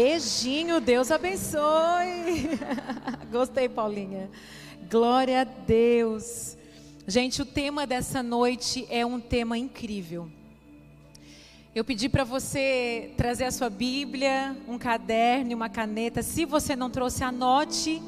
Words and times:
Beijinho, 0.00 0.80
Deus 0.80 1.10
abençoe. 1.10 2.50
Gostei, 3.32 3.68
Paulinha. 3.68 4.30
Glória 4.88 5.40
a 5.40 5.44
Deus. 5.44 6.56
Gente, 7.04 7.42
o 7.42 7.44
tema 7.44 7.84
dessa 7.84 8.22
noite 8.22 8.86
é 8.90 9.04
um 9.04 9.18
tema 9.18 9.58
incrível. 9.58 10.30
Eu 11.74 11.84
pedi 11.84 12.08
para 12.08 12.22
você 12.22 13.10
trazer 13.16 13.46
a 13.46 13.50
sua 13.50 13.68
Bíblia, 13.68 14.56
um 14.68 14.78
caderno 14.78 15.52
uma 15.52 15.68
caneta. 15.68 16.22
Se 16.22 16.44
você 16.44 16.76
não 16.76 16.88
trouxe, 16.88 17.24
anote 17.24 18.00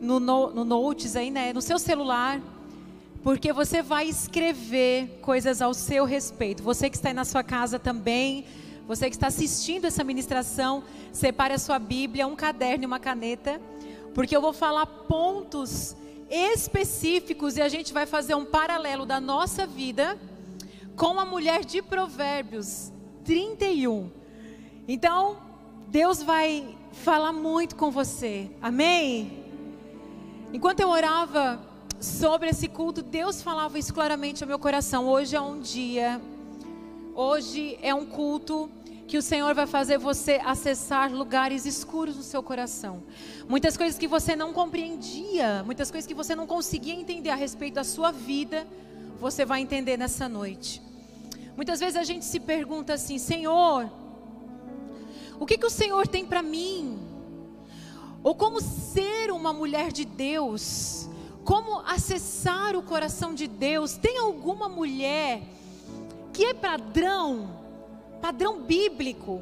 no, 0.00 0.18
no, 0.18 0.48
no 0.48 0.64
notes 0.64 1.14
aí, 1.14 1.30
né, 1.30 1.52
no 1.52 1.60
seu 1.60 1.78
celular, 1.78 2.40
porque 3.22 3.52
você 3.52 3.82
vai 3.82 4.08
escrever 4.08 5.18
coisas 5.20 5.60
ao 5.60 5.74
seu 5.74 6.06
respeito. 6.06 6.62
Você 6.62 6.88
que 6.88 6.96
está 6.96 7.10
aí 7.10 7.14
na 7.14 7.26
sua 7.26 7.44
casa 7.44 7.78
também, 7.78 8.46
você 8.86 9.08
que 9.08 9.16
está 9.16 9.28
assistindo 9.28 9.86
essa 9.86 10.04
ministração, 10.04 10.84
separe 11.12 11.54
a 11.54 11.58
sua 11.58 11.78
Bíblia, 11.78 12.26
um 12.26 12.36
caderno 12.36 12.84
e 12.84 12.86
uma 12.86 12.98
caneta, 12.98 13.60
porque 14.14 14.36
eu 14.36 14.40
vou 14.40 14.52
falar 14.52 14.86
pontos 14.86 15.96
específicos 16.30 17.56
e 17.56 17.62
a 17.62 17.68
gente 17.68 17.92
vai 17.92 18.06
fazer 18.06 18.34
um 18.34 18.44
paralelo 18.44 19.06
da 19.06 19.20
nossa 19.20 19.66
vida 19.66 20.18
com 20.96 21.18
a 21.18 21.24
mulher 21.24 21.64
de 21.64 21.82
Provérbios 21.82 22.92
31. 23.24 24.10
Então, 24.86 25.38
Deus 25.88 26.22
vai 26.22 26.76
falar 26.92 27.32
muito 27.32 27.74
com 27.76 27.90
você. 27.90 28.50
Amém? 28.60 29.44
Enquanto 30.52 30.80
eu 30.80 30.88
orava 30.88 31.60
sobre 32.00 32.50
esse 32.50 32.68
culto, 32.68 33.02
Deus 33.02 33.42
falava 33.42 33.78
isso 33.78 33.92
claramente 33.92 34.44
ao 34.44 34.48
meu 34.48 34.58
coração. 34.58 35.08
Hoje 35.08 35.34
é 35.34 35.40
um 35.40 35.58
dia, 35.58 36.20
hoje 37.14 37.78
é 37.80 37.94
um 37.94 38.04
culto 38.04 38.70
que 39.06 39.16
o 39.16 39.22
Senhor 39.22 39.54
vai 39.54 39.66
fazer 39.66 39.98
você 39.98 40.40
acessar 40.44 41.12
lugares 41.12 41.66
escuros 41.66 42.16
no 42.16 42.22
seu 42.22 42.42
coração. 42.42 43.02
Muitas 43.48 43.76
coisas 43.76 43.98
que 43.98 44.08
você 44.08 44.34
não 44.34 44.52
compreendia, 44.52 45.62
muitas 45.64 45.90
coisas 45.90 46.06
que 46.06 46.14
você 46.14 46.34
não 46.34 46.46
conseguia 46.46 46.94
entender 46.94 47.30
a 47.30 47.34
respeito 47.34 47.74
da 47.74 47.84
sua 47.84 48.10
vida, 48.10 48.66
você 49.20 49.44
vai 49.44 49.60
entender 49.60 49.96
nessa 49.96 50.28
noite. 50.28 50.82
Muitas 51.56 51.78
vezes 51.78 51.96
a 51.96 52.04
gente 52.04 52.24
se 52.24 52.40
pergunta 52.40 52.94
assim: 52.94 53.18
Senhor, 53.18 53.90
o 55.38 55.46
que, 55.46 55.58
que 55.58 55.66
o 55.66 55.70
Senhor 55.70 56.08
tem 56.08 56.24
para 56.24 56.42
mim? 56.42 56.98
Ou 58.22 58.34
como 58.34 58.60
ser 58.60 59.30
uma 59.30 59.52
mulher 59.52 59.92
de 59.92 60.04
Deus? 60.04 61.08
Como 61.44 61.80
acessar 61.80 62.74
o 62.74 62.82
coração 62.82 63.34
de 63.34 63.46
Deus? 63.46 63.98
Tem 63.98 64.18
alguma 64.18 64.66
mulher 64.66 65.42
que 66.34 66.46
é 66.46 66.52
padrão, 66.52 67.48
padrão 68.20 68.60
bíblico? 68.60 69.40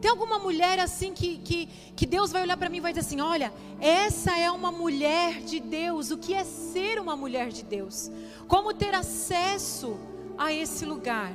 Tem 0.00 0.10
alguma 0.10 0.38
mulher 0.38 0.78
assim 0.78 1.14
que, 1.14 1.38
que, 1.38 1.66
que 1.96 2.04
Deus 2.04 2.30
vai 2.30 2.42
olhar 2.42 2.58
para 2.58 2.68
mim 2.68 2.76
e 2.76 2.80
vai 2.80 2.92
dizer 2.92 3.06
assim: 3.06 3.20
olha, 3.22 3.52
essa 3.80 4.38
é 4.38 4.50
uma 4.50 4.70
mulher 4.70 5.40
de 5.40 5.58
Deus. 5.58 6.10
O 6.10 6.18
que 6.18 6.34
é 6.34 6.44
ser 6.44 7.00
uma 7.00 7.16
mulher 7.16 7.48
de 7.48 7.64
Deus? 7.64 8.10
Como 8.46 8.74
ter 8.74 8.94
acesso 8.94 9.98
a 10.36 10.52
esse 10.52 10.84
lugar? 10.84 11.32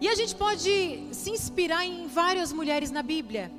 E 0.00 0.08
a 0.08 0.14
gente 0.16 0.34
pode 0.34 1.06
se 1.12 1.30
inspirar 1.30 1.86
em 1.86 2.08
várias 2.08 2.52
mulheres 2.52 2.90
na 2.90 3.02
Bíblia. 3.02 3.50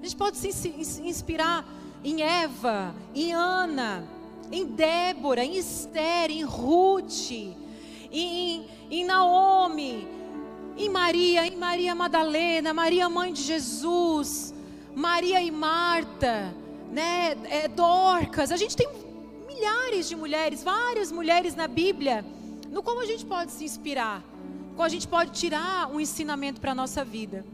A 0.00 0.04
gente 0.04 0.16
pode 0.16 0.38
se 0.38 0.74
inspirar 1.04 1.64
em 2.02 2.22
Eva, 2.22 2.94
em 3.14 3.32
Ana, 3.32 4.08
em 4.50 4.64
Débora, 4.64 5.44
em 5.44 5.56
Esther, 5.56 6.30
em 6.30 6.42
Ruth, 6.42 7.30
em, 8.10 8.66
em 8.90 9.04
Naomi, 9.04 10.06
em 10.76 10.88
Maria, 10.88 11.46
em 11.46 11.56
Maria 11.56 11.94
Madalena, 11.94 12.72
Maria 12.72 13.08
mãe 13.08 13.32
de 13.32 13.42
Jesus, 13.42 14.54
Maria 14.94 15.40
e 15.40 15.50
Marta, 15.50 16.54
né, 16.90 17.36
é, 17.44 17.68
Dorcas. 17.68 18.52
A 18.52 18.56
gente 18.56 18.76
tem 18.76 18.88
milhares 19.46 20.08
de 20.08 20.16
mulheres, 20.16 20.62
várias 20.62 21.10
mulheres 21.10 21.54
na 21.54 21.66
Bíblia, 21.66 22.24
no 22.70 22.82
como 22.82 23.00
a 23.00 23.06
gente 23.06 23.24
pode 23.24 23.52
se 23.52 23.64
inspirar 23.64 24.22
qual 24.78 24.86
a 24.86 24.88
gente 24.88 25.08
pode 25.08 25.32
tirar 25.32 25.90
um 25.90 25.98
ensinamento 25.98 26.60
para 26.60 26.70
a 26.70 26.74
nossa 26.74 27.04
vida. 27.04 27.44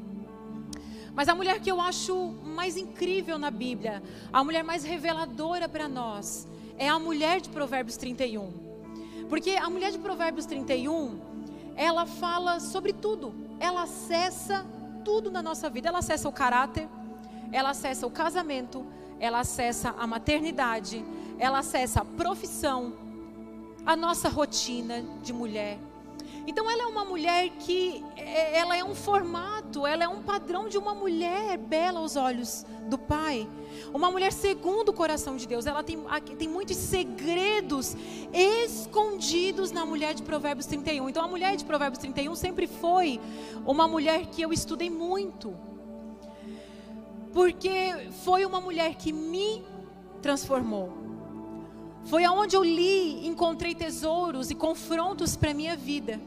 Mas 1.15 1.27
a 1.27 1.35
mulher 1.35 1.59
que 1.59 1.71
eu 1.71 1.81
acho 1.81 2.15
mais 2.45 2.77
incrível 2.77 3.39
na 3.39 3.51
Bíblia, 3.51 4.03
a 4.31 4.45
mulher 4.45 4.63
mais 4.63 4.85
reveladora 4.85 5.67
para 5.67 5.89
nós, 5.89 6.47
é 6.77 6.87
a 6.87 6.99
mulher 6.99 7.41
de 7.41 7.49
Provérbios 7.49 7.97
31. 7.97 8.74
Porque 9.29 9.53
a 9.53 9.69
mulher 9.69 9.91
de 9.91 9.99
Provérbios 9.99 10.47
31, 10.47 11.19
ela 11.77 12.07
fala 12.07 12.61
sobre 12.61 12.93
tudo, 12.93 13.35
ela 13.59 13.83
acessa 13.83 14.65
tudo 15.05 15.31
na 15.31 15.43
nossa 15.43 15.69
vida. 15.69 15.89
Ela 15.89 15.99
acessa 15.99 16.29
o 16.29 16.33
caráter, 16.33 16.89
ela 17.53 17.71
acessa 17.71 18.07
o 18.07 18.11
casamento, 18.11 18.85
ela 19.21 19.41
acessa 19.41 19.95
a 19.99 20.07
maternidade, 20.07 21.05
ela 21.39 21.59
acessa 21.59 22.01
a 22.01 22.05
profissão, 22.05 22.95
a 23.85 23.95
nossa 23.95 24.29
rotina 24.29 25.05
de 25.23 25.33
mulher. 25.33 25.79
Então 26.47 26.71
ela 26.71 26.83
é 26.83 26.87
uma 26.87 27.05
mulher 27.05 27.49
que 27.59 28.05
é, 28.17 28.59
ela 28.59 28.77
é 28.77 28.85
um 28.85 28.95
formato, 28.95 29.87
ela 29.87 30.05
é 30.05 30.09
um 30.09 30.23
padrão 30.23 30.69
de 30.69 30.77
uma 30.77 30.95
mulher 30.95 31.57
bela 31.57 32.01
aos 32.01 32.17
olhos 32.17 32.67
do 32.87 32.99
Pai. 32.99 33.49
Uma 33.95 34.11
mulher 34.11 34.31
segundo 34.31 34.91
o 34.91 34.93
coração 34.93 35.37
de 35.37 35.49
Deus. 35.49 35.67
Ela 35.67 35.83
tem, 35.83 35.99
tem 36.39 36.49
muitos 36.49 36.77
segredos 36.77 37.97
escondidos 38.33 39.73
na 39.73 39.87
mulher 39.87 40.13
de 40.13 40.23
Provérbios 40.23 40.67
31. 40.67 41.09
Então 41.09 41.25
a 41.25 41.29
mulher 41.29 41.57
de 41.57 41.65
Provérbios 41.65 41.99
31 42.01 42.35
sempre 42.35 42.67
foi 42.67 43.19
uma 43.65 43.89
mulher 43.89 44.27
que 44.27 44.43
eu 44.43 44.53
estudei 44.53 44.91
muito. 44.91 45.57
Porque 47.33 48.11
foi 48.23 48.45
uma 48.45 48.61
mulher 48.61 48.95
que 48.97 49.13
me 49.13 49.65
transformou. 50.21 50.93
Foi 52.05 52.23
aonde 52.23 52.55
eu 52.55 52.63
li, 52.63 53.27
encontrei 53.27 53.75
tesouros 53.75 54.51
e 54.51 54.55
confrontos 54.55 55.37
para 55.37 55.55
minha 55.55 55.75
vida 55.75 56.21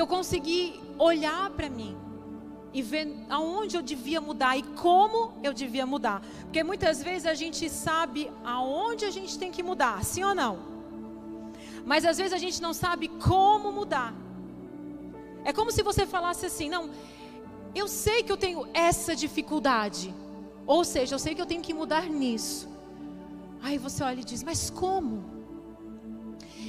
que 0.00 0.02
eu 0.02 0.06
consegui 0.06 0.80
olhar 0.98 1.50
para 1.50 1.68
mim 1.68 1.94
e 2.72 2.80
ver 2.80 3.06
aonde 3.28 3.76
eu 3.76 3.82
devia 3.82 4.18
mudar 4.18 4.56
e 4.56 4.62
como 4.62 5.34
eu 5.42 5.52
devia 5.52 5.84
mudar. 5.84 6.22
Porque 6.44 6.62
muitas 6.64 7.02
vezes 7.02 7.26
a 7.26 7.34
gente 7.34 7.68
sabe 7.68 8.32
aonde 8.42 9.04
a 9.04 9.10
gente 9.10 9.38
tem 9.38 9.50
que 9.52 9.62
mudar, 9.62 10.02
sim 10.02 10.24
ou 10.24 10.34
não? 10.34 10.58
Mas 11.84 12.06
às 12.06 12.16
vezes 12.16 12.32
a 12.32 12.38
gente 12.38 12.62
não 12.62 12.72
sabe 12.72 13.08
como 13.08 13.70
mudar. 13.70 14.14
É 15.44 15.52
como 15.52 15.70
se 15.70 15.82
você 15.82 16.06
falasse 16.06 16.46
assim: 16.46 16.70
não, 16.70 16.88
eu 17.74 17.86
sei 17.86 18.22
que 18.22 18.32
eu 18.32 18.38
tenho 18.38 18.66
essa 18.72 19.14
dificuldade. 19.14 20.14
Ou 20.66 20.82
seja, 20.82 21.14
eu 21.14 21.18
sei 21.18 21.34
que 21.34 21.42
eu 21.42 21.50
tenho 21.52 21.60
que 21.60 21.74
mudar 21.74 22.06
nisso. 22.08 22.66
Aí 23.60 23.76
você 23.76 24.02
olha 24.02 24.20
e 24.20 24.24
diz: 24.24 24.42
mas 24.42 24.70
como? 24.70 25.22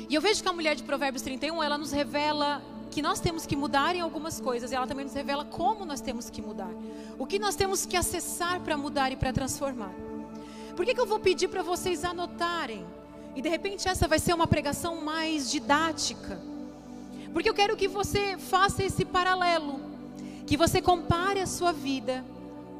E 0.09 0.15
eu 0.15 0.21
vejo 0.21 0.43
que 0.43 0.49
a 0.49 0.53
mulher 0.53 0.75
de 0.75 0.83
Provérbios 0.83 1.23
31, 1.23 1.63
ela 1.63 1.77
nos 1.77 1.93
revela 1.93 2.61
que 2.91 3.01
nós 3.01 3.19
temos 3.21 3.45
que 3.45 3.55
mudar 3.55 3.95
em 3.95 4.01
algumas 4.01 4.39
coisas, 4.39 4.71
e 4.71 4.75
ela 4.75 4.85
também 4.85 5.05
nos 5.05 5.13
revela 5.13 5.45
como 5.45 5.85
nós 5.85 6.01
temos 6.01 6.29
que 6.29 6.41
mudar. 6.41 6.69
O 7.17 7.25
que 7.25 7.39
nós 7.39 7.55
temos 7.55 7.85
que 7.85 7.95
acessar 7.95 8.59
para 8.59 8.75
mudar 8.75 9.11
e 9.11 9.15
para 9.15 9.31
transformar. 9.31 9.93
Por 10.75 10.85
que, 10.85 10.93
que 10.93 10.99
eu 10.99 11.05
vou 11.05 11.19
pedir 11.19 11.47
para 11.47 11.63
vocês 11.63 12.03
anotarem? 12.03 12.85
E 13.33 13.41
de 13.41 13.47
repente 13.47 13.87
essa 13.87 14.07
vai 14.07 14.19
ser 14.19 14.33
uma 14.33 14.45
pregação 14.45 15.01
mais 15.01 15.49
didática. 15.49 16.39
Porque 17.31 17.49
eu 17.49 17.53
quero 17.53 17.77
que 17.77 17.87
você 17.87 18.37
faça 18.37 18.83
esse 18.83 19.05
paralelo. 19.05 19.79
Que 20.45 20.57
você 20.57 20.81
compare 20.81 21.39
a 21.39 21.47
sua 21.47 21.71
vida 21.71 22.25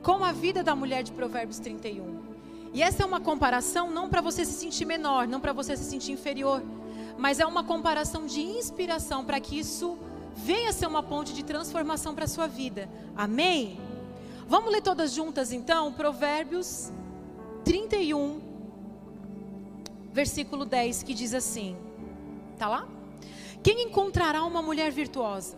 com 0.03 0.25
a 0.25 0.33
vida 0.33 0.61
da 0.61 0.75
mulher 0.75 1.03
de 1.03 1.11
Provérbios 1.13 1.59
31. 1.59 2.19
E 2.73 2.83
essa 2.83 3.03
é 3.03 3.05
uma 3.05 3.21
comparação 3.21 3.89
não 3.89 4.09
para 4.09 4.19
você 4.19 4.43
se 4.43 4.53
sentir 4.53 4.85
menor, 4.85 5.27
não 5.27 5.39
para 5.39 5.53
você 5.53 5.77
se 5.77 5.85
sentir 5.85 6.11
inferior 6.11 6.61
mas 7.21 7.39
é 7.39 7.45
uma 7.45 7.63
comparação 7.63 8.25
de 8.25 8.41
inspiração 8.41 9.23
para 9.23 9.39
que 9.39 9.59
isso 9.59 9.95
venha 10.35 10.73
ser 10.73 10.87
uma 10.87 11.03
ponte 11.03 11.35
de 11.35 11.43
transformação 11.43 12.15
para 12.15 12.25
a 12.25 12.27
sua 12.27 12.47
vida. 12.47 12.89
Amém? 13.15 13.79
Vamos 14.47 14.71
ler 14.71 14.81
todas 14.81 15.13
juntas 15.13 15.53
então? 15.53 15.93
Provérbios 15.93 16.91
31, 17.63 18.41
versículo 20.11 20.65
10, 20.65 21.03
que 21.03 21.13
diz 21.13 21.35
assim: 21.35 21.77
Tá 22.57 22.67
lá? 22.67 22.87
Quem 23.61 23.83
encontrará 23.83 24.43
uma 24.43 24.63
mulher 24.63 24.91
virtuosa? 24.91 25.55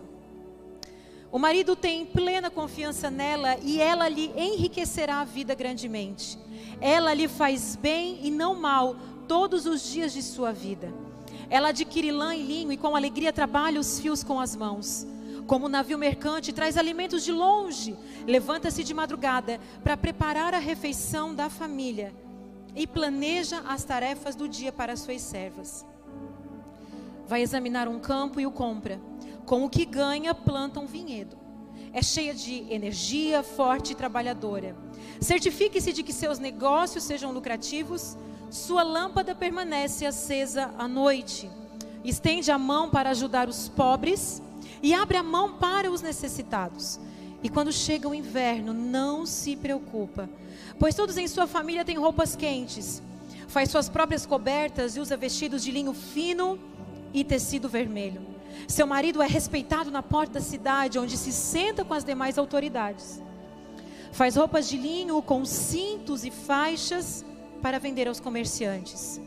O 1.32 1.40
marido 1.40 1.78
tem 1.78 2.06
plena 2.06 2.50
confiança 2.50 3.10
nela 3.10 3.58
e 3.64 3.80
ela 3.80 4.10
lhe 4.10 4.34
enriquecerá 4.36 5.22
a 5.22 5.24
vida 5.24 5.56
grandemente. 5.56 6.38
Ela 6.82 7.14
lhe 7.14 7.30
faz 7.30 7.78
bem 7.78 8.20
e 8.22 8.30
não 8.30 8.54
mal 8.54 8.98
todos 9.30 9.66
os 9.66 9.82
dias 9.82 10.12
de 10.12 10.22
sua 10.22 10.52
vida. 10.52 10.94
Ela 11.54 11.70
adquire 11.70 12.10
lã 12.12 12.34
e 12.36 12.42
linho 12.42 12.72
e 12.72 12.78
com 12.78 12.96
alegria 12.96 13.32
trabalha 13.32 13.80
os 13.80 14.00
fios 14.00 14.24
com 14.24 14.40
as 14.40 14.56
mãos. 14.56 15.06
Como 15.46 15.68
um 15.68 15.70
navio 15.70 16.00
mercante 16.00 16.52
traz 16.52 16.80
alimentos 16.80 17.24
de 17.24 17.32
longe, 17.32 17.96
levanta-se 18.26 18.84
de 18.84 18.92
madrugada 18.92 19.60
para 19.84 19.96
preparar 19.96 20.56
a 20.56 20.58
refeição 20.58 21.36
da 21.36 21.52
família 21.52 22.12
e 22.76 22.88
planeja 22.88 23.60
as 23.68 23.84
tarefas 23.84 24.34
do 24.36 24.50
dia 24.50 24.72
para 24.72 24.94
as 24.94 25.02
suas 25.02 25.22
servas. 25.22 25.86
Vai 27.28 27.44
examinar 27.44 27.88
um 27.88 28.00
campo 28.00 28.40
e 28.40 28.48
o 28.48 28.52
compra. 28.52 29.00
Com 29.46 29.64
o 29.64 29.70
que 29.70 29.86
ganha, 29.86 30.34
planta 30.34 30.80
um 30.80 30.88
vinhedo. 30.88 31.38
é 31.94 32.02
cheia 32.02 32.34
de 32.34 32.66
energia, 32.74 33.44
forte 33.44 33.92
e 33.92 33.96
trabalhadora. 33.96 34.76
Certifique-se 35.22 35.94
de 35.94 36.02
que 36.02 36.12
seus 36.12 36.40
negócios 36.40 37.04
sejam 37.04 37.32
lucrativos, 37.32 38.18
sua 38.54 38.84
lâmpada 38.84 39.34
permanece 39.34 40.06
acesa 40.06 40.72
à 40.78 40.88
noite. 40.88 41.50
Estende 42.04 42.52
a 42.52 42.58
mão 42.58 42.88
para 42.88 43.10
ajudar 43.10 43.50
os 43.50 43.68
pobres 43.68 44.44
e 44.80 44.94
abre 44.94 45.18
a 45.18 45.24
mão 45.24 45.54
para 45.54 45.92
os 45.92 46.04
necessitados. 46.04 47.00
E 47.42 47.50
quando 47.50 47.74
chega 47.74 48.08
o 48.08 48.14
inverno, 48.14 48.72
não 48.72 49.26
se 49.26 49.56
preocupa, 49.56 50.30
pois 50.78 50.94
todos 50.94 51.18
em 51.18 51.28
sua 51.28 51.48
família 51.48 51.84
têm 51.84 51.98
roupas 51.98 52.36
quentes. 52.36 53.02
Faz 53.48 53.72
suas 53.72 53.90
próprias 53.90 54.24
cobertas 54.24 54.96
e 54.96 55.00
usa 55.00 55.18
vestidos 55.18 55.64
de 55.64 55.72
linho 55.72 55.94
fino 55.94 56.60
e 57.12 57.24
tecido 57.24 57.68
vermelho. 57.68 58.22
Seu 58.68 58.86
marido 58.86 59.20
é 59.20 59.28
respeitado 59.28 59.90
na 59.90 60.04
porta 60.04 60.34
da 60.34 60.42
cidade, 60.42 61.00
onde 61.00 61.18
se 61.18 61.32
senta 61.32 61.84
com 61.84 61.96
as 61.96 62.04
demais 62.04 62.38
autoridades. 62.38 63.20
Faz 64.12 64.36
roupas 64.36 64.70
de 64.70 64.78
linho 64.78 65.20
com 65.24 65.44
cintos 65.44 66.24
e 66.24 66.30
faixas 66.30 67.26
para 67.64 67.80
vender 67.80 68.10
aos 68.10 68.20
comerciantes. 68.20 69.22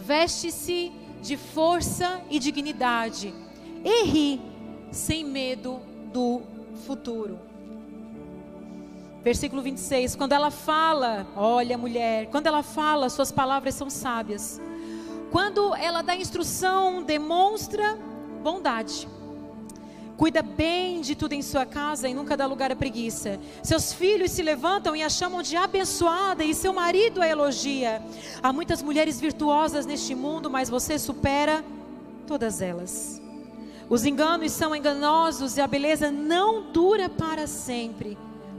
Veste-se 0.00 0.90
de 1.22 1.36
força 1.36 2.20
e 2.28 2.40
dignidade 2.40 3.32
e 3.84 4.04
ri 4.04 4.40
sem 4.90 5.24
medo 5.24 5.80
do 6.12 6.42
futuro. 6.84 7.38
Versículo 9.22 9.62
26, 9.62 10.16
quando 10.16 10.32
ela 10.32 10.50
fala, 10.50 11.26
olha 11.36 11.78
mulher, 11.78 12.26
quando 12.26 12.48
ela 12.48 12.64
fala, 12.64 13.08
suas 13.08 13.30
palavras 13.30 13.76
são 13.76 13.88
sábias. 13.88 14.60
Quando 15.30 15.72
ela 15.76 16.02
dá 16.02 16.16
instrução, 16.16 17.02
demonstra 17.02 17.96
bondade. 18.42 19.06
Cuida 20.20 20.42
bem 20.42 21.00
de 21.00 21.14
tudo 21.14 21.32
em 21.32 21.40
sua 21.40 21.64
casa 21.64 22.06
e 22.06 22.12
nunca 22.12 22.36
dá 22.36 22.44
lugar 22.44 22.70
à 22.70 22.76
preguiça. 22.76 23.40
Seus 23.62 23.90
filhos 23.90 24.30
se 24.30 24.42
levantam 24.42 24.94
e 24.94 25.02
a 25.02 25.08
chamam 25.08 25.40
de 25.40 25.56
abençoada 25.56 26.44
e 26.44 26.52
seu 26.52 26.74
marido 26.74 27.22
a 27.22 27.26
elogia. 27.26 28.02
Há 28.42 28.52
muitas 28.52 28.82
mulheres 28.82 29.18
virtuosas 29.18 29.86
neste 29.86 30.14
mundo, 30.14 30.50
mas 30.50 30.68
você 30.68 30.98
supera 30.98 31.64
todas 32.26 32.60
elas. 32.60 33.18
Os 33.88 34.04
enganos 34.04 34.52
são 34.52 34.76
enganosos 34.76 35.56
e 35.56 35.62
a 35.62 35.66
beleza 35.66 36.10
não 36.10 36.70
dura 36.70 37.08
para 37.08 37.46
sempre. 37.46 38.18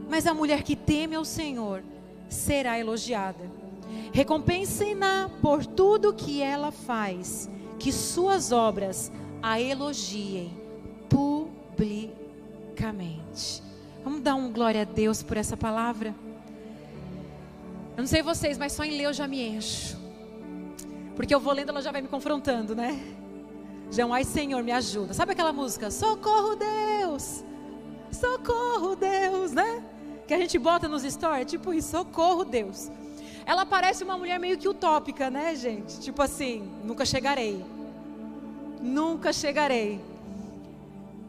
Mas 0.09 0.25
a 0.25 0.33
mulher 0.33 0.63
que 0.63 0.75
teme 0.75 1.15
ao 1.15 1.23
Senhor 1.23 1.83
será 2.27 2.79
elogiada. 2.79 3.51
Recompensem-na 4.11 5.29
por 5.43 5.63
tudo 5.63 6.11
que 6.11 6.41
ela 6.41 6.71
faz, 6.71 7.47
que 7.77 7.91
suas 7.91 8.51
obras 8.51 9.11
a 9.43 9.61
elogiem 9.61 10.59
publicamente. 11.81 13.63
Vamos 14.03 14.21
dar 14.21 14.35
um 14.35 14.51
glória 14.51 14.81
a 14.83 14.85
Deus 14.85 15.23
por 15.23 15.35
essa 15.35 15.57
palavra? 15.57 16.13
Eu 17.97 18.01
não 18.01 18.07
sei 18.07 18.21
vocês, 18.21 18.57
mas 18.57 18.73
só 18.73 18.83
em 18.83 18.91
ler 18.91 19.05
eu 19.05 19.13
já 19.13 19.27
me 19.27 19.41
encho. 19.41 19.97
Porque 21.15 21.33
eu 21.33 21.39
vou 21.39 21.53
lendo, 21.53 21.69
ela 21.69 21.81
já 21.81 21.91
vai 21.91 22.01
me 22.01 22.07
confrontando, 22.07 22.75
né? 22.75 22.99
Já 23.89 24.05
ai 24.13 24.23
Senhor, 24.23 24.63
me 24.63 24.71
ajuda. 24.71 25.13
Sabe 25.13 25.31
aquela 25.31 25.51
música? 25.51 25.89
Socorro 25.89 26.55
Deus! 26.55 27.43
Socorro 28.11 28.95
Deus, 28.95 29.51
né? 29.51 29.83
Que 30.27 30.35
a 30.35 30.37
gente 30.37 30.57
bota 30.59 30.87
nos 30.87 31.01
stories, 31.01 31.49
tipo 31.49 31.73
isso, 31.73 31.91
socorro 31.91 32.45
Deus. 32.45 32.91
Ela 33.43 33.65
parece 33.65 34.03
uma 34.03 34.17
mulher 34.17 34.39
meio 34.39 34.57
que 34.57 34.69
utópica, 34.69 35.31
né, 35.31 35.55
gente? 35.55 35.99
Tipo 35.99 36.21
assim, 36.21 36.71
nunca 36.83 37.05
chegarei. 37.05 37.65
Nunca 38.79 39.33
chegarei. 39.33 40.10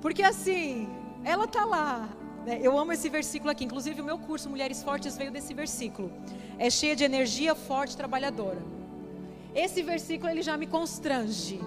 Porque 0.03 0.23
assim, 0.23 0.89
ela 1.25 1.47
tá 1.47 1.65
lá. 1.65 2.09
Né? 2.45 2.59
Eu 2.61 2.77
amo 2.77 2.93
esse 2.93 3.09
versículo 3.09 3.51
aqui. 3.51 3.65
Inclusive, 3.65 4.03
o 4.03 4.05
meu 4.05 4.19
curso 4.19 4.51
Mulheres 4.51 4.83
Fortes 4.83 5.17
veio 5.17 5.31
desse 5.31 5.55
versículo. 5.55 6.13
É 6.59 6.69
cheia 6.69 6.95
de 6.95 7.05
energia, 7.05 7.55
forte, 7.55 7.97
trabalhadora. 7.97 8.61
Esse 9.55 9.83
versículo 9.83 10.29
ele 10.29 10.43
já 10.43 10.57
me 10.57 10.67
constrange. 10.67 11.61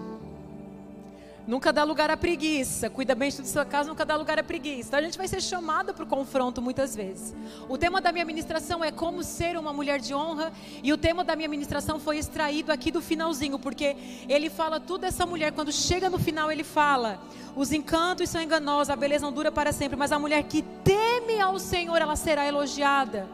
Nunca 1.48 1.72
dá 1.72 1.84
lugar 1.84 2.10
à 2.10 2.18
preguiça. 2.18 2.90
Cuida 2.90 3.14
bem 3.14 3.30
de 3.30 3.48
sua 3.48 3.64
casa, 3.64 3.88
nunca 3.88 4.04
dá 4.04 4.16
lugar 4.16 4.40
à 4.40 4.44
preguiça. 4.44 4.88
Então 4.88 5.00
a 5.00 5.04
gente 5.04 5.18
vai 5.18 5.28
ser 5.28 5.42
chamada 5.42 5.94
para 5.94 6.04
o 6.04 6.08
confronto 6.08 6.60
muitas 6.60 6.96
vezes. 6.96 7.36
O 7.70 7.78
tema 7.78 8.02
da 8.02 8.12
minha 8.12 8.26
ministração 8.26 8.84
é 8.84 8.92
como 8.92 9.24
ser 9.24 9.56
uma 9.56 9.72
mulher 9.72 10.00
de 10.00 10.14
honra. 10.14 10.52
E 10.82 10.92
o 10.92 10.98
tema 10.98 11.24
da 11.24 11.36
minha 11.36 11.48
ministração 11.48 12.00
foi 12.00 12.18
extraído 12.18 12.72
aqui 12.72 12.90
do 12.90 13.00
finalzinho, 13.00 13.60
porque 13.60 13.96
ele 14.28 14.50
fala 14.50 14.80
tudo 14.80 15.06
essa 15.06 15.26
mulher. 15.26 15.52
Quando 15.52 15.72
chega 15.72 16.10
no 16.10 16.18
final, 16.18 16.52
ele 16.52 16.64
fala: 16.64 17.22
os 17.56 17.72
encantos 17.72 18.28
são 18.28 18.42
enganosos, 18.42 18.90
a 18.90 18.96
beleza 18.96 19.26
não 19.26 19.32
dura 19.32 19.52
para 19.52 19.72
sempre, 19.72 19.96
mas 19.96 20.12
a 20.12 20.18
mulher 20.18 20.42
que 20.44 20.64
teme 20.84 21.40
ao 21.40 21.60
Senhor, 21.60 22.02
ela 22.02 22.16
será 22.16 22.48
elogiada. 22.48 23.30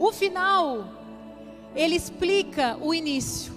O 0.00 0.10
final, 0.10 0.88
ele 1.76 1.94
explica 1.94 2.76
o 2.80 2.92
início. 2.92 3.53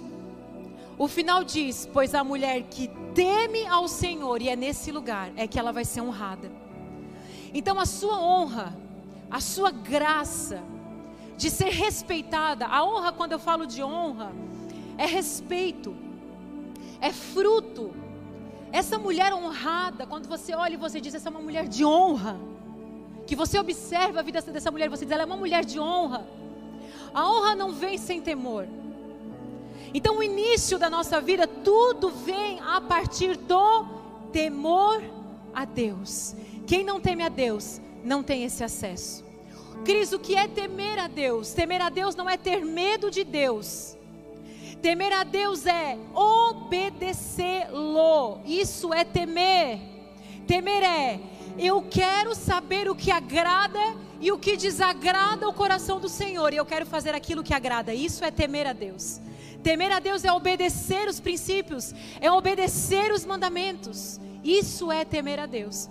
O 0.98 1.06
final 1.06 1.44
diz: 1.44 1.88
Pois 1.92 2.14
a 2.14 2.24
mulher 2.24 2.62
que 2.64 2.88
teme 3.14 3.66
ao 3.66 3.86
Senhor 3.86 4.42
e 4.42 4.48
é 4.48 4.56
nesse 4.56 4.90
lugar, 4.90 5.30
é 5.36 5.46
que 5.46 5.58
ela 5.58 5.72
vai 5.72 5.84
ser 5.84 6.00
honrada. 6.00 6.50
Então 7.54 7.78
a 7.78 7.86
sua 7.86 8.20
honra, 8.20 8.76
a 9.30 9.40
sua 9.40 9.70
graça 9.70 10.62
de 11.36 11.50
ser 11.50 11.70
respeitada, 11.70 12.66
a 12.66 12.84
honra, 12.84 13.12
quando 13.12 13.32
eu 13.32 13.38
falo 13.38 13.64
de 13.64 13.82
honra, 13.82 14.32
é 14.96 15.06
respeito, 15.06 15.94
é 17.00 17.12
fruto. 17.12 17.94
Essa 18.72 18.98
mulher 18.98 19.32
honrada, 19.32 20.04
quando 20.04 20.28
você 20.28 20.54
olha 20.54 20.74
e 20.74 20.76
você 20.76 21.00
diz, 21.00 21.14
essa 21.14 21.28
é 21.28 21.30
uma 21.30 21.40
mulher 21.40 21.66
de 21.66 21.84
honra, 21.84 22.38
que 23.26 23.36
você 23.36 23.58
observa 23.58 24.20
a 24.20 24.22
vida 24.22 24.42
dessa 24.42 24.70
mulher 24.70 24.90
você 24.90 25.04
diz, 25.04 25.12
ela 25.12 25.22
é 25.22 25.26
uma 25.26 25.36
mulher 25.36 25.64
de 25.64 25.78
honra. 25.78 26.26
A 27.14 27.30
honra 27.30 27.54
não 27.54 27.72
vem 27.72 27.96
sem 27.96 28.20
temor. 28.20 28.66
Então, 29.94 30.18
o 30.18 30.22
início 30.22 30.78
da 30.78 30.90
nossa 30.90 31.20
vida, 31.20 31.46
tudo 31.46 32.10
vem 32.10 32.60
a 32.60 32.80
partir 32.80 33.36
do 33.36 33.84
temor 34.32 35.02
a 35.54 35.64
Deus. 35.64 36.34
Quem 36.66 36.84
não 36.84 37.00
teme 37.00 37.22
a 37.22 37.28
Deus, 37.28 37.80
não 38.04 38.22
tem 38.22 38.44
esse 38.44 38.62
acesso. 38.62 39.24
Cris, 39.84 40.12
o 40.12 40.18
que 40.18 40.34
é 40.34 40.46
temer 40.46 40.98
a 40.98 41.08
Deus? 41.08 41.52
Temer 41.52 41.80
a 41.80 41.88
Deus 41.88 42.14
não 42.14 42.28
é 42.28 42.36
ter 42.36 42.64
medo 42.64 43.10
de 43.10 43.24
Deus. 43.24 43.96
Temer 44.82 45.12
a 45.12 45.24
Deus 45.24 45.66
é 45.66 45.98
obedecê-lo. 46.14 47.20
Isso 48.44 48.92
é 48.92 49.04
temer. 49.04 49.80
Temer 50.46 50.82
é 50.82 51.20
eu 51.58 51.82
quero 51.82 52.34
saber 52.34 52.88
o 52.88 52.94
que 52.94 53.10
agrada 53.10 53.80
e 54.20 54.30
o 54.30 54.38
que 54.38 54.56
desagrada 54.56 55.48
o 55.48 55.52
coração 55.52 55.98
do 55.98 56.08
Senhor, 56.08 56.52
e 56.52 56.56
eu 56.56 56.64
quero 56.64 56.86
fazer 56.86 57.14
aquilo 57.14 57.42
que 57.42 57.52
agrada. 57.52 57.92
Isso 57.92 58.24
é 58.24 58.30
temer 58.30 58.66
a 58.66 58.72
Deus. 58.72 59.20
Temer 59.62 59.92
a 59.92 59.98
Deus 59.98 60.24
é 60.24 60.32
obedecer 60.32 61.08
os 61.08 61.20
princípios, 61.20 61.94
é 62.20 62.30
obedecer 62.30 63.12
os 63.12 63.24
mandamentos. 63.24 64.20
Isso 64.42 64.90
é 64.90 65.04
temer 65.04 65.40
a 65.40 65.46
Deus. 65.46 65.88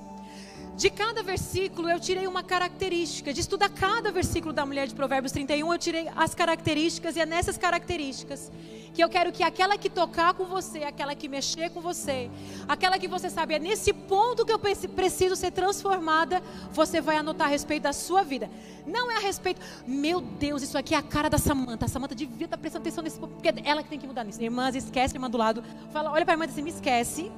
De 0.77 0.91
cada 0.91 1.23
versículo 1.23 1.89
eu 1.89 1.99
tirei 1.99 2.27
uma 2.27 2.43
característica. 2.43 3.33
De 3.33 3.41
estudar 3.41 3.67
cada 3.67 4.11
versículo 4.11 4.53
da 4.53 4.63
mulher 4.63 4.85
de 4.85 4.93
Provérbios 4.93 5.31
31, 5.31 5.73
eu 5.73 5.79
tirei 5.79 6.07
as 6.15 6.35
características 6.35 7.15
e 7.15 7.19
é 7.19 7.25
nessas 7.25 7.57
características 7.57 8.51
que 8.93 9.03
eu 9.03 9.09
quero 9.09 9.31
que 9.31 9.41
aquela 9.41 9.75
que 9.75 9.89
tocar 9.89 10.35
com 10.35 10.45
você, 10.45 10.83
aquela 10.83 11.15
que 11.15 11.27
mexer 11.27 11.71
com 11.71 11.81
você, 11.81 12.29
aquela 12.67 12.99
que 12.99 13.07
você 13.07 13.27
sabe, 13.27 13.55
é 13.55 13.59
nesse 13.59 13.91
ponto 13.91 14.45
que 14.45 14.53
eu 14.53 14.59
preciso 14.59 15.35
ser 15.35 15.51
transformada, 15.51 16.43
você 16.71 17.01
vai 17.01 17.17
anotar 17.17 17.47
a 17.47 17.49
respeito 17.49 17.83
da 17.83 17.93
sua 17.93 18.23
vida. 18.23 18.47
Não 18.85 19.11
é 19.11 19.17
a 19.17 19.19
respeito, 19.19 19.59
meu 19.85 20.21
Deus, 20.21 20.61
isso 20.61 20.77
aqui 20.77 20.93
é 20.93 20.97
a 20.97 21.03
cara 21.03 21.27
da 21.27 21.39
Samanta. 21.39 21.85
A 21.85 21.87
Samanta 21.87 22.13
devia 22.13 22.45
estar 22.45 22.57
prestando 22.57 22.83
atenção 22.83 23.03
nesse 23.03 23.19
ponto, 23.19 23.33
porque 23.33 23.49
é 23.49 23.53
ela 23.65 23.81
que 23.81 23.89
tem 23.89 23.99
que 23.99 24.05
mudar 24.05 24.23
nisso. 24.23 24.41
Irmãs, 24.41 24.75
esquece 24.75 25.15
irmã 25.15 25.27
do 25.27 25.39
lado. 25.39 25.63
Fala, 25.91 26.11
olha 26.11 26.23
para 26.23 26.33
a 26.33 26.35
irmã 26.35 26.45
e 26.45 26.47
diz 26.47 26.55
assim, 26.55 26.63
me 26.63 26.69
esquece. 26.69 27.31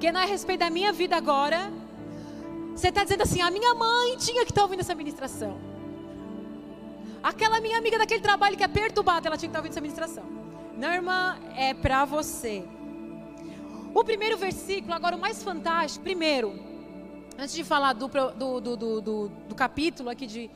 Que 0.00 0.10
não 0.10 0.20
é 0.20 0.24
a 0.24 0.26
respeito 0.26 0.60
da 0.60 0.70
minha 0.70 0.92
vida 0.92 1.16
agora, 1.16 1.72
você 2.78 2.88
está 2.88 3.02
dizendo 3.02 3.22
assim: 3.22 3.40
a 3.40 3.50
minha 3.50 3.74
mãe 3.74 4.16
tinha 4.16 4.44
que 4.44 4.52
estar 4.52 4.60
tá 4.60 4.62
ouvindo 4.62 4.80
essa 4.80 4.94
ministração. 4.94 5.58
Aquela 7.20 7.60
minha 7.60 7.76
amiga 7.76 7.98
daquele 7.98 8.20
trabalho 8.20 8.56
que 8.56 8.62
é 8.62 8.68
perturbada, 8.68 9.26
ela 9.28 9.36
tinha 9.36 9.48
que 9.48 9.58
estar 9.58 9.58
tá 9.58 9.58
ouvindo 9.58 9.72
essa 9.72 9.80
ministração. 9.80 10.24
Não, 10.76 10.92
irmã, 10.92 11.36
é 11.56 11.74
para 11.74 12.04
você. 12.04 12.64
O 13.92 14.04
primeiro 14.04 14.38
versículo, 14.38 14.94
agora 14.94 15.16
o 15.16 15.18
mais 15.18 15.42
fantástico. 15.42 16.04
Primeiro, 16.04 16.54
antes 17.36 17.52
de 17.52 17.64
falar 17.64 17.94
do, 17.94 18.06
do, 18.06 18.60
do, 18.60 18.76
do, 19.00 19.28
do 19.28 19.54
capítulo 19.56 20.08
aqui 20.08 20.26
de. 20.26 20.50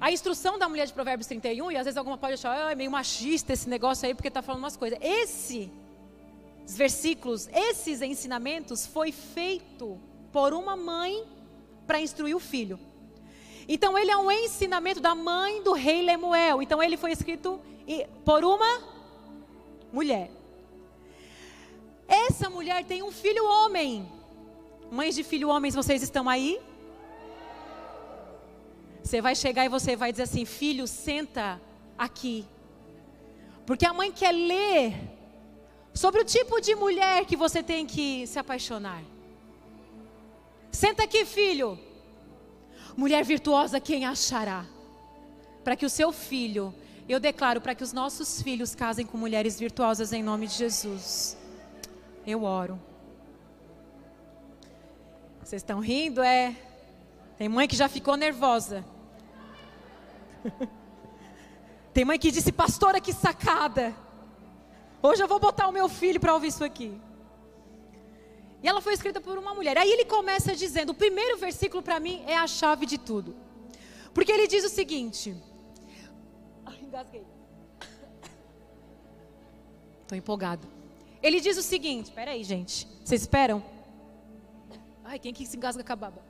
A 0.00 0.10
instrução 0.10 0.58
da 0.58 0.66
mulher 0.66 0.86
de 0.86 0.94
Provérbios 0.94 1.26
31, 1.26 1.72
e 1.72 1.76
às 1.76 1.84
vezes 1.84 1.98
alguma 1.98 2.16
pode 2.16 2.32
achar, 2.32 2.72
é 2.72 2.74
meio 2.74 2.90
machista 2.90 3.52
esse 3.52 3.68
negócio 3.68 4.08
aí, 4.08 4.14
porque 4.14 4.28
está 4.28 4.40
falando 4.40 4.62
umas 4.62 4.78
coisas. 4.78 4.98
Esses 5.02 5.68
versículos, 6.68 7.50
esses 7.52 8.00
ensinamentos, 8.00 8.86
foi 8.86 9.12
feito 9.12 10.00
por 10.32 10.54
uma 10.54 10.74
mãe 10.74 11.22
para 11.90 12.00
instruir 12.00 12.36
o 12.36 12.38
filho. 12.38 12.78
Então 13.68 13.98
ele 13.98 14.12
é 14.12 14.16
um 14.16 14.30
ensinamento 14.30 15.00
da 15.00 15.12
mãe 15.12 15.60
do 15.60 15.72
rei 15.72 16.02
Lemuel. 16.02 16.62
Então 16.62 16.80
ele 16.80 16.96
foi 16.96 17.10
escrito 17.10 17.60
por 18.24 18.44
uma 18.44 18.80
mulher. 19.92 20.30
Essa 22.06 22.48
mulher 22.48 22.84
tem 22.84 23.02
um 23.02 23.10
filho 23.10 23.44
homem. 23.44 24.08
Mães 24.88 25.16
de 25.16 25.24
filho 25.24 25.48
homens, 25.48 25.74
vocês 25.74 26.00
estão 26.00 26.28
aí? 26.28 26.60
Você 29.02 29.20
vai 29.20 29.34
chegar 29.34 29.64
e 29.64 29.68
você 29.68 29.96
vai 29.96 30.12
dizer 30.12 30.22
assim: 30.22 30.44
filho, 30.44 30.86
senta 30.86 31.60
aqui. 31.98 32.46
Porque 33.66 33.84
a 33.84 33.92
mãe 33.92 34.12
quer 34.12 34.30
ler 34.30 34.94
sobre 35.92 36.20
o 36.20 36.24
tipo 36.24 36.60
de 36.60 36.72
mulher 36.76 37.24
que 37.24 37.36
você 37.36 37.64
tem 37.64 37.84
que 37.84 38.28
se 38.28 38.38
apaixonar. 38.38 39.02
Senta 40.70 41.04
aqui, 41.04 41.24
filho. 41.24 41.78
Mulher 42.96 43.24
virtuosa, 43.24 43.80
quem 43.80 44.06
achará? 44.06 44.64
Para 45.64 45.76
que 45.76 45.86
o 45.86 45.90
seu 45.90 46.12
filho, 46.12 46.74
eu 47.08 47.18
declaro 47.18 47.60
para 47.60 47.74
que 47.74 47.82
os 47.82 47.92
nossos 47.92 48.40
filhos 48.42 48.74
casem 48.74 49.04
com 49.06 49.18
mulheres 49.18 49.58
virtuosas 49.58 50.12
em 50.12 50.22
nome 50.22 50.46
de 50.46 50.54
Jesus. 50.54 51.36
Eu 52.26 52.44
oro. 52.44 52.80
Vocês 55.42 55.62
estão 55.62 55.80
rindo? 55.80 56.22
É. 56.22 56.54
Tem 57.36 57.48
mãe 57.48 57.66
que 57.66 57.76
já 57.76 57.88
ficou 57.88 58.16
nervosa. 58.16 58.84
Tem 61.92 62.04
mãe 62.04 62.18
que 62.18 62.30
disse, 62.30 62.52
pastora, 62.52 63.00
que 63.00 63.12
sacada. 63.12 63.94
Hoje 65.02 65.22
eu 65.22 65.26
vou 65.26 65.40
botar 65.40 65.66
o 65.66 65.72
meu 65.72 65.88
filho 65.88 66.20
para 66.20 66.34
ouvir 66.34 66.48
isso 66.48 66.62
aqui. 66.62 67.00
E 68.62 68.68
ela 68.68 68.80
foi 68.80 68.92
escrita 68.92 69.20
por 69.20 69.38
uma 69.38 69.54
mulher. 69.54 69.78
Aí 69.78 69.90
ele 69.90 70.04
começa 70.04 70.54
dizendo: 70.54 70.90
o 70.90 70.94
primeiro 70.94 71.38
versículo 71.38 71.82
para 71.82 71.98
mim 71.98 72.22
é 72.26 72.36
a 72.36 72.46
chave 72.46 72.86
de 72.86 72.98
tudo. 72.98 73.34
Porque 74.12 74.30
ele 74.30 74.46
diz 74.46 74.64
o 74.64 74.68
seguinte. 74.68 75.34
Engasguei. 76.82 77.24
Estou 80.02 80.18
empolgado. 80.18 80.66
Ele 81.22 81.40
diz 81.40 81.56
o 81.56 81.62
seguinte: 81.62 82.06
espera 82.06 82.32
aí, 82.32 82.42
gente. 82.42 82.86
Vocês 83.04 83.22
esperam? 83.22 83.62
Ai, 85.04 85.18
quem 85.18 85.32
que 85.32 85.46
se 85.46 85.56
engasga 85.56 85.84
com 85.84 85.92
a 85.92 85.96
baba? 85.96 86.29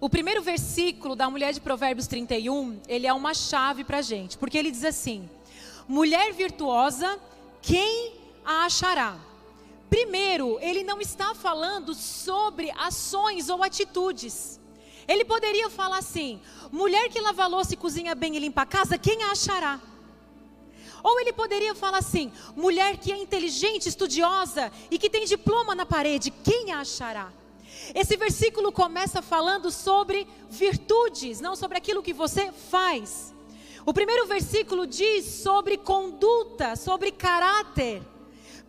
O 0.00 0.08
primeiro 0.08 0.40
versículo 0.40 1.14
da 1.14 1.28
mulher 1.28 1.52
de 1.52 1.60
Provérbios 1.60 2.06
31, 2.06 2.80
ele 2.88 3.06
é 3.06 3.12
uma 3.12 3.34
chave 3.34 3.84
para 3.84 3.98
a 3.98 4.02
gente, 4.02 4.38
porque 4.38 4.56
ele 4.56 4.70
diz 4.70 4.82
assim: 4.82 5.28
mulher 5.86 6.32
virtuosa, 6.32 7.20
quem 7.60 8.14
a 8.42 8.64
achará? 8.64 9.18
Primeiro, 9.90 10.58
ele 10.62 10.82
não 10.82 11.02
está 11.02 11.34
falando 11.34 11.92
sobre 11.92 12.70
ações 12.70 13.50
ou 13.50 13.62
atitudes. 13.62 14.58
Ele 15.06 15.22
poderia 15.22 15.68
falar 15.68 15.98
assim: 15.98 16.40
mulher 16.72 17.10
que 17.10 17.20
lava 17.20 17.46
louça 17.46 17.74
e 17.74 17.76
cozinha 17.76 18.14
bem 18.14 18.34
e 18.34 18.38
limpa 18.38 18.62
a 18.62 18.66
casa, 18.66 18.96
quem 18.96 19.22
a 19.24 19.32
achará? 19.32 19.78
Ou 21.02 21.20
ele 21.20 21.34
poderia 21.34 21.74
falar 21.74 21.98
assim: 21.98 22.32
mulher 22.56 22.96
que 22.96 23.12
é 23.12 23.18
inteligente, 23.18 23.86
estudiosa 23.86 24.72
e 24.90 24.98
que 24.98 25.10
tem 25.10 25.26
diploma 25.26 25.74
na 25.74 25.84
parede, 25.84 26.30
quem 26.30 26.72
a 26.72 26.80
achará? 26.80 27.30
Esse 27.94 28.16
versículo 28.16 28.72
começa 28.72 29.20
falando 29.22 29.70
sobre 29.70 30.26
virtudes, 30.48 31.40
não 31.40 31.56
sobre 31.56 31.78
aquilo 31.78 32.02
que 32.02 32.12
você 32.12 32.52
faz. 32.52 33.34
O 33.84 33.92
primeiro 33.92 34.26
versículo 34.26 34.86
diz 34.86 35.24
sobre 35.24 35.76
conduta, 35.76 36.76
sobre 36.76 37.10
caráter. 37.10 38.02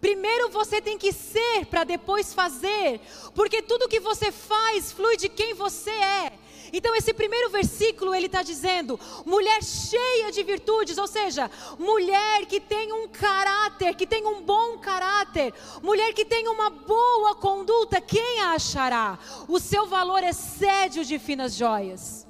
Primeiro 0.02 0.50
você 0.50 0.82
tem 0.82 0.98
que 0.98 1.14
ser 1.14 1.66
para 1.68 1.84
depois 1.84 2.34
fazer, 2.34 3.00
porque 3.36 3.62
tudo 3.62 3.88
que 3.88 4.00
você 4.00 4.32
faz 4.32 4.92
flui 4.92 5.16
de 5.16 5.30
quem 5.30 5.54
você 5.54 5.92
é. 5.92 6.34
Então 6.74 6.96
esse 6.96 7.14
primeiro 7.14 7.50
versículo 7.50 8.16
ele 8.16 8.26
está 8.26 8.42
dizendo 8.42 9.00
mulher 9.26 9.62
cheia 9.62 10.32
de 10.32 10.42
virtudes, 10.42 10.98
ou 10.98 11.06
seja, 11.06 11.52
mulher 11.78 12.46
que 12.48 12.60
tem 12.60 12.92
um 12.92 13.08
caráter, 13.10 13.94
que 13.94 14.08
tem 14.08 14.26
um 14.26 14.42
bom 14.42 14.80
caráter, 14.80 15.54
mulher 15.84 16.14
que 16.14 16.26
tem 16.26 16.48
uma 16.48 16.70
boa 16.70 17.36
conduta, 17.36 18.02
quem 18.02 18.42
a 18.42 18.54
achará? 18.54 19.20
O 19.48 19.60
seu 19.60 19.86
valor 19.86 20.24
excede 20.24 21.02
o 21.02 21.06
de 21.06 21.20
finas 21.20 21.56
joias. 21.56 22.26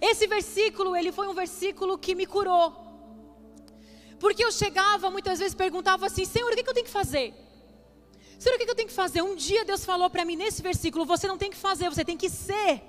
Esse 0.00 0.26
versículo 0.26 0.94
ele 0.94 1.10
foi 1.10 1.26
um 1.26 1.34
versículo 1.34 1.98
que 1.98 2.14
me 2.14 2.26
curou. 2.26 2.87
Porque 4.18 4.44
eu 4.44 4.50
chegava 4.50 5.10
muitas 5.10 5.38
vezes 5.38 5.54
perguntava 5.54 6.06
assim, 6.06 6.24
Senhor, 6.24 6.52
o 6.52 6.56
que, 6.56 6.68
eu 6.68 6.74
tenho 6.74 6.86
que 6.86 6.92
fazer? 6.92 7.34
Senhor, 8.38 8.56
o 8.56 8.58
que 8.58 8.70
eu 8.70 8.74
tenho 8.74 8.88
que 8.88 8.94
fazer? 8.94 9.22
Um 9.22 9.34
dia 9.34 9.64
Deus 9.64 9.84
falou 9.84 10.08
para 10.10 10.24
mim 10.24 10.36
nesse 10.36 10.62
versículo: 10.62 11.04
você 11.04 11.26
não 11.26 11.38
tem 11.38 11.50
que 11.50 11.56
fazer, 11.56 11.88
você 11.88 12.04
tem 12.04 12.16
que 12.16 12.28
ser. 12.28 12.82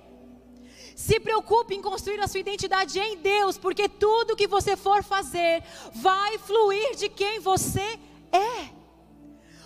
Se 0.96 1.20
preocupe 1.20 1.74
em 1.74 1.82
construir 1.82 2.20
a 2.20 2.28
sua 2.28 2.42
identidade 2.42 3.00
em 3.00 3.18
Deus, 3.18 3.58
porque 3.58 3.88
tudo 3.88 4.36
que 4.36 4.48
você 4.48 4.76
for 4.76 5.02
fazer 5.04 5.64
vai 5.94 6.38
fluir 6.38 6.96
de 6.96 7.10
quem 7.10 7.40
você 7.40 8.00
é. 8.32 8.80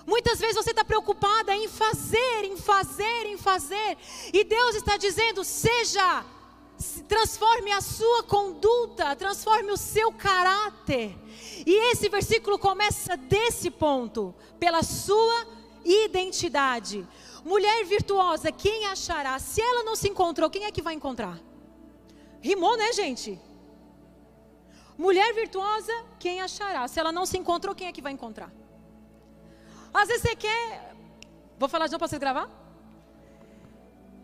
Muitas 0.06 0.40
vezes 0.40 0.56
você 0.56 0.72
está 0.72 0.84
preocupada 0.84 1.56
em 1.56 1.68
fazer, 1.68 2.44
em 2.44 2.58
fazer, 2.58 3.26
em 3.26 3.38
fazer, 3.38 3.98
e 4.34 4.44
Deus 4.44 4.76
está 4.76 4.96
dizendo: 4.98 5.44
seja, 5.44 6.26
transforme 7.08 7.72
a 7.72 7.82
sua 7.82 8.24
conduta, 8.24 9.16
transforme 9.16 9.72
o 9.72 9.78
seu 9.78 10.12
caráter. 10.12 11.23
E 11.66 11.92
esse 11.92 12.10
versículo 12.10 12.60
começa 12.60 13.16
desse 13.16 13.72
ponto, 13.72 14.36
pela 14.60 14.84
sua 14.84 15.48
identidade. 15.84 17.08
Mulher 17.44 17.86
virtuosa, 17.86 18.52
quem 18.52 18.86
achará? 18.86 19.38
Se 19.40 19.62
ela 19.62 19.84
não 19.84 19.96
se 19.96 20.10
encontrou, 20.10 20.50
quem 20.50 20.66
é 20.66 20.72
que 20.72 20.82
vai 20.82 20.94
encontrar? 20.94 21.40
Rimou, 22.42 22.78
né, 22.78 22.92
gente? 22.94 23.40
Mulher 24.98 25.34
virtuosa, 25.34 25.94
quem 26.20 26.42
achará? 26.42 26.88
Se 26.88 27.00
ela 27.00 27.12
não 27.12 27.26
se 27.26 27.38
encontrou, 27.38 27.74
quem 27.74 27.88
é 27.88 27.92
que 27.92 28.02
vai 28.02 28.12
encontrar? 28.12 28.52
Às 29.94 30.08
vezes 30.08 30.24
você 30.24 30.36
quer. 30.36 30.96
Vou 31.58 31.70
falar 31.70 31.86
de 31.88 31.92
novo 31.92 32.00
para 32.00 32.08
você 32.08 32.20
gravar? 32.20 32.50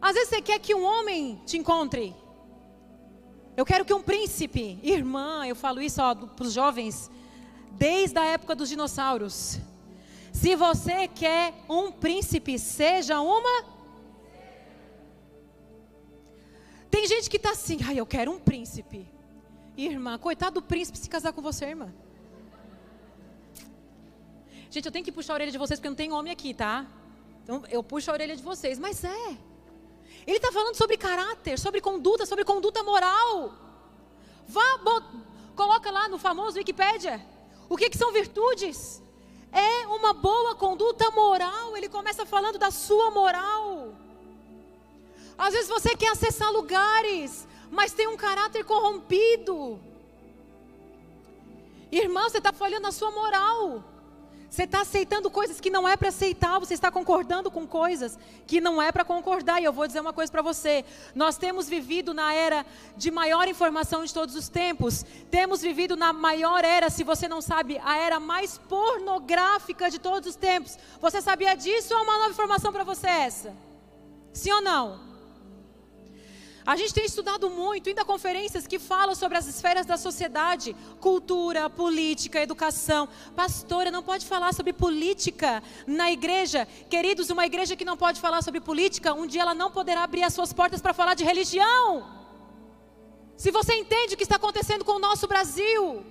Às 0.01 0.13
vezes 0.13 0.29
você 0.29 0.41
quer 0.41 0.59
que 0.59 0.73
um 0.73 0.83
homem 0.83 1.41
te 1.45 1.57
encontre. 1.57 2.15
Eu 3.55 3.65
quero 3.65 3.83
que 3.83 3.93
um 3.93 4.01
príncipe, 4.01 4.79
irmã, 4.81 5.45
eu 5.45 5.55
falo 5.55 5.81
isso 5.81 6.01
para 6.35 6.45
os 6.45 6.53
jovens, 6.53 7.11
desde 7.71 8.17
a 8.17 8.25
época 8.25 8.55
dos 8.55 8.69
dinossauros. 8.69 9.59
Se 10.31 10.55
você 10.55 11.07
quer 11.07 11.53
um 11.67 11.91
príncipe, 11.91 12.57
seja 12.59 13.19
uma. 13.19 13.65
Tem 16.89 17.07
gente 17.07 17.29
que 17.29 17.37
está 17.37 17.51
assim, 17.51 17.79
ai, 17.85 17.99
eu 17.99 18.05
quero 18.05 18.31
um 18.31 18.39
príncipe. 18.39 19.07
Irmã, 19.77 20.17
coitado 20.17 20.59
do 20.59 20.61
príncipe 20.61 20.97
se 20.97 21.09
casar 21.09 21.31
com 21.33 21.41
você, 21.41 21.65
irmã. 21.65 21.93
Gente, 24.69 24.85
eu 24.85 24.91
tenho 24.91 25.05
que 25.05 25.11
puxar 25.11 25.33
a 25.33 25.35
orelha 25.35 25.51
de 25.51 25.57
vocês 25.57 25.79
porque 25.79 25.89
não 25.89 25.95
tem 25.95 26.11
homem 26.11 26.31
aqui, 26.31 26.53
tá? 26.53 26.85
Então 27.43 27.63
eu 27.69 27.81
puxo 27.81 28.11
a 28.11 28.13
orelha 28.13 28.35
de 28.35 28.43
vocês, 28.43 28.77
mas 28.77 29.03
é. 29.03 29.37
Ele 30.27 30.37
está 30.37 30.51
falando 30.51 30.75
sobre 30.75 30.97
caráter, 30.97 31.57
sobre 31.57 31.81
conduta, 31.81 32.25
sobre 32.25 32.45
conduta 32.45 32.83
moral. 32.83 33.53
Vá, 34.47 34.79
coloca 35.55 35.89
lá 35.89 36.07
no 36.07 36.19
famoso 36.19 36.57
Wikipédia. 36.57 37.25
O 37.69 37.77
que, 37.77 37.89
que 37.89 37.97
são 37.97 38.11
virtudes? 38.11 39.01
é 39.51 39.87
uma 39.87 40.13
boa 40.13 40.55
conduta 40.55 41.09
moral. 41.11 41.75
Ele 41.75 41.89
começa 41.89 42.25
falando 42.25 42.57
da 42.57 42.71
sua 42.71 43.11
moral. 43.11 43.93
Às 45.37 45.53
vezes 45.53 45.69
você 45.69 45.95
quer 45.95 46.09
acessar 46.09 46.51
lugares, 46.51 47.47
mas 47.71 47.93
tem 47.93 48.07
um 48.07 48.17
caráter 48.17 48.63
corrompido. 48.63 49.79
Irmão, 51.91 52.29
você 52.29 52.37
está 52.37 52.53
falhando 52.53 52.83
na 52.83 52.91
sua 52.91 53.11
moral. 53.11 53.83
Você 54.49 54.63
está 54.63 54.81
aceitando 54.81 55.29
coisas 55.29 55.61
que 55.61 55.69
não 55.69 55.87
é 55.87 55.95
para 55.95 56.09
aceitar, 56.09 56.57
você 56.59 56.73
está 56.73 56.91
concordando 56.91 57.51
com 57.51 57.67
coisas 57.67 58.17
que 58.47 58.59
não 58.59 58.81
é 58.81 58.91
para 58.91 59.05
concordar. 59.05 59.61
E 59.61 59.65
eu 59.65 59.71
vou 59.71 59.85
dizer 59.85 59.99
uma 59.99 60.11
coisa 60.11 60.31
para 60.31 60.41
você: 60.41 60.83
nós 61.13 61.37
temos 61.37 61.69
vivido 61.69 62.13
na 62.13 62.33
era 62.33 62.65
de 62.97 63.11
maior 63.11 63.47
informação 63.47 64.03
de 64.03 64.13
todos 64.13 64.35
os 64.35 64.49
tempos, 64.49 65.05
temos 65.29 65.61
vivido 65.61 65.95
na 65.95 66.11
maior 66.11 66.65
era, 66.65 66.89
se 66.89 67.03
você 67.03 67.27
não 67.27 67.41
sabe, 67.41 67.79
a 67.83 67.97
era 67.97 68.19
mais 68.19 68.57
pornográfica 68.57 69.89
de 69.89 69.99
todos 69.99 70.29
os 70.29 70.35
tempos. 70.35 70.77
Você 70.99 71.21
sabia 71.21 71.55
disso 71.55 71.93
ou 71.93 71.99
é 71.99 72.03
uma 72.03 72.17
nova 72.17 72.31
informação 72.31 72.73
para 72.73 72.83
você 72.83 73.07
essa? 73.07 73.53
Sim 74.33 74.51
ou 74.51 74.61
não? 74.61 75.08
A 76.69 76.75
gente 76.75 76.93
tem 76.93 77.03
estudado 77.03 77.49
muito, 77.49 77.89
ainda 77.89 78.05
conferências 78.05 78.67
que 78.67 78.77
falam 78.77 79.15
sobre 79.15 79.35
as 79.35 79.47
esferas 79.47 79.87
da 79.87 79.97
sociedade, 79.97 80.75
cultura, 80.99 81.67
política, 81.67 82.39
educação. 82.39 83.09
Pastora, 83.35 83.89
não 83.89 84.03
pode 84.03 84.23
falar 84.23 84.53
sobre 84.53 84.71
política 84.71 85.63
na 85.87 86.11
igreja. 86.11 86.67
Queridos, 86.87 87.31
uma 87.31 87.43
igreja 87.43 87.75
que 87.75 87.83
não 87.83 87.97
pode 87.97 88.21
falar 88.21 88.43
sobre 88.43 88.61
política, 88.61 89.15
um 89.15 89.25
dia 89.25 89.41
ela 89.41 89.55
não 89.55 89.71
poderá 89.71 90.03
abrir 90.03 90.21
as 90.21 90.31
suas 90.31 90.53
portas 90.53 90.79
para 90.79 90.93
falar 90.93 91.15
de 91.15 91.23
religião. 91.23 92.07
Se 93.35 93.49
você 93.49 93.73
entende 93.73 94.13
o 94.13 94.17
que 94.17 94.21
está 94.21 94.35
acontecendo 94.35 94.85
com 94.85 94.91
o 94.91 94.99
nosso 94.99 95.27
Brasil, 95.27 96.05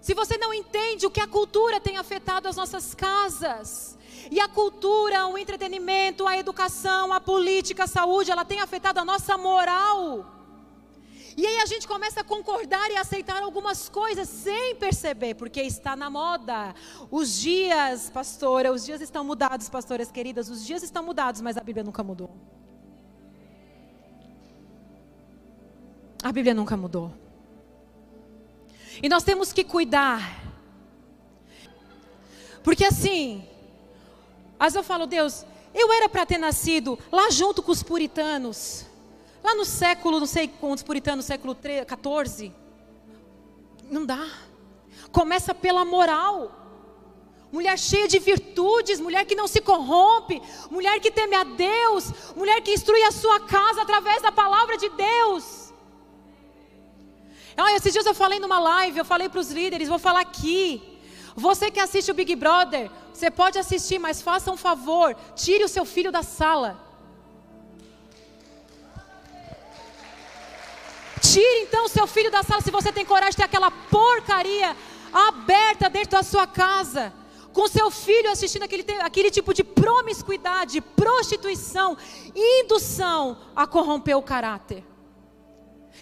se 0.00 0.14
você 0.14 0.38
não 0.38 0.54
entende 0.54 1.04
o 1.04 1.10
que 1.10 1.20
a 1.20 1.26
cultura 1.26 1.80
tem 1.80 1.96
afetado 1.96 2.46
as 2.46 2.54
nossas 2.54 2.94
casas, 2.94 3.93
e 4.30 4.40
a 4.40 4.48
cultura, 4.48 5.26
o 5.26 5.36
entretenimento, 5.36 6.26
a 6.26 6.38
educação, 6.38 7.12
a 7.12 7.20
política, 7.20 7.84
a 7.84 7.86
saúde, 7.86 8.30
ela 8.30 8.44
tem 8.44 8.60
afetado 8.60 9.00
a 9.00 9.04
nossa 9.04 9.36
moral. 9.36 10.34
E 11.36 11.44
aí 11.44 11.58
a 11.58 11.66
gente 11.66 11.88
começa 11.88 12.20
a 12.20 12.24
concordar 12.24 12.90
e 12.90 12.96
aceitar 12.96 13.42
algumas 13.42 13.88
coisas 13.88 14.28
sem 14.28 14.76
perceber, 14.76 15.34
porque 15.34 15.60
está 15.62 15.96
na 15.96 16.08
moda. 16.08 16.74
Os 17.10 17.40
dias, 17.40 18.08
pastora, 18.08 18.72
os 18.72 18.84
dias 18.84 19.00
estão 19.00 19.24
mudados, 19.24 19.68
pastoras 19.68 20.12
queridas, 20.12 20.48
os 20.48 20.64
dias 20.64 20.82
estão 20.82 21.02
mudados, 21.02 21.40
mas 21.40 21.56
a 21.56 21.60
Bíblia 21.60 21.82
nunca 21.82 22.04
mudou. 22.04 22.30
A 26.22 26.30
Bíblia 26.30 26.54
nunca 26.54 26.76
mudou. 26.76 27.12
E 29.02 29.08
nós 29.08 29.24
temos 29.24 29.52
que 29.52 29.64
cuidar. 29.64 30.40
Porque 32.62 32.84
assim, 32.84 33.46
vezes 34.60 34.76
eu 34.76 34.84
falo, 34.84 35.06
Deus, 35.06 35.44
eu 35.74 35.92
era 35.92 36.08
para 36.08 36.24
ter 36.24 36.38
nascido 36.38 36.98
lá 37.10 37.30
junto 37.30 37.62
com 37.62 37.72
os 37.72 37.82
puritanos. 37.82 38.86
Lá 39.42 39.54
no 39.54 39.64
século, 39.64 40.20
não 40.20 40.26
sei 40.26 40.48
quantos 40.48 40.82
puritanos, 40.82 41.26
século 41.26 41.56
14. 41.86 42.52
Não 43.90 44.06
dá. 44.06 44.26
Começa 45.12 45.54
pela 45.54 45.84
moral. 45.84 46.60
Mulher 47.52 47.78
cheia 47.78 48.08
de 48.08 48.18
virtudes, 48.18 48.98
mulher 48.98 49.24
que 49.24 49.36
não 49.36 49.46
se 49.46 49.60
corrompe, 49.60 50.42
mulher 50.70 50.98
que 50.98 51.10
teme 51.10 51.36
a 51.36 51.44
Deus, 51.44 52.10
mulher 52.34 52.60
que 52.62 52.72
instrui 52.72 53.02
a 53.04 53.12
sua 53.12 53.38
casa 53.40 53.82
através 53.82 54.22
da 54.22 54.32
palavra 54.32 54.76
de 54.76 54.88
Deus. 54.88 55.72
Olha, 57.56 57.76
esses 57.76 57.92
dias 57.92 58.06
eu 58.06 58.14
falei 58.14 58.40
numa 58.40 58.58
live, 58.58 58.98
eu 58.98 59.04
falei 59.04 59.28
para 59.28 59.38
os 59.38 59.52
líderes, 59.52 59.88
vou 59.88 60.00
falar 60.00 60.20
aqui. 60.20 60.93
Você 61.36 61.70
que 61.70 61.80
assiste 61.80 62.10
o 62.10 62.14
Big 62.14 62.34
Brother, 62.36 62.90
você 63.12 63.30
pode 63.30 63.58
assistir, 63.58 63.98
mas 63.98 64.22
faça 64.22 64.52
um 64.52 64.56
favor, 64.56 65.16
tire 65.34 65.64
o 65.64 65.68
seu 65.68 65.84
filho 65.84 66.12
da 66.12 66.22
sala. 66.22 66.80
Tire 71.20 71.62
então 71.62 71.86
o 71.86 71.88
seu 71.88 72.06
filho 72.06 72.30
da 72.30 72.42
sala 72.42 72.60
se 72.60 72.70
você 72.70 72.92
tem 72.92 73.04
coragem 73.04 73.32
de 73.32 73.36
ter 73.38 73.44
aquela 73.44 73.70
porcaria 73.70 74.76
aberta 75.12 75.90
dentro 75.90 76.12
da 76.12 76.22
sua 76.22 76.46
casa. 76.46 77.12
Com 77.52 77.68
seu 77.68 77.90
filho 77.90 78.30
assistindo 78.30 78.64
aquele, 78.64 78.84
aquele 79.00 79.30
tipo 79.30 79.54
de 79.54 79.62
promiscuidade, 79.62 80.80
prostituição, 80.80 81.96
indução 82.34 83.38
a 83.54 83.64
corromper 83.66 84.16
o 84.16 84.22
caráter. 84.22 84.84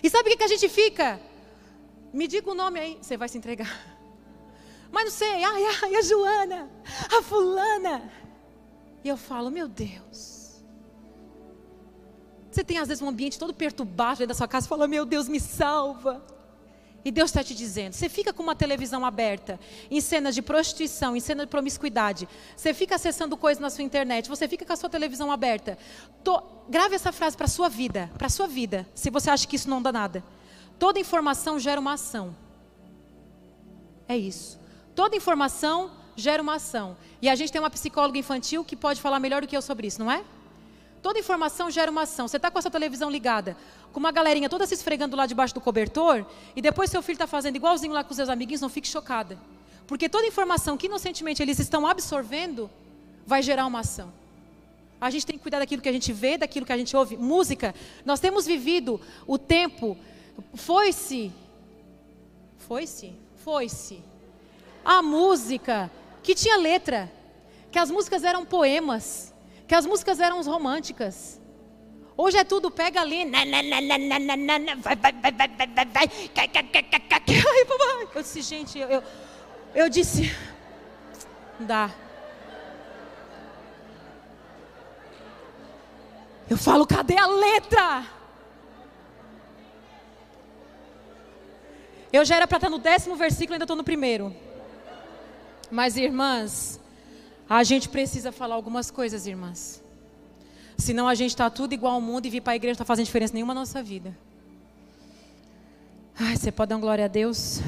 E 0.03 0.09
sabe 0.09 0.29
o 0.29 0.33
que, 0.33 0.39
que 0.39 0.45
a 0.45 0.49
gente 0.49 0.69
fica? 0.69 1.21
Me 2.12 2.27
diga 2.27 2.51
o 2.51 2.55
nome 2.55 2.81
aí, 2.81 2.99
você 3.01 3.17
vai 3.17 3.29
se 3.29 3.37
entregar. 3.37 3.92
Mas 4.93 5.05
não 5.05 5.11
sei, 5.11 5.43
ai, 5.43 5.65
ai, 5.83 5.97
a 5.97 6.03
Joana, 6.03 6.71
a 7.11 7.23
fulana. 7.23 8.13
E 9.03 9.09
eu 9.09 9.17
falo, 9.17 9.51
meu 9.51 9.67
Deus. 9.67 10.63
Você 12.51 12.63
tem 12.63 12.77
às 12.77 12.89
vezes 12.89 13.03
um 13.03 13.09
ambiente 13.09 13.39
todo 13.39 13.55
perturbado 13.55 14.19
dentro 14.19 14.29
da 14.29 14.35
sua 14.35 14.47
casa, 14.47 14.69
fala, 14.69 14.87
meu 14.87 15.07
Deus, 15.07 15.27
me 15.27 15.41
salva. 15.41 16.23
E 17.05 17.11
Deus 17.11 17.31
está 17.31 17.43
te 17.43 17.55
dizendo, 17.55 17.95
você 17.95 18.09
fica 18.09 18.33
com 18.33 18.45
uma 18.45 18.55
televisão 18.55 19.05
aberta, 19.05 19.59
em 19.91 20.01
cenas 20.01 20.37
de 20.37 20.43
prostituição, 20.43 21.17
em 21.17 21.21
cenas 21.21 21.47
de 21.47 21.51
promiscuidade, 21.51 22.29
você 22.57 22.73
fica 22.73 22.95
acessando 22.95 23.37
coisas 23.37 23.61
na 23.61 23.71
sua 23.71 23.83
internet, 23.83 24.29
você 24.29 24.47
fica 24.47 24.65
com 24.65 24.73
a 24.73 24.77
sua 24.77 24.89
televisão 24.89 25.33
aberta. 25.33 25.77
Tô, 26.23 26.41
grave 26.69 26.95
essa 26.95 27.11
frase 27.11 27.37
para 27.37 27.47
a 27.47 27.49
sua 27.49 27.69
vida, 27.69 28.09
para 28.17 28.29
a 28.29 28.31
sua 28.31 28.47
vida, 28.47 28.87
se 28.95 29.11
você 29.11 29.31
acha 29.31 29.49
que 29.49 29.57
isso 29.57 29.69
não 29.69 29.83
dá 29.83 29.91
nada. 29.91 30.23
Toda 30.79 31.01
informação 31.01 31.59
gera 31.59 31.81
uma 31.81 31.95
ação. 31.95 32.37
É 34.07 34.17
isso. 34.17 34.62
Toda 34.95 35.17
informação 35.17 35.91
gera 36.17 36.43
uma 36.43 36.57
ação. 36.57 36.97
E 37.21 37.29
a 37.29 37.35
gente 37.35 37.51
tem 37.53 37.61
uma 37.61 37.71
psicóloga 37.71 38.19
infantil 38.19 38.65
que 38.65 38.77
pode 38.77 39.01
falar 39.01 39.19
melhor 39.19 39.43
do 39.43 39.49
que 39.49 39.57
eu 39.57 39.63
sobre 39.63 39.87
isso, 39.87 40.01
não 40.01 40.11
é? 40.11 40.23
Toda 41.03 41.19
informação 41.19 41.71
gera 41.71 41.91
uma 41.91 42.03
ação. 42.03 42.29
Você 42.29 42.37
está 42.37 42.51
com 42.51 42.59
a 42.59 42.63
sua 42.63 42.71
televisão 42.71 43.11
ligada, 43.11 43.57
com 43.93 43.99
uma 43.99 44.13
galerinha 44.13 44.49
toda 44.49 44.67
se 44.67 44.75
esfregando 44.75 45.17
lá 45.17 45.26
debaixo 45.26 45.52
do 45.55 45.61
cobertor, 45.61 46.25
e 46.55 46.63
depois 46.63 46.91
seu 46.91 47.02
filho 47.02 47.17
está 47.17 47.26
fazendo 47.26 47.57
igualzinho 47.57 47.93
lá 47.93 48.05
com 48.05 48.15
seus 48.15 48.28
amiguinhos, 48.28 48.61
não 48.61 48.69
fique 48.69 48.87
chocada. 48.87 49.39
Porque 49.87 50.09
toda 50.09 50.26
informação 50.26 50.76
que 50.76 50.87
inocentemente 50.87 51.43
eles 51.43 51.59
estão 51.59 51.87
absorvendo 51.87 52.71
vai 53.26 53.43
gerar 53.43 53.67
uma 53.67 53.81
ação. 53.81 54.13
A 55.00 55.11
gente 55.11 55.26
tem 55.26 55.37
que 55.37 55.43
cuidar 55.43 55.59
daquilo 55.59 55.83
que 55.83 55.89
a 55.89 55.93
gente 55.93 56.13
vê, 56.13 56.39
daquilo 56.39 56.65
que 56.65 56.73
a 56.73 56.78
gente 56.78 56.97
ouve. 56.97 57.17
Música. 57.17 57.75
Nós 58.05 58.21
temos 58.21 58.47
vivido 58.47 59.00
o 59.26 59.37
tempo. 59.37 59.99
Foi-se. 60.55 61.33
Foi-se? 62.59 63.13
Foi-se. 63.43 64.12
A 64.84 65.02
música 65.02 65.90
que 66.23 66.34
tinha 66.34 66.56
letra. 66.56 67.10
Que 67.71 67.78
as 67.78 67.90
músicas 67.90 68.23
eram 68.23 68.45
poemas 68.45 69.32
que 69.73 69.76
as 69.76 69.86
músicas 69.86 70.21
eram 70.21 70.42
românticas. 70.42 71.40
Hoje 72.14 72.36
é 72.36 72.45
tudo, 72.45 72.71
pega 72.71 73.00
ali, 73.00 73.25
Eu 78.14 78.21
disse, 78.21 78.42
gente, 78.42 78.78
eu, 78.78 78.88
eu, 78.90 79.02
eu 79.75 79.88
disse, 79.88 80.30
não 81.58 81.66
dá. 81.66 81.90
Eu 86.50 86.58
falo, 86.58 86.86
cadê 86.86 87.16
a 87.16 87.26
letra? 87.26 88.06
Eu 92.12 92.26
já 92.26 92.36
era 92.36 92.47
para 92.47 92.58
estar 92.58 92.68
no 92.68 92.76
décimo 92.76 93.16
versículo, 93.16 93.54
ainda 93.54 93.64
estou 93.64 93.75
no 93.75 93.82
primeiro. 93.82 94.36
Mas, 95.73 95.97
irmãs, 95.97 96.78
a 97.49 97.65
gente 97.65 97.89
precisa 97.89 98.30
falar 98.30 98.56
algumas 98.56 98.91
coisas, 98.91 99.26
irmãs. 99.26 99.82
Senão 100.76 101.08
a 101.08 101.15
gente 101.15 101.30
está 101.30 101.49
tudo 101.49 101.73
igual 101.73 101.95
ao 101.95 102.00
mundo 102.00 102.26
e 102.26 102.30
vir 102.30 102.43
para 102.43 102.52
a 102.52 102.56
igreja 102.56 102.73
não 102.73 102.82
está 102.82 102.85
fazendo 102.85 103.06
diferença 103.06 103.32
nenhuma 103.32 103.54
na 103.54 103.61
nossa 103.61 103.82
vida. 103.82 104.15
Ai, 106.15 106.37
você 106.37 106.52
pode 106.52 106.69
dar 106.69 106.75
uma 106.75 106.82
glória 106.82 107.06
a 107.06 107.08
Deus? 107.08 107.63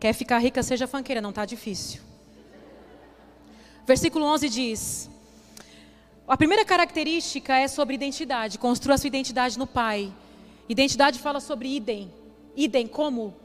Quer 0.00 0.12
ficar 0.12 0.38
rica, 0.40 0.60
seja 0.60 0.88
fanqueira, 0.88 1.20
não 1.20 1.30
está 1.30 1.44
difícil. 1.44 2.02
Versículo 3.86 4.24
11 4.24 4.48
diz: 4.48 5.08
A 6.26 6.36
primeira 6.36 6.64
característica 6.64 7.56
é 7.56 7.68
sobre 7.68 7.94
identidade. 7.94 8.58
Construa 8.58 8.98
sua 8.98 9.06
identidade 9.06 9.56
no 9.56 9.68
Pai. 9.68 10.12
Identidade 10.68 11.20
fala 11.20 11.38
sobre 11.38 11.68
idem. 11.76 12.12
Idem, 12.56 12.88
como? 12.88 13.43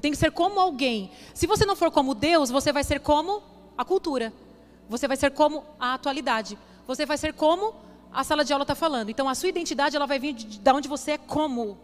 Eu 0.00 0.02
tenho 0.02 0.12
que 0.12 0.18
ser 0.18 0.32
como 0.32 0.58
alguém. 0.58 1.10
Se 1.34 1.46
você 1.46 1.66
não 1.66 1.76
for 1.76 1.90
como 1.90 2.14
Deus, 2.14 2.48
você 2.48 2.72
vai 2.72 2.82
ser 2.82 3.00
como 3.00 3.42
a 3.76 3.84
cultura. 3.84 4.32
Você 4.88 5.06
vai 5.06 5.14
ser 5.14 5.30
como 5.30 5.62
a 5.78 5.92
atualidade. 5.92 6.56
Você 6.86 7.04
vai 7.04 7.18
ser 7.18 7.34
como 7.34 7.74
a 8.10 8.24
sala 8.24 8.42
de 8.42 8.50
aula 8.50 8.62
está 8.62 8.74
falando. 8.74 9.10
Então 9.10 9.28
a 9.28 9.34
sua 9.34 9.50
identidade 9.50 9.94
ela 9.94 10.06
vai 10.06 10.18
vir 10.18 10.32
de, 10.32 10.58
de 10.58 10.70
onde 10.70 10.88
você 10.88 11.10
é 11.12 11.18
como 11.18 11.78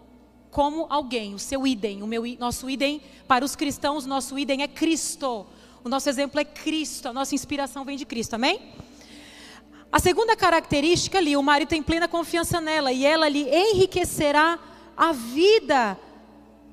como 0.51 0.87
alguém, 0.89 1.35
o 1.35 1.39
seu 1.39 1.67
idem, 1.67 2.03
o 2.03 2.07
meu 2.07 2.23
nosso 2.39 2.71
idem 2.71 3.03
para 3.29 3.45
os 3.45 3.55
cristãos, 3.55 4.07
nosso 4.07 4.39
idem 4.39 4.63
é 4.63 4.69
Cristo. 4.69 5.47
O 5.85 5.89
nosso 5.91 6.09
exemplo 6.09 6.41
é 6.41 6.45
Cristo, 6.47 7.11
a 7.11 7.13
nossa 7.13 7.35
inspiração 7.35 7.85
vem 7.85 7.99
de 7.99 8.07
Cristo. 8.07 8.33
Amém? 8.33 8.73
A 9.93 10.01
segunda 10.01 10.35
característica 10.35 11.19
ali, 11.19 11.37
o 11.37 11.43
marido 11.43 11.69
tem 11.69 11.83
plena 11.83 12.09
confiança 12.09 12.63
nela 12.63 12.91
e 12.93 13.05
ela 13.05 13.29
lhe 13.29 13.47
enriquecerá 13.47 14.59
a 14.97 15.13
vida 15.13 15.99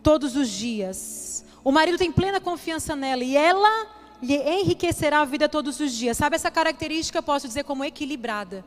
todos 0.03 0.35
os 0.35 0.49
dias. 0.49 1.45
O 1.63 1.71
marido 1.71 1.97
tem 1.97 2.11
plena 2.11 2.41
confiança 2.41 2.95
nela 2.95 3.23
e 3.23 3.35
ela 3.37 3.87
lhe 4.21 4.35
enriquecerá 4.35 5.21
a 5.21 5.25
vida 5.25 5.49
todos 5.49 5.79
os 5.79 5.91
dias. 5.93 6.17
Sabe 6.17 6.35
essa 6.35 6.51
característica 6.51 7.17
eu 7.17 7.23
posso 7.23 7.47
dizer 7.47 7.63
como 7.63 7.83
equilibrada. 7.83 8.63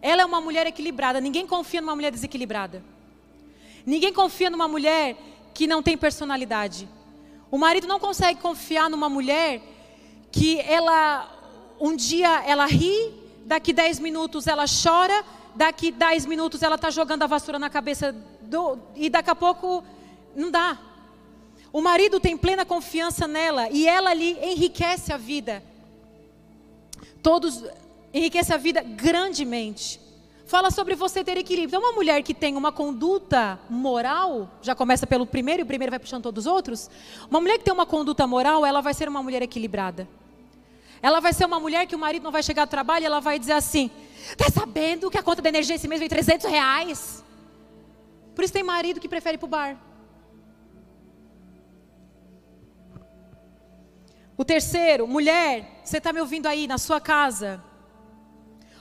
Ela 0.00 0.22
é 0.22 0.24
uma 0.24 0.40
mulher 0.40 0.66
equilibrada. 0.66 1.20
Ninguém 1.20 1.46
confia 1.46 1.80
numa 1.80 1.94
mulher 1.94 2.12
desequilibrada. 2.12 2.82
Ninguém 3.84 4.12
confia 4.12 4.48
numa 4.48 4.68
mulher 4.68 5.16
que 5.52 5.66
não 5.66 5.82
tem 5.82 5.96
personalidade. 5.96 6.88
O 7.50 7.58
marido 7.58 7.86
não 7.86 7.98
consegue 7.98 8.40
confiar 8.40 8.88
numa 8.90 9.08
mulher 9.08 9.62
que 10.30 10.60
ela 10.60 11.32
um 11.80 11.94
dia 11.94 12.42
ela 12.44 12.66
ri, 12.66 13.12
daqui 13.44 13.72
10 13.72 14.00
minutos 14.00 14.46
ela 14.46 14.64
chora, 14.66 15.24
daqui 15.54 15.90
10 15.90 16.26
minutos 16.26 16.62
ela 16.62 16.74
está 16.74 16.90
jogando 16.90 17.22
a 17.22 17.26
vassoura 17.26 17.58
na 17.58 17.70
cabeça 17.70 18.14
do, 18.42 18.78
e 18.94 19.08
daqui 19.08 19.30
a 19.30 19.34
pouco 19.34 19.84
não 20.36 20.50
dá. 20.50 20.78
O 21.72 21.80
marido 21.80 22.20
tem 22.20 22.36
plena 22.36 22.64
confiança 22.64 23.26
nela 23.26 23.68
e 23.70 23.86
ela 23.86 24.14
lhe 24.14 24.38
enriquece 24.42 25.12
a 25.12 25.16
vida. 25.16 25.62
Todos 27.22 27.64
enriquece 28.14 28.52
a 28.52 28.56
vida 28.56 28.82
grandemente. 28.82 30.00
Fala 30.46 30.70
sobre 30.70 30.94
você 30.94 31.24
ter 31.24 31.36
equilíbrio. 31.36 31.68
Então, 31.68 31.80
uma 31.80 31.92
mulher 31.92 32.22
que 32.22 32.32
tem 32.32 32.56
uma 32.56 32.70
conduta 32.70 33.58
moral, 33.68 34.48
já 34.62 34.76
começa 34.76 35.04
pelo 35.04 35.26
primeiro 35.26 35.62
e 35.62 35.64
o 35.64 35.66
primeiro 35.66 35.90
vai 35.90 35.98
puxando 35.98 36.22
todos 36.22 36.46
os 36.46 36.52
outros. 36.52 36.88
Uma 37.28 37.40
mulher 37.40 37.58
que 37.58 37.64
tem 37.64 37.74
uma 37.74 37.84
conduta 37.84 38.26
moral, 38.28 38.64
ela 38.64 38.80
vai 38.80 38.94
ser 38.94 39.08
uma 39.08 39.22
mulher 39.22 39.42
equilibrada. 39.42 40.08
Ela 41.02 41.18
vai 41.18 41.32
ser 41.32 41.44
uma 41.44 41.58
mulher 41.58 41.86
que 41.86 41.96
o 41.96 41.98
marido 41.98 42.22
não 42.22 42.30
vai 42.30 42.44
chegar 42.44 42.62
ao 42.62 42.68
trabalho 42.68 43.02
e 43.02 43.06
ela 43.06 43.20
vai 43.20 43.38
dizer 43.40 43.52
assim: 43.52 43.90
Tá 44.36 44.46
sabendo 44.48 45.10
que 45.10 45.18
a 45.18 45.22
conta 45.22 45.42
da 45.42 45.48
energia 45.48 45.74
esse 45.74 45.88
mês 45.88 45.98
vem 45.98 46.08
300 46.08 46.48
reais? 46.48 47.24
Por 48.34 48.44
isso 48.44 48.52
tem 48.52 48.62
marido 48.62 49.00
que 49.00 49.08
prefere 49.08 49.34
ir 49.34 49.38
para 49.38 49.46
o 49.46 49.48
bar. 49.48 49.76
O 54.36 54.44
terceiro, 54.44 55.08
mulher, 55.08 55.80
você 55.82 55.96
está 55.96 56.12
me 56.12 56.20
ouvindo 56.20 56.46
aí 56.46 56.66
na 56.66 56.76
sua 56.76 57.00
casa? 57.00 57.62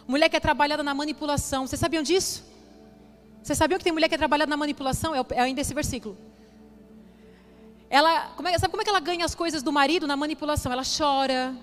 Mulher 0.05 0.27
que 0.27 0.35
é 0.35 0.39
trabalhada 0.39 0.83
na 0.83 0.93
manipulação, 0.93 1.65
vocês 1.65 1.79
sabiam 1.79 2.03
disso? 2.03 2.43
Você 3.41 3.55
sabia 3.55 3.77
que 3.77 3.83
tem 3.83 3.93
mulher 3.93 4.09
que 4.09 4.15
é 4.15 4.17
trabalhada 4.17 4.49
na 4.49 4.57
manipulação? 4.57 5.15
É, 5.15 5.25
é 5.31 5.41
ainda 5.41 5.61
esse 5.61 5.73
versículo. 5.73 6.17
Ela, 7.89 8.31
como 8.35 8.47
é, 8.47 8.57
sabe 8.57 8.71
como 8.71 8.81
é 8.81 8.83
que 8.83 8.89
ela 8.89 8.99
ganha 8.99 9.23
as 9.23 9.33
coisas 9.33 9.63
do 9.63 9.71
marido 9.71 10.05
na 10.05 10.17
manipulação? 10.17 10.71
Ela 10.71 10.83
chora, 10.83 11.55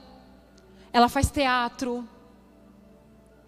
ela 0.93 1.09
faz 1.09 1.31
teatro. 1.31 2.09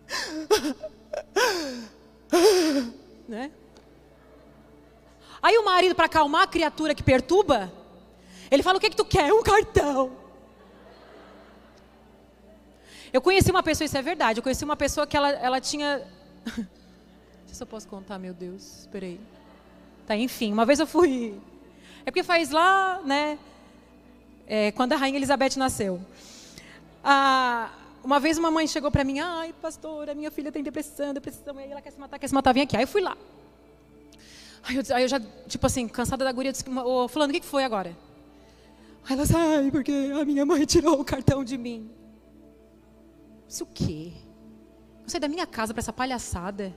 né? 3.27 3.51
Aí 5.41 5.57
o 5.57 5.65
marido, 5.65 5.95
para 5.95 6.07
acalmar 6.07 6.43
a 6.43 6.47
criatura 6.47 6.95
que 6.95 7.03
perturba, 7.03 7.73
ele 8.51 8.63
fala: 8.63 8.77
O 8.77 8.81
que, 8.81 8.87
é 8.87 8.91
que 8.91 8.97
tu 8.97 9.05
quer? 9.05 9.33
Um 9.33 9.43
cartão. 9.43 10.24
Eu 13.15 13.23
conheci 13.23 13.51
uma 13.51 13.63
pessoa, 13.63 13.87
isso 13.87 13.97
é 13.97 14.03
verdade, 14.03 14.41
eu 14.41 14.43
conheci 14.43 14.65
uma 14.65 14.77
pessoa 14.77 15.07
que 15.07 15.17
ela, 15.17 15.31
ela 15.31 15.61
tinha 15.61 16.03
se 17.47 17.63
eu 17.63 17.67
posso 17.67 17.87
contar, 17.87 18.19
meu 18.19 18.35
Deus. 18.35 18.81
Esperei. 18.81 19.21
Tá, 20.07 20.17
enfim, 20.17 20.53
uma 20.53 20.67
vez 20.67 20.81
eu 20.81 20.87
fui. 20.87 21.41
É 22.01 22.11
porque 22.11 22.23
faz 22.23 22.51
lá, 22.51 23.01
né? 23.05 23.39
É, 24.47 24.73
quando 24.73 24.93
a 24.93 24.97
rainha 24.97 25.17
Elizabeth 25.17 25.57
nasceu. 25.57 26.01
Ah, 27.03 27.71
uma 28.03 28.19
vez 28.19 28.37
uma 28.37 28.51
mãe 28.51 28.67
chegou 28.67 28.91
para 28.91 29.05
mim, 29.05 29.21
ai, 29.21 29.55
pastora, 29.63 30.15
minha 30.15 30.31
filha 30.31 30.51
tem 30.51 30.63
depressão, 30.63 31.15
depressão, 31.15 31.59
e 31.61 31.65
aí 31.65 31.71
ela 31.71 31.81
quer 31.81 31.93
se 31.93 32.01
matar, 32.01 32.19
quer 32.19 32.29
se 32.29 32.35
matar, 32.35 32.53
vem 32.53 32.65
aqui. 32.65 32.77
Aí 32.77 32.83
eu 32.83 32.89
fui 32.89 33.01
lá. 33.01 33.17
Aí 34.65 34.77
eu, 34.77 34.83
aí 34.93 35.03
eu 35.05 35.09
já, 35.09 35.21
tipo 35.47 35.65
assim, 35.67 35.87
cansada 35.87 36.25
da 36.25 36.33
guria, 36.33 36.51
disse, 36.51 36.65
ô, 36.69 37.07
fulano, 37.07 37.31
o 37.31 37.35
que, 37.35 37.41
que 37.41 37.47
foi 37.47 37.63
agora? 37.63 37.97
Aí 39.05 39.15
ela 39.15 39.23
disse, 39.23 39.37
ai, 39.37 39.71
porque 39.71 40.11
a 40.21 40.25
minha 40.25 40.45
mãe 40.45 40.67
tirou 40.67 41.01
o 41.01 41.05
cartão 41.05 41.45
de 41.45 41.57
mim. 41.57 41.89
Isso 43.49 43.65
o 43.65 43.67
quê? 43.67 44.13
Eu 45.03 45.09
saí 45.09 45.21
da 45.21 45.29
minha 45.29 45.47
casa 45.47 45.75
para 45.75 45.81
essa 45.81 45.93
palhaçada. 45.93 46.75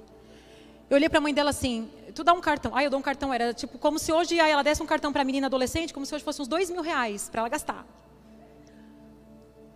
Eu 0.90 0.96
olhei 0.96 1.10
para 1.10 1.18
a 1.18 1.22
mãe 1.22 1.34
dela 1.34 1.50
assim, 1.50 1.90
tu 2.14 2.24
dá 2.24 2.34
um 2.34 2.42
cartão. 2.42 2.76
Aí 2.76 2.86
eu 2.86 2.90
dou 2.90 3.00
um 3.00 3.04
cartão, 3.04 3.34
era 3.34 3.54
tipo 3.54 3.78
como 3.78 4.00
se 4.00 4.12
hoje 4.12 4.40
aí 4.40 4.52
ela 4.52 4.64
desse 4.64 4.82
um 4.82 4.86
cartão 4.86 5.12
para 5.12 5.22
a 5.22 5.26
menina 5.26 5.48
adolescente, 5.48 5.94
como 5.94 6.06
se 6.06 6.16
hoje 6.16 6.24
fosse 6.24 6.42
uns 6.42 6.48
dois 6.48 6.70
mil 6.70 6.82
reais 6.82 7.30
para 7.30 7.42
ela 7.42 7.50
gastar. 7.50 7.86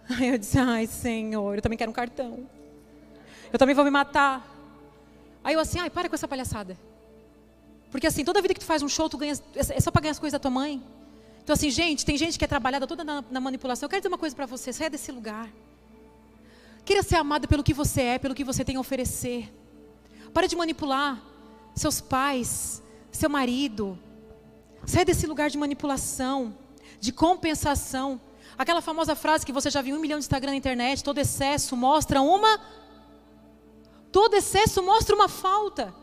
Aí 0.09 0.29
eu 0.29 0.37
disse, 0.37 0.57
ai 0.57 0.87
Senhor, 0.87 1.55
eu 1.55 1.61
também 1.61 1.77
quero 1.77 1.91
um 1.91 1.93
cartão. 1.93 2.47
Eu 3.51 3.59
também 3.59 3.75
vou 3.75 3.83
me 3.83 3.91
matar. 3.91 4.45
Aí 5.43 5.53
eu 5.53 5.59
assim, 5.59 5.79
ai, 5.79 5.89
para 5.89 6.07
com 6.07 6.15
essa 6.15 6.27
palhaçada. 6.27 6.77
Porque 7.89 8.07
assim, 8.07 8.23
toda 8.23 8.41
vida 8.41 8.53
que 8.53 8.59
tu 8.59 8.65
faz 8.65 8.81
um 8.81 8.87
show, 8.87 9.09
tu 9.09 9.17
ganha, 9.17 9.33
é 9.55 9.79
só 9.79 9.91
para 9.91 10.01
ganhar 10.01 10.11
as 10.11 10.19
coisas 10.19 10.33
da 10.33 10.39
tua 10.39 10.51
mãe. 10.51 10.81
Então 11.43 11.53
assim, 11.53 11.69
gente, 11.69 12.05
tem 12.05 12.17
gente 12.17 12.39
que 12.39 12.45
é 12.45 12.47
trabalhada 12.47 12.87
toda 12.87 13.03
na, 13.03 13.23
na 13.29 13.39
manipulação. 13.39 13.85
Eu 13.85 13.89
quero 13.89 14.01
dizer 14.01 14.07
uma 14.07 14.17
coisa 14.17 14.35
para 14.35 14.45
você, 14.45 14.71
saia 14.71 14.89
desse 14.89 15.11
lugar. 15.11 15.49
Queira 16.83 17.03
ser 17.03 17.15
amada 17.15 17.47
pelo 17.47 17.63
que 17.63 17.73
você 17.73 18.01
é, 18.01 18.19
pelo 18.19 18.35
que 18.35 18.43
você 18.43 18.65
tem 18.65 18.75
a 18.75 18.79
oferecer. 18.79 19.53
Para 20.33 20.47
de 20.47 20.55
manipular 20.55 21.21
seus 21.75 22.01
pais, 22.01 22.81
seu 23.11 23.29
marido. 23.29 23.97
Sai 24.85 25.05
desse 25.05 25.27
lugar 25.27 25.49
de 25.49 25.57
manipulação, 25.57 26.57
de 26.99 27.11
compensação. 27.11 28.19
Aquela 28.57 28.81
famosa 28.81 29.15
frase 29.15 29.45
que 29.45 29.51
você 29.51 29.69
já 29.69 29.81
viu 29.81 29.95
um 29.95 29.99
milhão 29.99 30.19
de 30.19 30.25
Instagram 30.25 30.51
na 30.51 30.57
internet: 30.57 31.03
todo 31.03 31.19
excesso 31.19 31.75
mostra 31.75 32.21
uma. 32.21 32.59
Todo 34.11 34.35
excesso 34.35 34.81
mostra 34.81 35.15
uma 35.15 35.29
falta. 35.29 35.93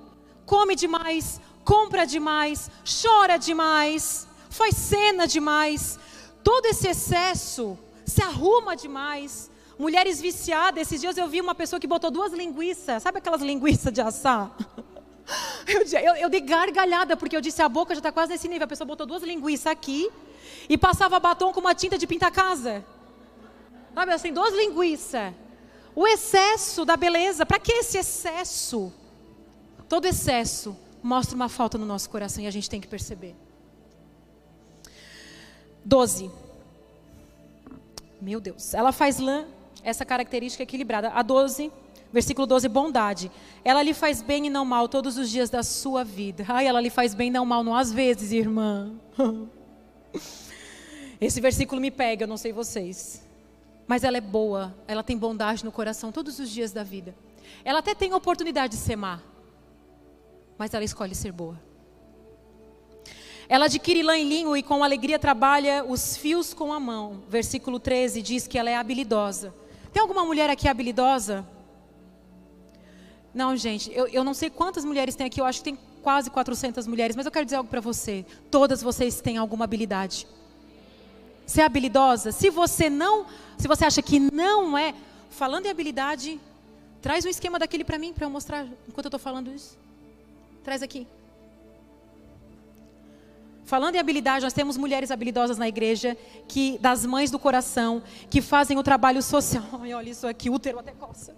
Come 0.47 0.75
demais, 0.75 1.41
compra 1.65 2.07
demais, 2.07 2.71
chora 3.03 3.37
demais, 3.37 4.27
faz 4.49 4.75
cena 4.75 5.27
demais. 5.27 5.99
Todo 6.43 6.67
esse 6.67 6.89
excesso 6.89 7.79
se 8.07 8.23
arruma 8.23 8.75
demais, 8.75 9.51
Mulheres 9.79 10.21
viciadas. 10.21 10.83
Esses 10.83 11.01
dias 11.01 11.17
eu 11.17 11.29
vi 11.29 11.41
uma 11.41 11.55
pessoa 11.55 11.79
que 11.79 11.87
botou 11.87 12.11
duas 12.11 12.33
linguiças. 12.33 13.03
Sabe 13.03 13.19
aquelas 13.19 13.41
linguiças 13.41 13.93
de 13.93 14.01
assar? 14.01 14.55
Eu, 15.67 15.83
eu, 16.01 16.15
eu 16.15 16.31
dei 16.31 16.41
gargalhada, 16.41 17.15
porque 17.15 17.37
eu 17.37 17.41
disse, 17.43 17.61
a 17.61 17.69
boca 17.69 17.95
já 17.95 17.99
está 17.99 18.11
quase 18.11 18.33
nesse 18.33 18.49
nível. 18.49 18.65
A 18.65 18.67
pessoa 18.67 18.87
botou 18.87 19.07
duas 19.07 19.23
linguiças 19.23 19.67
aqui 19.67 20.11
e 20.67 20.79
passava 20.79 21.21
batom 21.21 21.53
com 21.53 21.61
uma 21.61 21.75
tinta 21.75 21.99
de 21.99 22.07
pintar 22.07 22.33
casa. 22.33 22.83
Sabe 23.95 24.13
assim, 24.15 24.33
duas 24.33 24.55
linguiças. 24.55 25.35
O 25.95 26.07
excesso 26.07 26.87
da 26.87 26.97
beleza. 26.97 27.45
Para 27.45 27.59
que 27.59 27.71
esse 27.71 27.99
excesso? 27.99 28.91
Todo 29.87 30.07
excesso 30.07 30.75
mostra 31.03 31.37
uma 31.37 31.51
falta 31.51 31.77
no 31.77 31.85
nosso 31.85 32.09
coração 32.09 32.43
e 32.43 32.47
a 32.47 32.51
gente 32.51 32.71
tem 32.71 32.81
que 32.81 32.89
perceber. 32.89 33.37
12. 35.85 36.31
Meu 38.19 38.41
Deus. 38.41 38.73
Ela 38.73 38.93
faz 38.93 39.19
lã 39.19 39.47
essa 39.83 40.05
característica 40.05 40.63
equilibrada. 40.63 41.09
A 41.11 41.23
12, 41.23 41.73
versículo 42.13 42.47
12, 42.47 42.69
bondade. 42.69 43.31
Ela 43.65 43.83
lhe 43.83 43.95
faz 43.95 44.23
bem 44.23 44.47
e 44.47 44.51
não 44.51 44.65
mal 44.65 44.89
todos 44.89 45.19
os 45.19 45.31
dias 45.31 45.51
da 45.51 45.63
sua 45.63 46.05
vida. 46.05 46.45
Ai, 46.49 46.67
ela 46.67 46.81
lhe 46.81 46.91
faz 46.91 47.15
bem 47.15 47.29
e 47.29 47.31
não 47.31 47.45
mal, 47.45 47.63
não 47.63 47.75
às 47.75 47.93
vezes, 47.93 48.33
irmã. 48.33 48.93
Esse 51.21 51.41
versículo 51.41 51.81
me 51.81 51.91
pega, 51.91 52.25
eu 52.25 52.29
não 52.29 52.37
sei 52.37 52.53
vocês. 52.53 53.27
Mas 53.87 54.05
ela 54.05 54.17
é 54.17 54.21
boa, 54.21 54.75
ela 54.87 55.03
tem 55.03 55.17
bondade 55.17 55.65
no 55.65 55.73
coração 55.73 56.13
todos 56.13 56.39
os 56.39 56.51
dias 56.51 56.73
da 56.73 56.83
vida. 56.83 57.15
Ela 57.65 57.79
até 57.81 57.95
tem 57.95 58.13
oportunidade 58.13 58.77
de 58.77 58.81
ser 58.81 58.97
má, 58.97 59.21
mas 60.57 60.73
ela 60.75 60.85
escolhe 60.85 61.15
ser 61.15 61.33
boa. 61.33 61.59
Ela 63.49 63.65
adquire 63.65 64.03
lã 64.03 64.19
e 64.19 64.25
linho 64.25 64.55
e 64.55 64.63
com 64.63 64.85
alegria 64.85 65.19
trabalha 65.19 65.83
os 65.83 66.17
fios 66.19 66.53
com 66.53 66.71
a 66.71 66.79
mão. 66.79 67.23
Versículo 67.29 67.81
13 67.81 68.21
diz 68.21 68.47
que 68.47 68.59
ela 68.59 68.69
é 68.69 68.77
habilidosa. 68.77 69.55
Tem 69.99 70.03
alguma 70.03 70.25
mulher 70.25 70.49
aqui 70.49 70.69
habilidosa? 70.69 71.45
Não, 73.35 73.57
gente, 73.57 73.91
eu, 73.93 74.07
eu 74.07 74.23
não 74.23 74.33
sei 74.33 74.49
quantas 74.49 74.85
mulheres 74.85 75.17
tem 75.17 75.27
aqui, 75.27 75.41
eu 75.41 75.45
acho 75.45 75.59
que 75.59 75.65
tem 75.65 75.79
quase 76.01 76.31
400 76.31 76.87
mulheres, 76.87 77.17
mas 77.17 77.27
eu 77.27 77.33
quero 77.33 77.45
dizer 77.45 77.57
algo 77.57 77.69
para 77.69 77.81
você. 77.81 78.25
Todas 78.49 78.81
vocês 78.81 79.21
têm 79.21 79.39
alguma 79.39 79.65
habilidade. 79.65 80.25
Você 81.45 81.63
é 81.63 81.65
habilidosa? 81.65 82.31
Se 82.31 82.49
você 82.49 82.89
não, 82.89 83.27
se 83.59 83.67
você 83.67 83.87
acha 83.87 84.01
que 84.01 84.21
não 84.21 84.79
é, 84.79 84.95
falando 85.31 85.67
em 85.67 85.71
habilidade, 85.71 86.41
traz 87.03 87.25
um 87.25 87.29
esquema 87.29 87.59
daquele 87.59 87.83
para 87.83 87.99
mim, 87.99 88.13
para 88.13 88.25
eu 88.25 88.31
mostrar 88.31 88.69
enquanto 88.87 89.07
eu 89.07 89.09
estou 89.09 89.19
falando 89.19 89.51
isso. 89.51 89.77
Traz 90.63 90.81
aqui. 90.81 91.09
Falando 93.69 93.97
em 93.97 93.99
habilidade, 93.99 94.47
nós 94.47 94.55
temos 94.55 94.79
mulheres 94.79 95.11
habilidosas 95.11 95.59
na 95.59 95.69
igreja, 95.69 96.17
que 96.49 96.79
das 96.79 97.05
mães 97.05 97.31
do 97.31 97.39
coração, 97.39 98.03
que 98.31 98.41
fazem 98.41 98.79
o 98.79 98.83
trabalho 98.83 99.23
social. 99.23 99.63
Ai, 99.83 99.93
olha 99.93 100.09
isso 100.09 100.27
aqui, 100.27 100.49
útero 100.49 100.79
até 100.79 100.93
coça. 100.93 101.37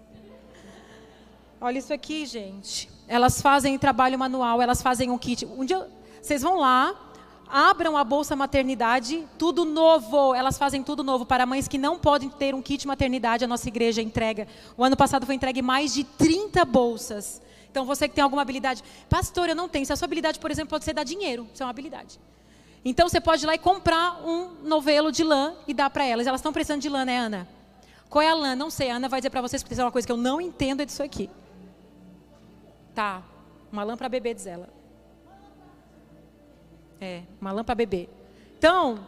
Olha 1.61 1.77
isso 1.77 1.93
aqui, 1.93 2.25
gente. 2.25 2.88
Elas 3.09 3.43
fazem 3.43 3.77
trabalho 3.77 4.16
manual, 4.16 4.62
elas 4.62 4.81
fazem 4.81 5.11
um 5.11 5.19
kit. 5.19 5.45
Um 5.45 5.64
dia 5.64 5.88
vocês 6.23 6.40
vão 6.40 6.57
lá, 6.57 6.95
abram 7.49 7.97
a 7.97 8.05
bolsa 8.05 8.37
maternidade, 8.37 9.27
tudo 9.37 9.64
novo. 9.64 10.33
Elas 10.33 10.57
fazem 10.57 10.85
tudo 10.85 11.03
novo 11.03 11.27
para 11.27 11.45
mães 11.45 11.66
que 11.66 11.79
não 11.79 11.99
podem 11.99 12.29
ter 12.29 12.55
um 12.55 12.62
kit 12.62 12.87
maternidade. 12.87 13.45
A 13.45 13.49
nossa 13.49 13.66
igreja 13.66 14.01
entrega. 14.01 14.47
O 14.77 14.85
ano 14.85 14.97
passado 14.97 15.27
foi 15.27 15.35
entregue 15.35 15.62
mais 15.62 15.93
de 15.93 16.05
30 16.05 16.64
bolsas 16.64 17.43
então 17.70 17.85
você 17.85 18.09
que 18.09 18.14
tem 18.14 18.22
alguma 18.22 18.42
habilidade, 18.42 18.83
pastor, 19.09 19.48
eu 19.48 19.54
não 19.54 19.68
tenho. 19.68 19.87
Se 19.87 19.92
a 19.92 19.96
sua 19.96 20.06
habilidade, 20.06 20.40
por 20.40 20.50
exemplo, 20.50 20.70
pode 20.70 20.85
ser 20.85 20.92
dar 20.92 21.04
dinheiro, 21.04 21.48
isso 21.54 21.62
é 21.62 21.66
uma 21.66 21.70
habilidade. 21.70 22.18
Então 22.85 23.09
você 23.09 23.20
pode 23.20 23.44
ir 23.44 23.46
lá 23.46 23.54
e 23.54 23.59
comprar 23.59 24.26
um 24.26 24.62
novelo 24.62 25.12
de 25.12 25.22
lã 25.22 25.54
e 25.68 25.74
dar 25.74 25.90
para 25.90 26.04
elas. 26.04 26.26
Elas 26.26 26.40
estão 26.40 26.52
precisando 26.52 26.80
de 26.80 26.88
lã, 26.88 27.04
né, 27.04 27.18
Ana? 27.18 27.48
Qual 28.09 28.22
é 28.22 28.28
a 28.28 28.35
lã? 28.35 28.56
Não 28.56 28.70
sei. 28.70 28.90
A 28.90 28.96
Ana 28.96 29.09
vai 29.09 29.20
dizer 29.20 29.30
para 29.30 29.40
vocês, 29.40 29.62
porque 29.62 29.74
isso 29.74 29.80
é 29.80 29.85
uma 29.85 29.92
coisa 29.92 30.06
que 30.06 30.12
eu 30.12 30.16
não 30.16 30.40
entendo 30.40 30.80
é 30.80 30.85
disso 30.85 31.02
aqui. 31.02 31.30
Tá, 32.94 33.22
uma 33.70 33.85
lã 33.85 33.96
para 33.96 34.09
bebê, 34.09 34.35
diz 34.35 34.46
ela. 34.46 34.68
É, 37.00 37.22
uma 37.40 37.52
lã 37.52 37.62
para 37.62 37.74
bebê. 37.74 38.09
Então, 38.59 39.06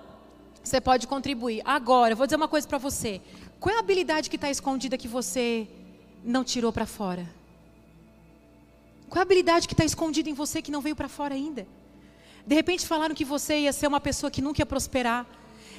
você 0.62 0.80
pode 0.80 1.08
contribuir. 1.08 1.62
Agora, 1.64 2.12
eu 2.12 2.16
vou 2.16 2.26
dizer 2.26 2.36
uma 2.36 2.48
coisa 2.48 2.68
para 2.68 2.78
você. 2.78 3.20
Qual 3.58 3.74
é 3.74 3.76
a 3.76 3.80
habilidade 3.80 4.30
que 4.30 4.36
está 4.36 4.50
escondida 4.50 4.96
que 4.96 5.08
você 5.08 5.66
não 6.22 6.44
tirou 6.44 6.72
para 6.72 6.86
fora? 6.86 7.41
Qual 9.12 9.20
é 9.20 9.24
a 9.24 9.28
habilidade 9.28 9.68
que 9.68 9.74
está 9.74 9.84
escondida 9.84 10.30
em 10.30 10.32
você 10.32 10.62
que 10.62 10.70
não 10.70 10.80
veio 10.80 10.96
para 10.96 11.06
fora 11.06 11.34
ainda? 11.34 11.66
De 12.46 12.54
repente 12.54 12.86
falaram 12.86 13.14
que 13.14 13.26
você 13.26 13.58
ia 13.58 13.70
ser 13.70 13.86
uma 13.86 14.00
pessoa 14.00 14.30
que 14.30 14.40
nunca 14.40 14.62
ia 14.62 14.64
prosperar. 14.64 15.26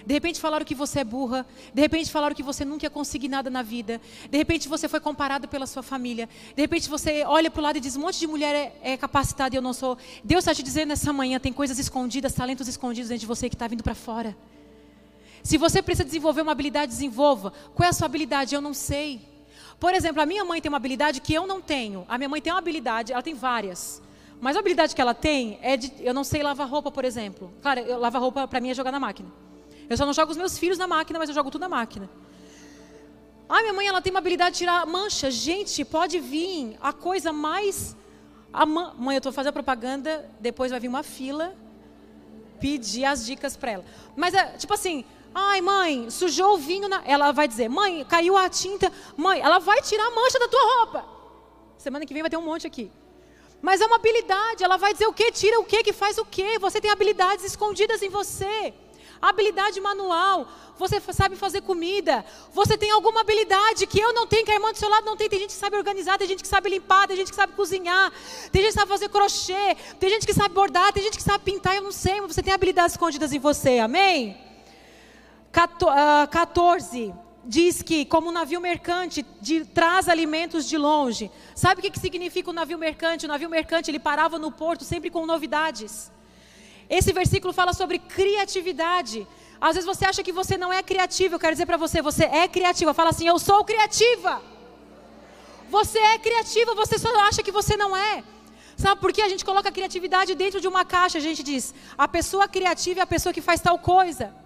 De 0.06 0.14
repente 0.14 0.40
falaram 0.40 0.64
que 0.64 0.76
você 0.76 1.00
é 1.00 1.04
burra. 1.04 1.44
De 1.74 1.82
repente 1.82 2.12
falaram 2.12 2.36
que 2.36 2.44
você 2.44 2.64
nunca 2.64 2.86
ia 2.86 2.92
conseguir 2.92 3.30
nada 3.30 3.50
na 3.50 3.64
vida. 3.64 4.00
De 4.30 4.38
repente 4.38 4.70
você 4.70 4.88
foi 4.88 5.00
comparado 5.00 5.48
pela 5.48 5.66
sua 5.66 5.82
família. 5.82 6.30
De 6.56 6.62
repente 6.62 6.88
você 6.88 7.24
olha 7.26 7.50
para 7.50 7.60
o 7.60 7.64
lado 7.64 7.78
e 7.78 7.82
diz: 7.82 7.96
um 7.96 8.02
monte 8.02 8.20
de 8.20 8.28
mulher 8.28 8.54
é, 8.54 8.92
é 8.94 8.98
capacitada 8.98 9.56
e 9.56 9.58
eu 9.58 9.64
não 9.64 9.74
sou. 9.74 9.98
Deus 10.24 10.44
está 10.44 10.54
te 10.54 10.62
dizendo 10.62 10.90
nessa 10.90 11.12
manhã: 11.12 11.40
tem 11.40 11.52
coisas 11.52 11.80
escondidas, 11.80 12.34
talentos 12.34 12.68
escondidos 12.68 13.10
dentro 13.10 13.22
de 13.22 13.26
você 13.26 13.50
que 13.50 13.56
está 13.56 13.68
vindo 13.68 13.84
para 13.84 13.96
fora. 13.96 14.38
Se 15.42 15.58
você 15.58 15.82
precisa 15.82 16.06
desenvolver 16.06 16.44
uma 16.44 16.52
habilidade, 16.52 16.92
desenvolva. 16.92 17.52
Qual 17.74 17.84
é 17.84 17.90
a 17.90 17.94
sua 17.94 18.06
habilidade? 18.06 18.54
Eu 18.54 18.62
não 18.62 18.76
sei. 18.76 19.33
Por 19.84 19.94
exemplo, 19.94 20.22
a 20.22 20.26
minha 20.26 20.46
mãe 20.46 20.62
tem 20.62 20.70
uma 20.70 20.78
habilidade 20.78 21.20
que 21.20 21.34
eu 21.34 21.46
não 21.46 21.60
tenho. 21.60 22.06
A 22.08 22.18
minha 22.18 22.30
mãe 22.30 22.42
tem 22.42 22.54
uma 22.54 22.60
habilidade, 22.60 23.12
ela 23.12 23.22
tem 23.22 23.34
várias. 23.34 24.02
Mas 24.40 24.56
a 24.56 24.60
habilidade 24.60 24.96
que 24.96 25.02
ela 25.02 25.14
tem 25.14 25.60
é 25.62 25.76
de. 25.76 25.92
Eu 26.00 26.14
não 26.14 26.24
sei 26.24 26.42
lavar 26.42 26.70
roupa, 26.70 26.90
por 26.90 27.04
exemplo. 27.04 27.52
Claro, 27.62 27.82
eu 27.82 28.00
lavar 28.00 28.22
roupa 28.22 28.48
para 28.48 28.62
mim 28.62 28.70
é 28.70 28.74
jogar 28.74 28.94
na 28.94 29.00
máquina. 29.08 29.28
Eu 29.90 29.98
só 29.98 30.06
não 30.06 30.14
jogo 30.14 30.32
os 30.32 30.38
meus 30.38 30.58
filhos 30.58 30.78
na 30.78 30.88
máquina, 30.88 31.20
mas 31.20 31.28
eu 31.28 31.36
jogo 31.36 31.52
tudo 31.52 31.64
na 31.64 31.68
máquina. 31.68 32.10
Ah, 33.50 33.60
minha 33.62 33.74
mãe 33.74 33.86
ela 33.86 34.02
tem 34.02 34.10
uma 34.10 34.20
habilidade 34.20 34.54
de 34.54 34.60
tirar 34.60 34.86
mancha. 34.86 35.30
Gente, 35.30 35.84
pode 35.84 36.18
vir 36.18 36.78
a 36.80 36.94
coisa 36.94 37.34
mais 37.34 37.94
A 38.54 38.66
mãe, 38.66 39.16
eu 39.16 39.18
estou 39.18 39.34
fazendo 39.34 39.52
propaganda, 39.52 40.30
depois 40.40 40.72
vai 40.72 40.80
vir 40.80 40.88
uma 40.88 41.04
fila 41.04 41.54
pedir 42.58 43.04
as 43.04 43.26
dicas 43.26 43.58
para 43.58 43.72
ela. 43.72 43.86
Mas 44.16 44.34
é 44.34 44.46
tipo 44.56 44.74
assim, 44.74 45.04
ai 45.34 45.62
mãe, 45.62 46.10
sujou 46.10 46.56
o 46.56 46.58
vinho, 46.58 46.88
na... 46.88 47.02
ela 47.06 47.32
vai 47.32 47.48
dizer, 47.48 47.70
mãe, 47.70 48.06
caiu 48.06 48.38
a 48.38 48.50
tinta, 48.50 48.92
mãe, 49.16 49.40
ela 49.40 49.60
vai 49.60 49.82
tirar 49.82 50.08
a 50.08 50.12
mancha 50.12 50.40
da 50.40 50.48
tua 50.48 50.78
roupa. 50.78 51.06
Semana 51.78 52.06
que 52.06 52.14
vem 52.14 52.24
vai 52.24 52.30
ter 52.30 52.38
um 52.38 52.42
monte 52.42 52.68
aqui. 52.68 52.92
Mas 53.62 53.82
é 53.82 53.86
uma 53.86 53.96
habilidade, 53.96 54.64
ela 54.64 54.78
vai 54.78 54.94
dizer 54.94 55.08
o 55.08 55.14
que, 55.14 55.32
tira 55.32 55.60
o 55.60 55.64
que, 55.64 55.84
que 55.84 55.94
faz 55.94 56.18
o 56.18 56.26
que. 56.26 56.60
Você 56.60 56.82
tem 56.82 56.92
habilidades 56.92 57.46
escondidas 57.46 58.02
em 58.02 58.10
você 58.10 58.74
habilidade 59.30 59.80
manual, 59.80 60.48
você 60.78 61.00
sabe 61.00 61.36
fazer 61.36 61.62
comida, 61.62 62.26
você 62.52 62.78
tem 62.78 62.92
alguma 62.92 63.22
habilidade 63.22 63.88
que 63.88 64.00
eu 64.00 64.12
não 64.14 64.28
tenho, 64.28 64.44
que 64.44 64.52
a 64.52 64.56
irmã 64.56 64.72
do 64.72 64.78
seu 64.78 64.90
lado 64.90 65.06
não 65.06 65.16
tem. 65.16 65.30
Tem 65.30 65.40
gente 65.40 65.52
que 65.52 65.56
sabe 65.56 65.78
organizar, 65.78 66.18
tem 66.18 66.28
gente 66.28 66.42
que 66.42 66.48
sabe 66.48 66.70
limpar, 66.70 67.08
tem 67.08 67.16
gente 67.16 67.30
que 67.30 67.36
sabe 67.36 67.54
cozinhar, 67.54 68.12
tem 68.52 68.62
gente 68.62 68.74
que 68.74 68.80
sabe 68.80 68.90
fazer 68.90 69.10
crochê, 69.10 69.78
tem 70.00 70.10
gente 70.10 70.26
que 70.26 70.34
sabe 70.34 70.54
bordar, 70.54 70.92
tem 70.92 71.04
gente 71.04 71.18
que 71.18 71.24
sabe 71.24 71.44
pintar, 71.44 71.76
eu 71.76 71.82
não 71.82 71.92
sei, 71.92 72.20
mas 72.20 72.36
você 72.36 72.44
tem 72.44 72.54
habilidades 72.54 72.94
escondidas 72.94 73.32
em 73.32 73.40
você, 73.40 73.80
amém? 73.80 74.38
14 75.54 77.14
ah, 77.14 77.24
diz 77.46 77.84
que, 77.84 78.06
como 78.06 78.30
um 78.30 78.32
navio 78.32 78.60
mercante 78.60 79.24
de, 79.40 79.64
traz 79.66 80.10
alimentos 80.10 80.68
de 80.68 80.78
longe. 80.78 81.30
Sabe 81.54 81.80
o 81.80 81.84
que, 81.84 81.92
que 81.92 82.00
significa 82.00 82.50
o 82.50 82.54
navio 82.54 82.78
mercante? 82.78 83.26
O 83.26 83.28
navio 83.28 83.50
mercante 83.50 83.92
ele 83.92 84.00
parava 84.00 84.40
no 84.40 84.52
porto 84.52 84.84
sempre 84.84 85.12
com 85.12 85.26
novidades. 85.28 86.12
Esse 86.90 87.14
versículo 87.14 87.54
fala 87.54 87.74
sobre 87.74 88.00
criatividade. 88.00 89.28
Às 89.62 89.76
vezes 89.76 89.86
você 89.86 90.06
acha 90.06 90.24
que 90.24 90.32
você 90.32 90.58
não 90.58 90.74
é 90.74 90.82
criativo. 90.82 91.36
Eu 91.36 91.40
quero 91.40 91.54
dizer 91.54 91.68
para 91.68 91.78
você, 91.78 92.02
você 92.02 92.24
é 92.26 92.48
criativa. 92.48 92.94
Fala 92.94 93.12
assim: 93.12 93.28
Eu 93.28 93.38
sou 93.38 93.64
criativa. 93.64 94.42
Você 95.70 96.00
é 96.00 96.18
criativa, 96.18 96.76
você 96.76 96.98
só 97.00 97.10
acha 97.28 97.42
que 97.42 97.52
você 97.52 97.78
não 97.78 97.96
é. 97.96 98.24
Sabe 98.76 99.00
por 99.00 99.14
que 99.14 99.22
a 99.22 99.30
gente 99.30 99.46
coloca 99.46 99.70
a 99.70 99.72
criatividade 99.72 100.36
dentro 100.36 100.60
de 100.60 100.68
uma 100.68 100.84
caixa? 100.84 101.18
A 101.20 101.22
gente 101.22 101.44
diz: 101.44 101.74
a 101.98 102.08
pessoa 102.08 102.48
criativa 102.48 103.00
é 103.02 103.04
a 103.04 103.08
pessoa 103.08 103.34
que 103.34 103.42
faz 103.42 103.62
tal 103.62 103.78
coisa. 103.78 104.43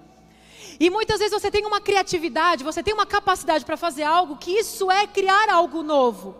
E 0.79 0.89
muitas 0.89 1.19
vezes 1.19 1.33
você 1.33 1.49
tem 1.49 1.65
uma 1.65 1.81
criatividade, 1.81 2.63
você 2.63 2.83
tem 2.83 2.93
uma 2.93 3.05
capacidade 3.05 3.65
para 3.65 3.77
fazer 3.77 4.03
algo, 4.03 4.37
que 4.37 4.51
isso 4.51 4.91
é 4.91 5.07
criar 5.07 5.49
algo 5.49 5.81
novo. 5.81 6.35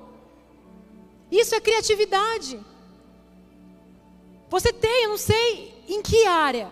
Isso 1.32 1.56
é 1.56 1.60
criatividade. 1.60 2.60
Você 4.50 4.72
tem, 4.72 5.04
eu 5.04 5.10
não 5.10 5.18
sei 5.18 5.84
em 5.88 6.02
que 6.02 6.26
área. 6.26 6.72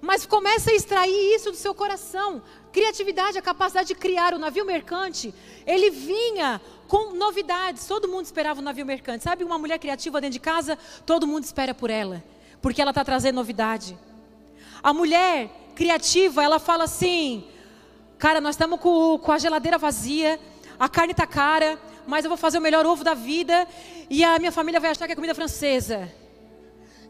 Mas 0.00 0.26
comece 0.26 0.70
a 0.70 0.74
extrair 0.74 1.34
isso 1.34 1.50
do 1.50 1.56
seu 1.56 1.74
coração. 1.74 2.42
Criatividade, 2.70 3.38
a 3.38 3.42
capacidade 3.42 3.88
de 3.88 3.94
criar 3.94 4.34
o 4.34 4.38
navio 4.38 4.64
mercante, 4.64 5.34
ele 5.66 5.90
vinha 5.90 6.60
com 6.86 7.12
novidades. 7.14 7.86
Todo 7.86 8.06
mundo 8.06 8.26
esperava 8.26 8.60
o 8.60 8.62
navio 8.62 8.84
mercante. 8.84 9.24
Sabe 9.24 9.42
uma 9.42 9.58
mulher 9.58 9.78
criativa 9.78 10.20
dentro 10.20 10.34
de 10.34 10.40
casa? 10.40 10.78
Todo 11.04 11.26
mundo 11.26 11.44
espera 11.44 11.74
por 11.74 11.90
ela, 11.90 12.22
porque 12.60 12.80
ela 12.80 12.90
está 12.90 13.02
trazendo 13.02 13.36
novidade. 13.36 13.98
A 14.82 14.92
mulher 14.92 15.50
criativa, 15.76 16.42
ela 16.42 16.58
fala 16.58 16.84
assim: 16.84 17.44
Cara, 18.18 18.40
nós 18.40 18.54
estamos 18.54 18.80
com, 18.80 19.18
com 19.18 19.30
a 19.30 19.38
geladeira 19.38 19.78
vazia, 19.78 20.40
a 20.78 20.88
carne 20.88 21.12
está 21.12 21.26
cara, 21.26 21.78
mas 22.06 22.24
eu 22.24 22.30
vou 22.30 22.38
fazer 22.38 22.58
o 22.58 22.62
melhor 22.62 22.84
ovo 22.86 23.04
da 23.04 23.14
vida 23.14 23.68
e 24.08 24.24
a 24.24 24.38
minha 24.38 24.50
família 24.50 24.80
vai 24.80 24.90
achar 24.90 25.06
que 25.06 25.12
é 25.12 25.14
comida 25.14 25.34
francesa. 25.34 26.10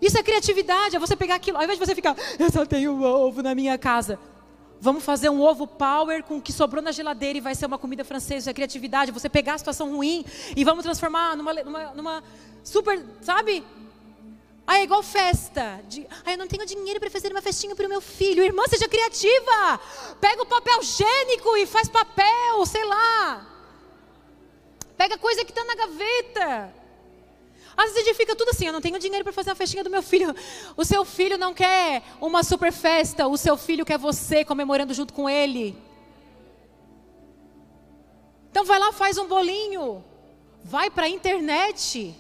Isso 0.03 0.19
é 0.19 0.23
criatividade, 0.23 0.97
é 0.97 0.99
você 0.99 1.17
pegar 1.17 1.37
aquilo, 1.37 1.57
ao 1.57 1.65
invés 1.65 1.79
de 1.79 1.87
você 1.87 1.95
ficar, 1.95 2.15
eu 2.39 2.51
só 2.51 2.67
tenho 2.67 2.93
um 2.93 3.03
ovo 3.03 3.43
na 3.43 3.55
minha 3.55 3.79
casa. 3.79 4.19
Vamos 4.79 5.05
fazer 5.05 5.31
um 5.31 5.41
ovo 5.41 5.67
power 5.67 6.23
com 6.23 6.37
o 6.37 6.43
que 6.43 6.53
sobrou 6.53 6.83
na 6.83 6.93
geladeira 6.93 7.39
e 7.39 7.41
vai 7.41 7.55
ser 7.55 7.65
uma 7.65 7.79
comida 7.79 8.05
francesa. 8.05 8.51
É 8.51 8.55
criatividade. 8.55 9.11
Você 9.11 9.27
pegar 9.27 9.55
a 9.55 9.59
situação 9.59 9.91
ruim 9.91 10.23
e 10.55 10.65
vamos 10.65 10.85
transformar 10.85 11.35
numa, 11.35 11.55
numa, 11.55 11.95
numa 11.95 12.25
super, 12.63 13.03
sabe? 13.23 13.65
Ah, 14.67 14.79
é 14.79 14.83
igual 14.83 15.03
festa. 15.03 15.81
De, 15.89 16.07
ah, 16.25 16.33
eu 16.33 16.39
não 16.39 16.49
tenho 16.49 16.67
dinheiro 16.67 16.99
para 16.99 17.09
fazer 17.09 17.31
uma 17.31 17.41
festinha 17.41 17.77
para 17.77 17.87
o 17.87 17.89
meu 17.89 18.01
filho. 18.01 18.43
Irmã, 18.43 18.65
seja 18.69 18.89
criativa. 18.89 19.81
Pega 20.21 20.43
o 20.43 20.47
papel 20.47 20.81
higiênico 20.81 21.57
e 21.57 21.67
faz 21.67 21.89
papel, 21.89 22.67
sei 22.67 22.85
lá. 22.85 23.47
Pega 24.97 25.17
coisa 25.17 25.45
que 25.45 25.53
está 25.53 25.63
na 25.65 25.75
gaveta. 25.75 26.75
Às 27.77 27.91
vezes 27.91 28.03
a 28.03 28.05
gente 28.07 28.17
fica 28.17 28.35
tudo 28.35 28.49
assim, 28.49 28.67
eu 28.67 28.73
não 28.73 28.81
tenho 28.81 28.99
dinheiro 28.99 29.23
para 29.23 29.35
fazer 29.35 29.51
a 29.51 29.55
festinha 29.55 29.85
do 29.85 29.91
meu 29.91 30.03
filho. 30.03 30.35
O 30.77 30.85
seu 30.85 31.05
filho 31.05 31.37
não 31.37 31.53
quer 31.53 32.03
uma 32.21 32.43
super 32.43 32.73
festa, 32.73 33.29
o 33.29 33.37
seu 33.37 33.57
filho 33.57 33.85
quer 33.85 33.99
você 33.99 34.45
comemorando 34.45 34.95
junto 34.95 35.13
com 35.13 35.29
ele. 35.29 35.77
Então 38.51 38.65
vai 38.65 38.79
lá, 38.79 38.91
faz 38.93 39.19
um 39.19 39.27
bolinho. 39.27 40.03
Vai 40.65 40.91
para 40.91 41.05
a 41.05 41.09
internet. 41.09 42.17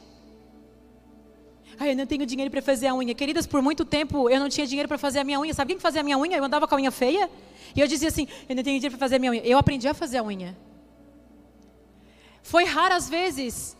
Ai, 1.78 1.92
eu 1.92 1.96
não 1.96 2.06
tenho 2.06 2.24
dinheiro 2.24 2.50
para 2.50 2.62
fazer 2.62 2.86
a 2.86 2.94
unha. 2.94 3.14
Queridas, 3.14 3.46
por 3.46 3.60
muito 3.60 3.84
tempo 3.84 4.30
eu 4.30 4.40
não 4.40 4.48
tinha 4.48 4.66
dinheiro 4.66 4.88
para 4.88 4.98
fazer 4.98 5.18
a 5.18 5.24
minha 5.24 5.38
unha. 5.38 5.52
Sabe 5.52 5.72
quem 5.74 5.80
fazia 5.80 6.00
a 6.00 6.04
minha 6.04 6.18
unha? 6.18 6.36
Eu 6.36 6.44
andava 6.44 6.66
com 6.66 6.74
a 6.74 6.78
unha 6.78 6.90
feia. 6.90 7.30
E 7.74 7.80
eu 7.80 7.86
dizia 7.86 8.08
assim: 8.08 8.26
eu 8.48 8.56
não 8.56 8.62
tenho 8.62 8.78
dinheiro 8.78 8.96
para 8.96 8.98
fazer 8.98 9.16
a 9.16 9.18
minha 9.18 9.32
unha. 9.32 9.42
Eu 9.44 9.58
aprendi 9.58 9.86
a 9.86 9.94
fazer 9.94 10.18
a 10.18 10.22
unha. 10.22 10.56
Foi 12.42 12.64
raras 12.64 13.08
vezes 13.08 13.76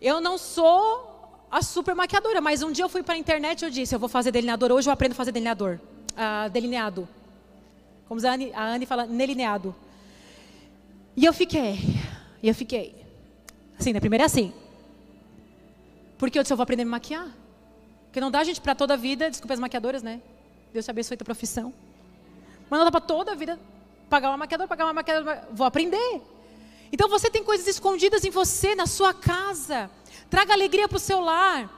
eu 0.00 0.20
não 0.20 0.36
sou 0.36 1.46
a 1.50 1.62
super 1.62 1.94
maquiadora, 1.94 2.40
mas 2.40 2.62
um 2.62 2.72
dia 2.72 2.84
eu 2.84 2.88
fui 2.88 3.02
para 3.02 3.14
a 3.14 3.16
internet 3.16 3.62
e 3.62 3.64
eu 3.64 3.70
disse, 3.70 3.94
eu 3.94 3.98
vou 3.98 4.08
fazer 4.08 4.32
delineador 4.32 4.72
hoje, 4.72 4.88
eu 4.88 4.92
aprendo 4.92 5.12
a 5.12 5.14
fazer 5.14 5.30
delineador, 5.30 5.78
delineado. 6.52 7.08
Como 8.08 8.20
a 8.26 8.30
Anne, 8.32 8.52
a 8.52 8.64
Anne 8.74 8.84
fala, 8.84 9.06
delineado. 9.06 9.74
E 11.16 11.24
eu 11.24 11.32
fiquei, 11.32 11.78
e 12.42 12.48
eu 12.48 12.54
fiquei. 12.54 12.96
Assim, 13.78 13.92
né? 13.92 14.00
Primeiro 14.00 14.24
é 14.24 14.26
assim. 14.26 14.52
Porque 16.18 16.38
eu 16.38 16.42
disse, 16.42 16.52
eu 16.52 16.56
vou 16.56 16.62
aprender 16.62 16.82
a 16.82 16.84
me 16.86 16.90
maquiar. 16.90 17.28
Porque 18.06 18.20
não 18.20 18.30
dá 18.30 18.44
gente 18.44 18.60
para 18.60 18.74
toda 18.74 18.94
a 18.94 18.96
vida, 18.96 19.28
desculpe 19.28 19.52
as 19.52 19.60
maquiadoras, 19.60 20.02
né? 20.02 20.20
Deus 20.72 20.84
te 20.84 20.90
abençoe 20.90 21.16
a 21.20 21.24
profissão. 21.24 21.72
Mas 22.70 22.78
não 22.78 22.84
dá 22.84 22.90
para 22.90 23.00
toda 23.00 23.32
a 23.32 23.34
vida 23.34 23.58
pagar 24.08 24.30
uma 24.30 24.36
maquiadora, 24.36 24.68
pagar 24.68 24.84
uma 24.84 24.92
maquiadora. 24.92 25.48
Vou 25.52 25.66
aprender. 25.66 26.22
Então 26.92 27.08
você 27.08 27.28
tem 27.28 27.42
coisas 27.42 27.66
escondidas 27.66 28.24
em 28.24 28.30
você, 28.30 28.74
na 28.74 28.86
sua 28.86 29.12
casa. 29.12 29.90
Traga 30.30 30.52
alegria 30.52 30.88
para 30.88 30.96
o 30.96 31.00
seu 31.00 31.20
lar. 31.20 31.68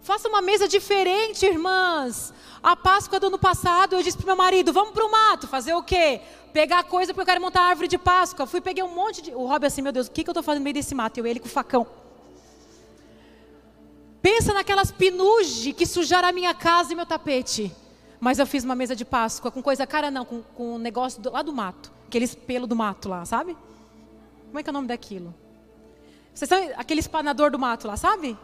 Faça 0.00 0.28
uma 0.28 0.40
mesa 0.40 0.66
diferente, 0.66 1.44
irmãs. 1.46 2.32
A 2.62 2.74
Páscoa 2.74 3.20
do 3.20 3.28
ano 3.28 3.38
passado, 3.38 3.94
eu 3.94 4.02
disse 4.02 4.16
para 4.16 4.26
meu 4.26 4.36
marido: 4.36 4.72
vamos 4.72 4.92
para 4.92 5.04
o 5.06 5.10
mato. 5.10 5.46
Fazer 5.46 5.74
o 5.74 5.82
quê? 5.82 6.20
Pegar 6.52 6.82
coisa 6.84 7.12
porque 7.12 7.22
eu 7.22 7.26
quero 7.26 7.40
montar 7.40 7.60
a 7.60 7.66
árvore 7.66 7.88
de 7.88 7.98
Páscoa. 7.98 8.46
Fui, 8.46 8.60
peguei 8.60 8.82
um 8.82 8.94
monte 8.94 9.22
de. 9.22 9.34
O 9.34 9.46
Rob 9.46 9.64
assim, 9.66 9.82
meu 9.82 9.92
Deus, 9.92 10.08
o 10.08 10.10
que, 10.10 10.24
que 10.24 10.30
eu 10.30 10.32
estou 10.32 10.42
fazendo 10.42 10.60
no 10.60 10.64
meio 10.64 10.74
desse 10.74 10.94
mato? 10.94 11.18
Eu 11.18 11.26
ele 11.26 11.38
com 11.38 11.46
o 11.46 11.50
facão. 11.50 11.86
Pensa 14.28 14.52
naquelas 14.52 14.92
pinuge 14.92 15.72
que 15.72 15.86
sujaram 15.86 16.28
a 16.28 16.32
minha 16.32 16.52
casa 16.52 16.92
e 16.92 16.94
meu 16.94 17.06
tapete. 17.06 17.74
Mas 18.20 18.38
eu 18.38 18.46
fiz 18.46 18.62
uma 18.62 18.74
mesa 18.74 18.94
de 18.94 19.02
Páscoa 19.02 19.50
com 19.50 19.62
coisa 19.62 19.86
cara, 19.86 20.10
não, 20.10 20.22
com, 20.22 20.42
com 20.42 20.74
um 20.74 20.78
negócio 20.78 21.22
do, 21.22 21.32
lá 21.32 21.40
do 21.40 21.50
mato. 21.50 21.90
Aqueles 22.06 22.34
pelo 22.34 22.66
do 22.66 22.76
mato 22.76 23.08
lá, 23.08 23.24
sabe? 23.24 23.56
Como 24.48 24.58
é 24.58 24.62
que 24.62 24.68
é 24.68 24.70
o 24.70 24.74
nome 24.74 24.86
daquilo? 24.86 25.34
Vocês 26.34 26.46
são 26.46 26.58
aquele 26.76 27.00
espanador 27.00 27.50
do 27.50 27.58
mato 27.58 27.88
lá, 27.88 27.96
sabe? 27.96 28.36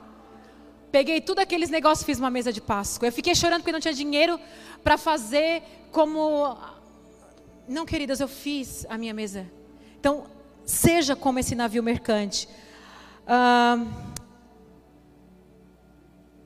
Peguei 0.91 1.21
tudo 1.21 1.41
aqueles 1.41 1.69
negócios, 1.69 2.07
fiz 2.07 2.19
uma 2.19 2.31
mesa 2.31 2.51
de 2.51 2.63
Páscoa. 2.63 3.09
Eu 3.09 3.13
fiquei 3.13 3.35
chorando 3.35 3.61
porque 3.61 3.73
não 3.73 3.81
tinha 3.81 3.93
dinheiro 3.93 4.41
para 4.83 4.97
fazer 4.97 5.63
como. 5.93 6.57
Não, 7.69 7.85
queridas, 7.85 8.21
eu 8.21 8.29
fiz 8.29 8.87
a 8.89 8.97
minha 8.97 9.13
mesa. 9.13 9.47
Então, 10.01 10.25
seja 10.65 11.15
como 11.15 11.41
esse 11.41 11.55
navio 11.55 11.83
mercante. 11.83 12.49
Uh, 13.27 14.14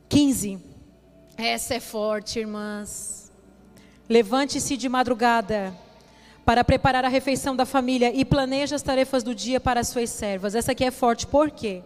15. 0.08 0.58
Essa 1.36 1.74
é 1.74 1.80
forte, 1.80 2.38
irmãs. 2.38 3.30
Levante-se 4.08 4.76
de 4.76 4.88
madrugada 4.88 5.76
para 6.44 6.64
preparar 6.64 7.04
a 7.04 7.08
refeição 7.08 7.54
da 7.54 7.66
família 7.66 8.10
e 8.14 8.24
planeja 8.24 8.74
as 8.74 8.82
tarefas 8.82 9.22
do 9.22 9.34
dia 9.34 9.60
para 9.60 9.80
as 9.80 9.88
suas 9.88 10.08
servas. 10.08 10.54
Essa 10.54 10.72
aqui 10.72 10.82
é 10.82 10.90
forte, 10.90 11.26
por 11.26 11.50
quê? 11.50 11.82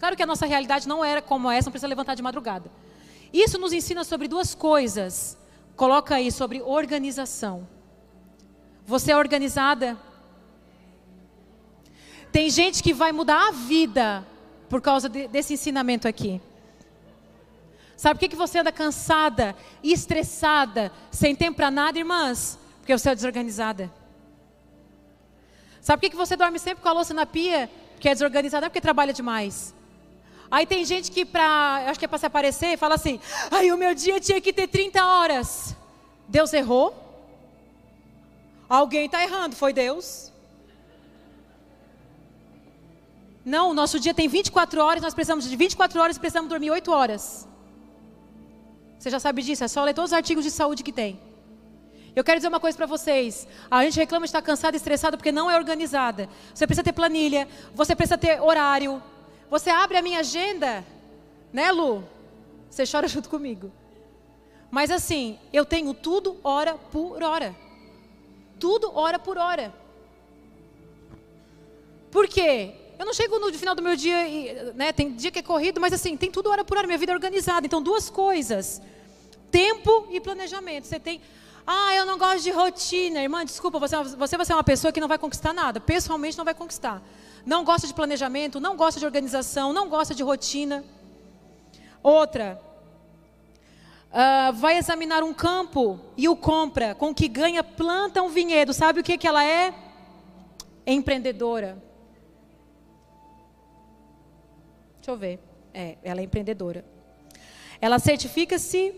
Claro 0.00 0.16
que 0.16 0.22
a 0.22 0.26
nossa 0.26 0.46
realidade 0.46 0.88
não 0.88 1.04
era 1.04 1.22
como 1.22 1.50
essa, 1.50 1.66
não 1.66 1.72
precisa 1.72 1.86
levantar 1.86 2.14
de 2.14 2.22
madrugada. 2.22 2.70
Isso 3.32 3.56
nos 3.56 3.72
ensina 3.72 4.02
sobre 4.02 4.26
duas 4.26 4.54
coisas. 4.54 5.38
Coloca 5.76 6.16
aí 6.16 6.30
sobre 6.32 6.60
organização. 6.60 7.68
Você 8.84 9.12
é 9.12 9.16
organizada? 9.16 9.96
Tem 12.32 12.50
gente 12.50 12.82
que 12.82 12.92
vai 12.92 13.12
mudar 13.12 13.48
a 13.48 13.52
vida 13.52 14.26
por 14.68 14.80
causa 14.80 15.08
de, 15.08 15.28
desse 15.28 15.54
ensinamento 15.54 16.08
aqui. 16.08 16.40
Sabe 17.96 18.14
por 18.14 18.20
que, 18.20 18.28
que 18.30 18.36
você 18.36 18.58
anda 18.58 18.72
cansada, 18.72 19.54
estressada, 19.82 20.92
sem 21.10 21.34
tempo 21.34 21.56
para 21.56 21.70
nada, 21.70 21.98
irmãs? 21.98 22.58
Porque 22.80 22.96
você 22.96 23.10
é 23.10 23.14
desorganizada. 23.14 23.92
Sabe 25.80 26.00
por 26.00 26.10
que 26.10 26.16
você 26.16 26.36
dorme 26.36 26.58
sempre 26.58 26.82
com 26.82 26.88
a 26.88 26.92
louça 26.92 27.14
na 27.14 27.26
pia? 27.26 27.70
Porque 27.92 28.08
é 28.08 28.12
desorganizada, 28.12 28.66
é 28.66 28.68
porque 28.68 28.80
trabalha 28.80 29.12
demais. 29.12 29.74
Aí 30.50 30.66
tem 30.66 30.84
gente 30.84 31.10
que, 31.10 31.24
pra, 31.24 31.84
acho 31.88 31.98
que 31.98 32.04
é 32.04 32.08
para 32.08 32.18
se 32.18 32.26
aparecer, 32.26 32.76
fala 32.78 32.94
assim: 32.94 33.20
aí 33.50 33.72
o 33.72 33.76
meu 33.76 33.94
dia 33.94 34.20
tinha 34.20 34.40
que 34.40 34.52
ter 34.52 34.66
30 34.66 35.04
horas. 35.04 35.76
Deus 36.28 36.52
errou? 36.52 36.94
Alguém 38.68 39.06
está 39.06 39.22
errando, 39.22 39.54
foi 39.56 39.72
Deus? 39.72 40.32
Não, 43.44 43.70
o 43.70 43.74
nosso 43.74 44.00
dia 44.00 44.14
tem 44.14 44.26
24 44.26 44.80
horas, 44.80 45.02
nós 45.02 45.12
precisamos 45.12 45.48
de 45.48 45.54
24 45.54 46.00
horas 46.00 46.16
e 46.16 46.20
precisamos 46.20 46.48
dormir 46.48 46.70
8 46.70 46.90
horas. 46.90 47.46
Você 48.98 49.10
já 49.10 49.20
sabe 49.20 49.42
disso, 49.42 49.64
é 49.64 49.68
só 49.68 49.84
ler 49.84 49.94
todos 49.94 50.10
os 50.10 50.14
artigos 50.14 50.44
de 50.44 50.50
saúde 50.50 50.82
que 50.82 50.92
tem. 50.92 51.20
Eu 52.14 52.22
quero 52.22 52.38
dizer 52.38 52.48
uma 52.48 52.60
coisa 52.60 52.76
para 52.76 52.86
vocês. 52.86 53.46
A 53.70 53.84
gente 53.84 53.96
reclama 53.96 54.24
de 54.24 54.28
estar 54.28 54.40
cansada 54.42 54.76
e 54.76 54.78
estressada 54.78 55.16
porque 55.16 55.32
não 55.32 55.50
é 55.50 55.56
organizada. 55.56 56.28
Você 56.54 56.66
precisa 56.66 56.84
ter 56.84 56.92
planilha, 56.92 57.48
você 57.74 57.96
precisa 57.96 58.16
ter 58.16 58.40
horário. 58.40 59.02
Você 59.50 59.68
abre 59.68 59.96
a 59.96 60.02
minha 60.02 60.20
agenda, 60.20 60.84
né, 61.52 61.72
Lu? 61.72 62.04
Você 62.70 62.84
chora 62.86 63.06
junto 63.08 63.28
comigo. 63.28 63.72
Mas 64.70 64.90
assim, 64.90 65.38
eu 65.52 65.64
tenho 65.64 65.92
tudo 65.92 66.38
hora 66.42 66.74
por 66.74 67.22
hora. 67.22 67.54
Tudo 68.60 68.96
hora 68.96 69.18
por 69.18 69.36
hora. 69.36 69.74
Por 72.10 72.28
quê? 72.28 72.74
Eu 72.98 73.04
não 73.04 73.12
chego 73.12 73.38
no 73.38 73.52
final 73.52 73.74
do 73.74 73.82
meu 73.82 73.96
dia, 73.96 74.28
e, 74.28 74.72
né, 74.74 74.92
tem 74.92 75.12
dia 75.12 75.30
que 75.30 75.38
é 75.38 75.42
corrido, 75.42 75.80
mas 75.80 75.92
assim, 75.92 76.16
tem 76.16 76.30
tudo 76.30 76.50
hora 76.50 76.64
por 76.64 76.76
hora, 76.76 76.86
minha 76.86 76.98
vida 76.98 77.12
é 77.12 77.14
organizada. 77.14 77.66
Então, 77.66 77.82
duas 77.82 78.08
coisas: 78.08 78.80
tempo 79.50 80.06
e 80.10 80.20
planejamento. 80.20 80.86
Você 80.86 81.00
tem. 81.00 81.20
Ah, 81.66 81.94
eu 81.94 82.04
não 82.04 82.18
gosto 82.18 82.42
de 82.42 82.50
rotina. 82.50 83.22
Irmã, 83.22 83.44
desculpa, 83.44 83.78
você, 83.78 83.96
é 83.96 84.02
você 84.02 84.36
vai 84.36 84.44
ser 84.46 84.52
uma 84.52 84.64
pessoa 84.64 84.92
que 84.92 85.00
não 85.00 85.08
vai 85.08 85.18
conquistar 85.18 85.52
nada. 85.52 85.80
Pessoalmente, 85.80 86.36
não 86.36 86.44
vai 86.44 86.54
conquistar. 86.54 87.02
Não 87.44 87.64
gosta 87.64 87.86
de 87.86 87.94
planejamento, 87.94 88.60
não 88.60 88.76
gosta 88.76 89.00
de 89.00 89.06
organização, 89.06 89.72
não 89.72 89.88
gosta 89.88 90.14
de 90.14 90.22
rotina. 90.22 90.84
Outra, 92.02 92.60
uh, 94.10 94.52
vai 94.54 94.76
examinar 94.76 95.22
um 95.22 95.32
campo 95.32 96.00
e 96.16 96.28
o 96.28 96.36
compra, 96.36 96.94
com 96.94 97.10
o 97.10 97.14
que 97.14 97.28
ganha, 97.28 97.64
planta 97.64 98.22
um 98.22 98.28
vinhedo. 98.28 98.72
Sabe 98.72 99.00
o 99.00 99.02
que, 99.02 99.16
que 99.16 99.26
ela 99.26 99.44
é? 99.44 99.74
Empreendedora. 100.86 101.82
Deixa 105.04 105.12
eu 105.12 105.18
ver. 105.18 105.38
É, 105.74 105.98
ela 106.02 106.20
é 106.22 106.24
empreendedora. 106.24 106.82
Ela 107.78 107.98
certifica-se. 107.98 108.94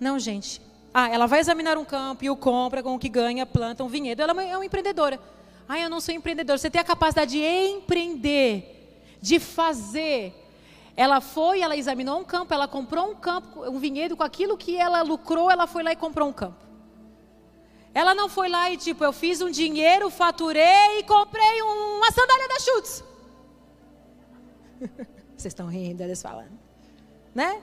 Não, 0.00 0.18
gente. 0.18 0.60
Ah, 0.92 1.08
ela 1.08 1.26
vai 1.26 1.38
examinar 1.38 1.78
um 1.78 1.84
campo 1.84 2.24
e 2.24 2.30
o 2.30 2.34
compra 2.34 2.82
com 2.82 2.96
o 2.96 2.98
que 2.98 3.08
ganha, 3.08 3.46
planta 3.46 3.84
um 3.84 3.88
vinhedo. 3.88 4.20
Ela 4.20 4.42
é 4.42 4.56
uma 4.56 4.66
empreendedora. 4.66 5.20
Ah, 5.68 5.78
eu 5.78 5.88
não 5.88 6.00
sou 6.00 6.12
empreendedora. 6.12 6.58
Você 6.58 6.68
tem 6.68 6.80
a 6.80 6.84
capacidade 6.84 7.30
de 7.30 7.40
empreender, 7.40 9.00
de 9.20 9.38
fazer. 9.38 10.34
Ela 10.96 11.20
foi, 11.20 11.60
ela 11.60 11.76
examinou 11.76 12.18
um 12.18 12.24
campo, 12.24 12.52
ela 12.52 12.66
comprou 12.66 13.12
um 13.12 13.14
campo, 13.14 13.62
um 13.70 13.78
vinhedo 13.78 14.16
com 14.16 14.24
aquilo 14.24 14.56
que 14.56 14.76
ela 14.76 15.02
lucrou, 15.02 15.48
ela 15.48 15.68
foi 15.68 15.84
lá 15.84 15.92
e 15.92 15.96
comprou 15.96 16.28
um 16.28 16.32
campo. 16.32 16.66
Ela 17.94 18.12
não 18.12 18.28
foi 18.28 18.48
lá 18.48 18.72
e 18.72 18.76
tipo, 18.76 19.04
eu 19.04 19.12
fiz 19.12 19.40
um 19.40 19.52
dinheiro, 19.52 20.10
faturei 20.10 20.98
e 20.98 21.04
comprei 21.04 21.62
uma 21.62 22.10
sandália 22.10 22.48
da 22.48 22.58
Schutz. 22.58 23.11
Vocês 25.36 25.52
estão 25.52 25.66
rindo, 25.68 26.02
eles 26.02 26.20
falando. 26.20 26.58
Né? 27.34 27.62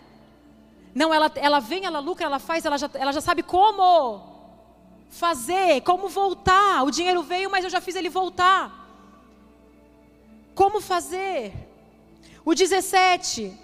Não, 0.94 1.14
ela, 1.14 1.32
ela 1.36 1.60
vem, 1.60 1.86
ela 1.86 2.00
lucra, 2.00 2.26
ela 2.26 2.40
faz, 2.40 2.66
ela 2.66 2.78
já, 2.78 2.90
ela 2.94 3.14
já 3.14 3.22
sabe 3.22 3.44
como 3.44 4.22
fazer, 5.10 5.82
como 5.82 6.08
voltar. 6.10 6.84
O 6.84 6.92
dinheiro 6.92 7.22
veio, 7.24 7.50
mas 7.50 7.64
eu 7.64 7.70
já 7.70 7.82
fiz 7.82 7.96
ele 7.96 8.10
voltar. 8.10 8.88
Como 10.56 10.82
fazer? 10.82 11.54
O 12.44 12.54
17 12.54 13.58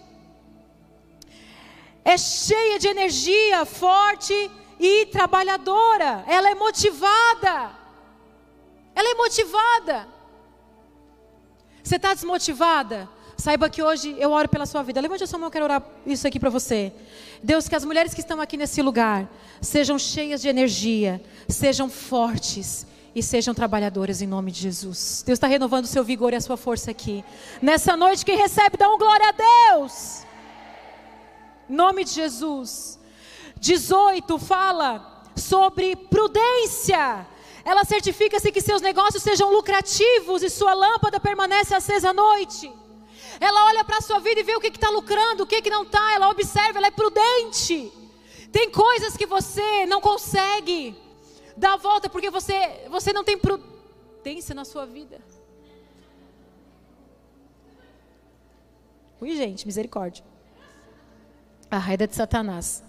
é 2.04 2.18
cheia 2.18 2.78
de 2.78 2.88
energia, 2.88 3.66
forte 3.66 4.52
e 4.80 5.08
trabalhadora. 5.08 6.24
Ela 6.28 6.52
é 6.52 6.56
motivada. 6.56 7.72
Ela 8.94 9.10
é 9.12 9.16
motivada. 9.16 10.08
Você 11.84 11.98
está 11.98 12.14
desmotivada? 12.14 13.10
Saiba 13.38 13.70
que 13.70 13.84
hoje 13.84 14.16
eu 14.18 14.32
oro 14.32 14.48
pela 14.48 14.66
sua 14.66 14.82
vida. 14.82 15.02
Levante 15.02 15.24
a 15.24 15.28
sua 15.28 15.38
mão, 15.38 15.48
eu 15.48 15.52
quero 15.52 15.66
orar 15.66 15.84
isso 16.06 16.28
aqui 16.28 16.40
para 16.40 16.50
você. 16.50 16.94
Deus, 17.44 17.68
que 17.68 17.76
as 17.76 17.84
mulheres 17.84 18.14
que 18.14 18.22
estão 18.22 18.40
aqui 18.40 18.56
nesse 18.56 18.82
lugar 18.82 19.30
sejam 19.62 20.00
cheias 20.00 20.42
de 20.42 20.48
energia, 20.48 21.22
sejam 21.48 21.90
fortes 21.90 22.88
e 23.14 23.22
sejam 23.22 23.54
trabalhadoras 23.54 24.22
em 24.22 24.28
nome 24.28 24.52
de 24.52 24.62
Jesus. 24.62 25.24
Deus 25.26 25.38
está 25.38 25.48
renovando 25.48 25.86
o 25.86 25.88
seu 25.88 26.04
vigor 26.04 26.34
e 26.34 26.36
a 26.36 26.42
sua 26.42 26.58
força 26.58 26.92
aqui. 26.92 27.24
Nessa 27.62 27.96
noite, 27.96 28.26
quem 28.26 28.38
recebe, 28.38 28.78
dá 28.78 28.90
um 28.90 28.98
glória 28.98 29.30
a 29.30 29.74
Deus. 29.74 30.24
Em 31.70 31.76
nome 31.76 32.04
de 32.04 32.12
Jesus. 32.12 33.00
18 33.60 34.38
fala 34.40 35.24
sobre 35.36 35.96
prudência. 35.96 37.26
Ela 37.64 37.84
certifica-se 37.84 38.52
que 38.52 38.62
seus 38.62 38.82
negócios 38.82 39.24
sejam 39.24 39.52
lucrativos 39.52 40.44
e 40.44 40.50
sua 40.50 40.74
lâmpada 40.74 41.20
permanece 41.20 41.74
acesa 41.74 42.12
à 42.12 42.14
noite. 42.14 42.72
Ela 43.40 43.66
olha 43.66 43.84
para 43.84 43.98
a 43.98 44.02
sua 44.02 44.20
vida 44.20 44.40
e 44.40 44.44
vê 44.44 44.56
o 44.56 44.60
que 44.60 44.68
está 44.68 44.90
lucrando, 44.90 45.44
o 45.44 45.48
que, 45.48 45.62
que 45.62 45.70
não 45.70 45.84
está. 45.84 46.14
Ela 46.14 46.30
observa, 46.30 46.80
ela 46.80 46.88
é 46.88 46.92
prudente. 46.92 47.92
Tem 48.52 48.70
coisas 48.70 49.18
que 49.18 49.26
você 49.26 49.86
não 49.86 50.00
consegue 50.00 50.96
dar 51.58 51.74
a 51.74 51.78
volta 51.78 52.10
porque 52.10 52.30
você, 52.30 52.86
você 52.90 53.12
não 53.12 53.24
tem 53.24 53.38
prudência 53.38 54.56
na 54.56 54.66
sua 54.66 54.86
vida. 54.86 55.22
Ui, 59.20 59.36
gente, 59.36 59.66
misericórdia. 59.66 60.24
A 61.70 61.78
raida 61.78 62.08
de 62.08 62.16
Satanás. 62.16 62.84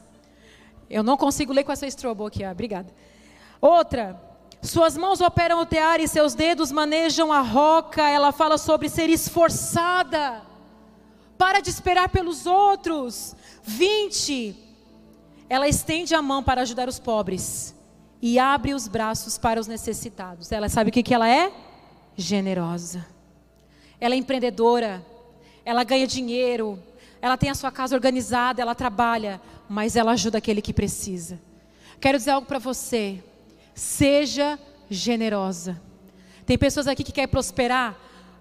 Eu 0.88 1.02
não 1.02 1.16
consigo 1.16 1.52
ler 1.52 1.64
com 1.64 1.72
essa 1.72 1.86
estrobo 1.86 2.26
aqui, 2.26 2.44
ah, 2.44 2.52
obrigada. 2.52 2.92
Outra, 3.60 4.20
suas 4.62 4.96
mãos 4.96 5.20
operam 5.20 5.60
o 5.60 5.66
tear 5.66 6.00
e 6.00 6.08
seus 6.08 6.34
dedos 6.34 6.72
manejam 6.72 7.32
a 7.32 7.40
roca. 7.40 8.08
Ela 8.08 8.32
fala 8.32 8.58
sobre 8.58 8.88
ser 8.88 9.08
esforçada. 9.08 10.42
Para 11.38 11.60
de 11.60 11.70
esperar 11.70 12.08
pelos 12.08 12.46
outros. 12.46 13.36
20. 13.62 14.56
Ela 15.48 15.68
estende 15.68 16.14
a 16.14 16.22
mão 16.22 16.42
para 16.42 16.62
ajudar 16.62 16.88
os 16.88 16.98
pobres 16.98 17.74
e 18.20 18.38
abre 18.38 18.74
os 18.74 18.88
braços 18.88 19.38
para 19.38 19.60
os 19.60 19.66
necessitados. 19.66 20.50
Ela 20.50 20.68
sabe 20.68 20.90
o 20.90 20.92
que, 20.92 21.02
que 21.02 21.14
ela 21.14 21.28
é? 21.28 21.52
Generosa. 22.16 23.06
Ela 24.00 24.14
é 24.14 24.18
empreendedora. 24.18 25.04
Ela 25.64 25.84
ganha 25.84 26.06
dinheiro. 26.06 26.82
Ela 27.20 27.36
tem 27.36 27.50
a 27.50 27.54
sua 27.54 27.70
casa 27.70 27.94
organizada. 27.94 28.60
Ela 28.60 28.74
trabalha. 28.74 29.40
Mas 29.68 29.94
ela 29.96 30.12
ajuda 30.12 30.38
aquele 30.38 30.62
que 30.62 30.72
precisa. 30.72 31.40
Quero 32.00 32.18
dizer 32.18 32.30
algo 32.30 32.46
para 32.46 32.58
você. 32.58 33.22
Seja 33.76 34.58
generosa. 34.88 35.80
Tem 36.46 36.56
pessoas 36.56 36.88
aqui 36.88 37.04
que 37.04 37.12
querem 37.12 37.28
prosperar. 37.28 37.94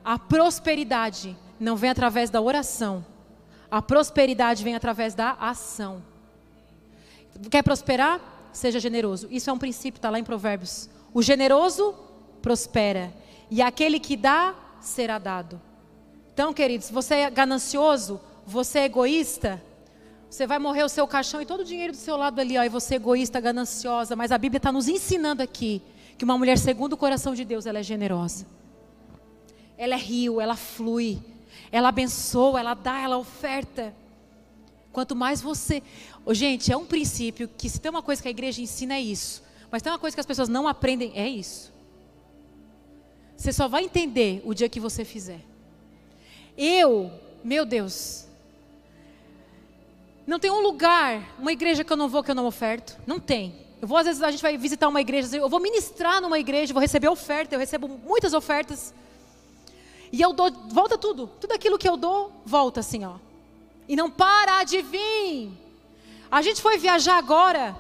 A 0.04 0.18
prosperidade 0.18 1.36
não 1.60 1.76
vem 1.76 1.90
através 1.90 2.30
da 2.30 2.40
oração. 2.40 3.06
A 3.70 3.82
prosperidade 3.82 4.64
vem 4.64 4.76
através 4.76 5.14
da 5.14 5.32
ação. 5.34 6.02
Quer 7.52 7.64
prosperar? 7.64 8.22
Seja 8.54 8.80
generoso. 8.80 9.28
Isso 9.30 9.50
é 9.50 9.54
um 9.54 9.58
princípio, 9.58 9.98
está 9.98 10.10
lá 10.10 10.18
em 10.18 10.24
Provérbios. 10.24 10.90
O 11.14 11.22
generoso 11.22 11.94
prospera. 12.42 13.14
E 13.52 13.62
aquele 13.62 14.00
que 14.00 14.16
dá, 14.16 14.56
será 14.80 15.20
dado. 15.20 15.62
Então, 16.34 16.54
queridos, 16.54 16.90
você 16.90 17.16
é 17.16 17.30
ganancioso, 17.30 18.22
você 18.46 18.80
é 18.80 18.86
egoísta, 18.86 19.62
você 20.36 20.46
vai 20.46 20.60
morrer 20.60 20.84
o 20.84 20.90
seu 20.90 21.08
caixão 21.08 21.42
e 21.42 21.46
todo 21.46 21.62
o 21.62 21.64
dinheiro 21.64 21.94
do 21.94 21.98
seu 21.98 22.18
lado 22.18 22.42
ali, 22.42 22.58
ó, 22.58 22.64
e 22.64 22.68
você 22.68 22.96
é 22.96 22.98
egoísta, 22.98 23.40
gananciosa. 23.40 24.18
Mas 24.18 24.34
a 24.34 24.38
Bíblia 24.38 24.58
está 24.58 24.70
nos 24.70 24.90
ensinando 24.90 25.42
aqui 25.42 25.82
que 26.18 26.26
uma 26.26 26.38
mulher 26.38 26.58
segundo 26.58 26.94
o 26.94 26.98
coração 26.98 27.34
de 27.34 27.46
Deus, 27.46 27.66
ela 27.66 27.80
é 27.80 27.84
generosa. 27.84 28.46
Ela 29.78 29.94
é 29.94 29.98
rio, 29.98 30.42
ela 30.42 30.58
flui. 30.58 31.22
Ela 31.72 31.88
abençoa, 31.88 32.60
ela 32.60 32.74
dá, 32.74 33.00
ela 33.00 33.18
oferta. 33.18 33.96
Quanto 34.92 35.16
mais 35.16 35.42
você. 35.42 35.82
Oh, 36.26 36.34
gente, 36.34 36.70
é 36.70 36.76
um 36.76 36.86
princípio 36.86 37.48
que 37.48 37.70
se 37.70 37.80
tem 37.80 37.90
uma 37.90 38.04
coisa 38.04 38.22
que 38.22 38.28
a 38.28 38.32
igreja 38.32 38.62
ensina 38.62 38.96
é 38.96 39.02
isso. 39.02 39.42
Mas 39.72 39.82
tem 39.82 39.90
uma 39.90 40.00
coisa 40.00 40.18
que 40.18 40.22
as 40.22 40.26
pessoas 40.26 40.50
não 40.50 40.68
aprendem, 40.68 41.14
é 41.16 41.30
isso. 41.30 41.74
Você 43.38 43.54
só 43.54 43.70
vai 43.70 43.86
entender 43.86 44.42
o 44.44 44.54
dia 44.54 44.68
que 44.68 44.82
você 44.82 45.06
fizer. 45.06 45.40
Eu, 46.58 47.10
meu 47.42 47.66
Deus, 47.66 48.26
não 50.28 50.40
tem 50.40 50.50
um 50.50 50.60
lugar, 50.60 51.36
uma 51.38 51.52
igreja 51.52 51.84
que 51.84 51.94
eu 51.94 51.98
não 51.98 52.10
vou, 52.10 52.24
que 52.24 52.32
eu 52.32 52.36
não 52.36 52.46
oferto. 52.46 52.98
Não 53.06 53.20
tem. 53.20 53.66
Eu 53.80 53.88
vou, 53.88 53.98
às 53.98 54.08
vezes, 54.08 54.24
a 54.24 54.32
gente 54.32 54.42
vai 54.42 54.58
visitar 54.58 54.88
uma 54.88 55.00
igreja, 55.00 55.38
eu 55.38 55.48
vou 55.48 55.60
ministrar 55.60 56.20
numa 56.20 56.40
igreja, 56.40 56.74
vou 56.74 56.82
receber 56.82 57.08
oferta, 57.08 57.54
eu 57.54 57.60
recebo 57.60 57.88
muitas 57.88 58.34
ofertas. 58.34 58.94
E 60.12 60.20
eu 60.20 60.34
dou, 60.34 60.52
volta 60.70 60.98
tudo. 60.98 61.30
Tudo 61.40 61.52
aquilo 61.52 61.78
que 61.78 61.88
eu 61.88 61.96
dou, 61.96 62.32
volta 62.44 62.80
assim, 62.80 63.06
ó. 63.06 63.16
E 63.88 63.96
não 63.96 64.10
para 64.10 64.64
de 64.64 64.82
vir. 64.82 65.52
A 66.32 66.42
gente 66.42 66.60
foi 66.60 66.80
viajar 66.80 67.18
agora. 67.18 67.76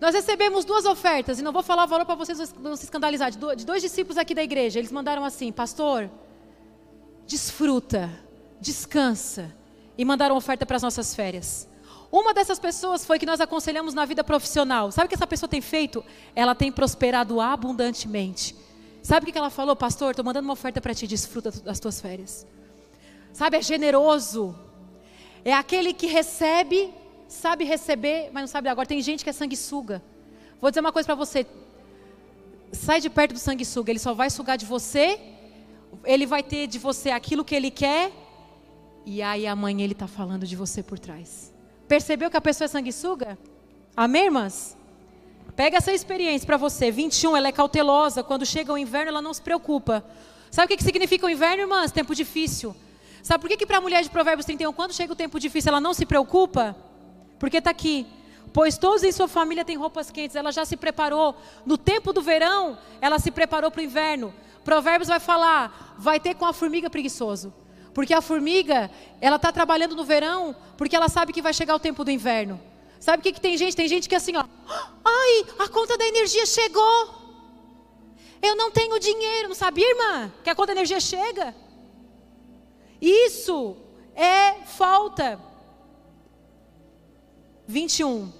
Nós 0.00 0.16
recebemos 0.16 0.64
duas 0.64 0.84
ofertas, 0.84 1.38
e 1.38 1.42
não 1.42 1.52
vou 1.52 1.62
falar 1.62 1.84
o 1.84 1.88
valor 1.88 2.04
para 2.04 2.16
vocês 2.16 2.52
não 2.58 2.74
se 2.74 2.84
escandalizar, 2.84 3.30
de 3.30 3.64
dois 3.64 3.80
discípulos 3.80 4.18
aqui 4.18 4.34
da 4.34 4.42
igreja. 4.42 4.80
Eles 4.80 4.90
mandaram 4.90 5.24
assim: 5.24 5.52
Pastor, 5.52 6.10
desfruta, 7.24 8.10
descansa 8.60 9.54
e 9.96 10.04
mandaram 10.04 10.36
oferta 10.36 10.64
para 10.66 10.76
as 10.76 10.82
nossas 10.82 11.14
férias. 11.14 11.68
Uma 12.10 12.32
dessas 12.32 12.58
pessoas 12.58 13.04
foi 13.04 13.18
que 13.18 13.26
nós 13.26 13.40
aconselhamos 13.40 13.92
na 13.92 14.04
vida 14.04 14.22
profissional. 14.22 14.92
Sabe 14.92 15.06
o 15.06 15.08
que 15.08 15.14
essa 15.14 15.26
pessoa 15.26 15.48
tem 15.48 15.60
feito? 15.60 16.04
Ela 16.34 16.54
tem 16.54 16.70
prosperado 16.70 17.40
abundantemente. 17.40 18.54
Sabe 19.02 19.28
o 19.28 19.32
que 19.32 19.36
ela 19.36 19.50
falou, 19.50 19.74
pastor? 19.74 20.10
Estou 20.10 20.24
mandando 20.24 20.46
uma 20.46 20.52
oferta 20.52 20.80
para 20.80 20.94
ti, 20.94 21.06
desfruta 21.06 21.50
das 21.50 21.80
tuas 21.80 22.00
férias. 22.00 22.46
Sabe, 23.32 23.56
é 23.56 23.62
generoso. 23.62 24.54
É 25.44 25.52
aquele 25.52 25.92
que 25.92 26.06
recebe, 26.06 26.94
sabe 27.26 27.64
receber, 27.64 28.30
mas 28.32 28.42
não 28.42 28.48
sabe 28.48 28.68
agora. 28.68 28.86
Tem 28.86 29.02
gente 29.02 29.24
que 29.24 29.30
é 29.30 29.32
sanguessuga. 29.32 30.00
Vou 30.60 30.70
dizer 30.70 30.80
uma 30.80 30.92
coisa 30.92 31.06
para 31.06 31.16
você. 31.16 31.44
Sai 32.72 33.00
de 33.00 33.10
perto 33.10 33.32
do 33.32 33.38
sanguessuga, 33.38 33.90
ele 33.90 33.98
só 33.98 34.14
vai 34.14 34.30
sugar 34.30 34.56
de 34.56 34.64
você, 34.64 35.20
ele 36.04 36.26
vai 36.26 36.42
ter 36.42 36.66
de 36.66 36.78
você 36.78 37.10
aquilo 37.10 37.44
que 37.44 37.54
ele 37.54 37.70
quer, 37.70 38.10
e 39.06 39.22
aí 39.22 39.46
amanhã 39.46 39.84
ele 39.84 39.92
está 39.92 40.06
falando 40.06 40.46
de 40.46 40.56
você 40.56 40.82
por 40.82 40.98
trás. 40.98 41.52
Percebeu 41.86 42.30
que 42.30 42.36
a 42.36 42.40
pessoa 42.40 42.66
é 42.66 42.68
sanguessuga? 42.68 43.38
Amém, 43.96 44.24
irmãs? 44.24 44.76
Pega 45.54 45.76
essa 45.76 45.92
experiência 45.92 46.46
para 46.46 46.56
você. 46.56 46.90
21, 46.90 47.36
ela 47.36 47.48
é 47.48 47.52
cautelosa. 47.52 48.22
Quando 48.22 48.44
chega 48.44 48.72
o 48.72 48.78
inverno, 48.78 49.10
ela 49.10 49.22
não 49.22 49.34
se 49.34 49.42
preocupa. 49.42 50.04
Sabe 50.50 50.66
o 50.66 50.68
que, 50.68 50.76
que 50.78 50.82
significa 50.84 51.26
o 51.26 51.30
inverno, 51.30 51.62
irmãs? 51.62 51.92
Tempo 51.92 52.14
difícil. 52.14 52.74
Sabe 53.22 53.40
por 53.40 53.48
que, 53.48 53.56
que 53.56 53.66
para 53.66 53.78
a 53.78 53.80
mulher 53.80 54.02
de 54.02 54.10
Provérbios 54.10 54.46
31, 54.46 54.72
quando 54.72 54.92
chega 54.92 55.12
o 55.12 55.16
tempo 55.16 55.38
difícil, 55.38 55.70
ela 55.70 55.80
não 55.80 55.94
se 55.94 56.04
preocupa? 56.04 56.76
Porque 57.38 57.58
está 57.58 57.70
aqui. 57.70 58.06
Pois 58.52 58.78
todos 58.78 59.02
em 59.02 59.12
sua 59.12 59.28
família 59.28 59.64
têm 59.64 59.76
roupas 59.76 60.10
quentes. 60.10 60.36
Ela 60.36 60.52
já 60.52 60.64
se 60.64 60.76
preparou. 60.76 61.36
No 61.66 61.76
tempo 61.76 62.12
do 62.12 62.22
verão, 62.22 62.78
ela 63.00 63.18
se 63.18 63.30
preparou 63.30 63.70
para 63.70 63.80
o 63.80 63.84
inverno. 63.84 64.34
Provérbios 64.64 65.08
vai 65.08 65.20
falar: 65.20 65.94
vai 65.98 66.18
ter 66.18 66.34
com 66.34 66.46
a 66.46 66.52
formiga 66.52 66.88
preguiçoso. 66.88 67.52
Porque 67.94 68.12
a 68.12 68.20
formiga, 68.20 68.90
ela 69.20 69.36
está 69.36 69.52
trabalhando 69.52 69.94
no 69.94 70.04
verão, 70.04 70.54
porque 70.76 70.96
ela 70.96 71.08
sabe 71.08 71.32
que 71.32 71.40
vai 71.40 71.54
chegar 71.54 71.76
o 71.76 71.78
tempo 71.78 72.04
do 72.04 72.10
inverno. 72.10 72.60
Sabe 72.98 73.20
o 73.20 73.22
que, 73.22 73.32
que 73.32 73.40
tem 73.40 73.56
gente? 73.56 73.76
Tem 73.76 73.86
gente 73.86 74.08
que 74.08 74.14
é 74.14 74.18
assim, 74.18 74.36
ó. 74.36 74.44
Ai, 75.04 75.46
a 75.60 75.68
conta 75.68 75.96
da 75.96 76.04
energia 76.06 76.44
chegou. 76.44 77.14
Eu 78.42 78.56
não 78.56 78.70
tenho 78.70 78.98
dinheiro, 78.98 79.48
não 79.48 79.54
sabia, 79.54 79.88
irmã? 79.88 80.32
Que 80.42 80.50
a 80.50 80.54
conta 80.54 80.74
da 80.74 80.80
energia 80.80 80.98
chega. 80.98 81.54
Isso 83.00 83.76
é 84.16 84.54
falta. 84.64 85.38
21. 87.66 88.32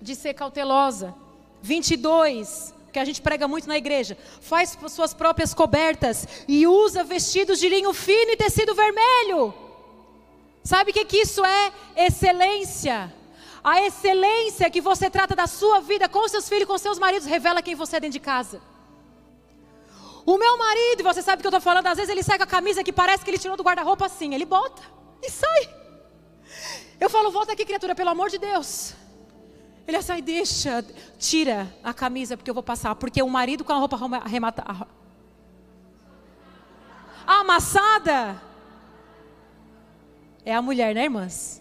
De 0.00 0.16
ser 0.16 0.34
cautelosa. 0.34 1.14
22 1.62 2.74
que 2.92 2.98
a 2.98 3.04
gente 3.04 3.22
prega 3.22 3.46
muito 3.46 3.68
na 3.68 3.76
igreja, 3.76 4.16
faz 4.40 4.76
suas 4.88 5.14
próprias 5.14 5.54
cobertas 5.54 6.26
e 6.48 6.66
usa 6.66 7.04
vestidos 7.04 7.58
de 7.58 7.68
linho 7.68 7.92
fino 7.92 8.32
e 8.32 8.36
tecido 8.36 8.74
vermelho. 8.74 9.54
Sabe 10.62 10.90
o 10.90 10.94
que, 10.94 11.04
que 11.04 11.18
isso 11.18 11.44
é? 11.44 11.72
Excelência. 11.96 13.12
A 13.62 13.82
excelência 13.82 14.70
que 14.70 14.80
você 14.80 15.10
trata 15.10 15.34
da 15.36 15.46
sua 15.46 15.80
vida 15.80 16.08
com 16.08 16.26
seus 16.28 16.48
filhos, 16.48 16.66
com 16.66 16.78
seus 16.78 16.98
maridos, 16.98 17.26
revela 17.26 17.62
quem 17.62 17.74
você 17.74 17.96
é 17.96 18.00
dentro 18.00 18.14
de 18.14 18.20
casa. 18.20 18.60
O 20.26 20.36
meu 20.36 20.56
marido, 20.58 21.02
você 21.02 21.22
sabe 21.22 21.40
o 21.40 21.42
que 21.42 21.46
eu 21.46 21.50
estou 21.50 21.60
falando, 21.60 21.86
às 21.86 21.96
vezes 21.96 22.10
ele 22.10 22.22
sai 22.22 22.38
com 22.38 22.44
a 22.44 22.46
camisa 22.46 22.84
que 22.84 22.92
parece 22.92 23.24
que 23.24 23.30
ele 23.30 23.38
tirou 23.38 23.56
do 23.56 23.62
guarda-roupa 23.62 24.06
assim, 24.06 24.34
ele 24.34 24.44
bota 24.44 24.82
e 25.22 25.30
sai. 25.30 25.74
Eu 27.00 27.08
falo, 27.08 27.30
volta 27.30 27.52
aqui, 27.52 27.64
criatura, 27.64 27.94
pelo 27.94 28.10
amor 28.10 28.28
de 28.28 28.38
Deus. 28.38 28.94
Ele 29.90 29.96
é 29.96 30.02
sai, 30.02 30.22
deixa, 30.22 30.84
tira 31.18 31.66
a 31.82 31.92
camisa 31.92 32.36
porque 32.36 32.48
eu 32.48 32.54
vou 32.54 32.62
passar. 32.62 32.94
Porque 32.94 33.20
o 33.20 33.28
marido 33.28 33.64
com 33.64 33.72
a 33.72 33.76
roupa 33.76 33.98
arremata, 34.18 34.64
amassada 37.26 38.40
é 40.44 40.54
a 40.54 40.62
mulher, 40.62 40.94
né, 40.94 41.02
irmãs? 41.02 41.60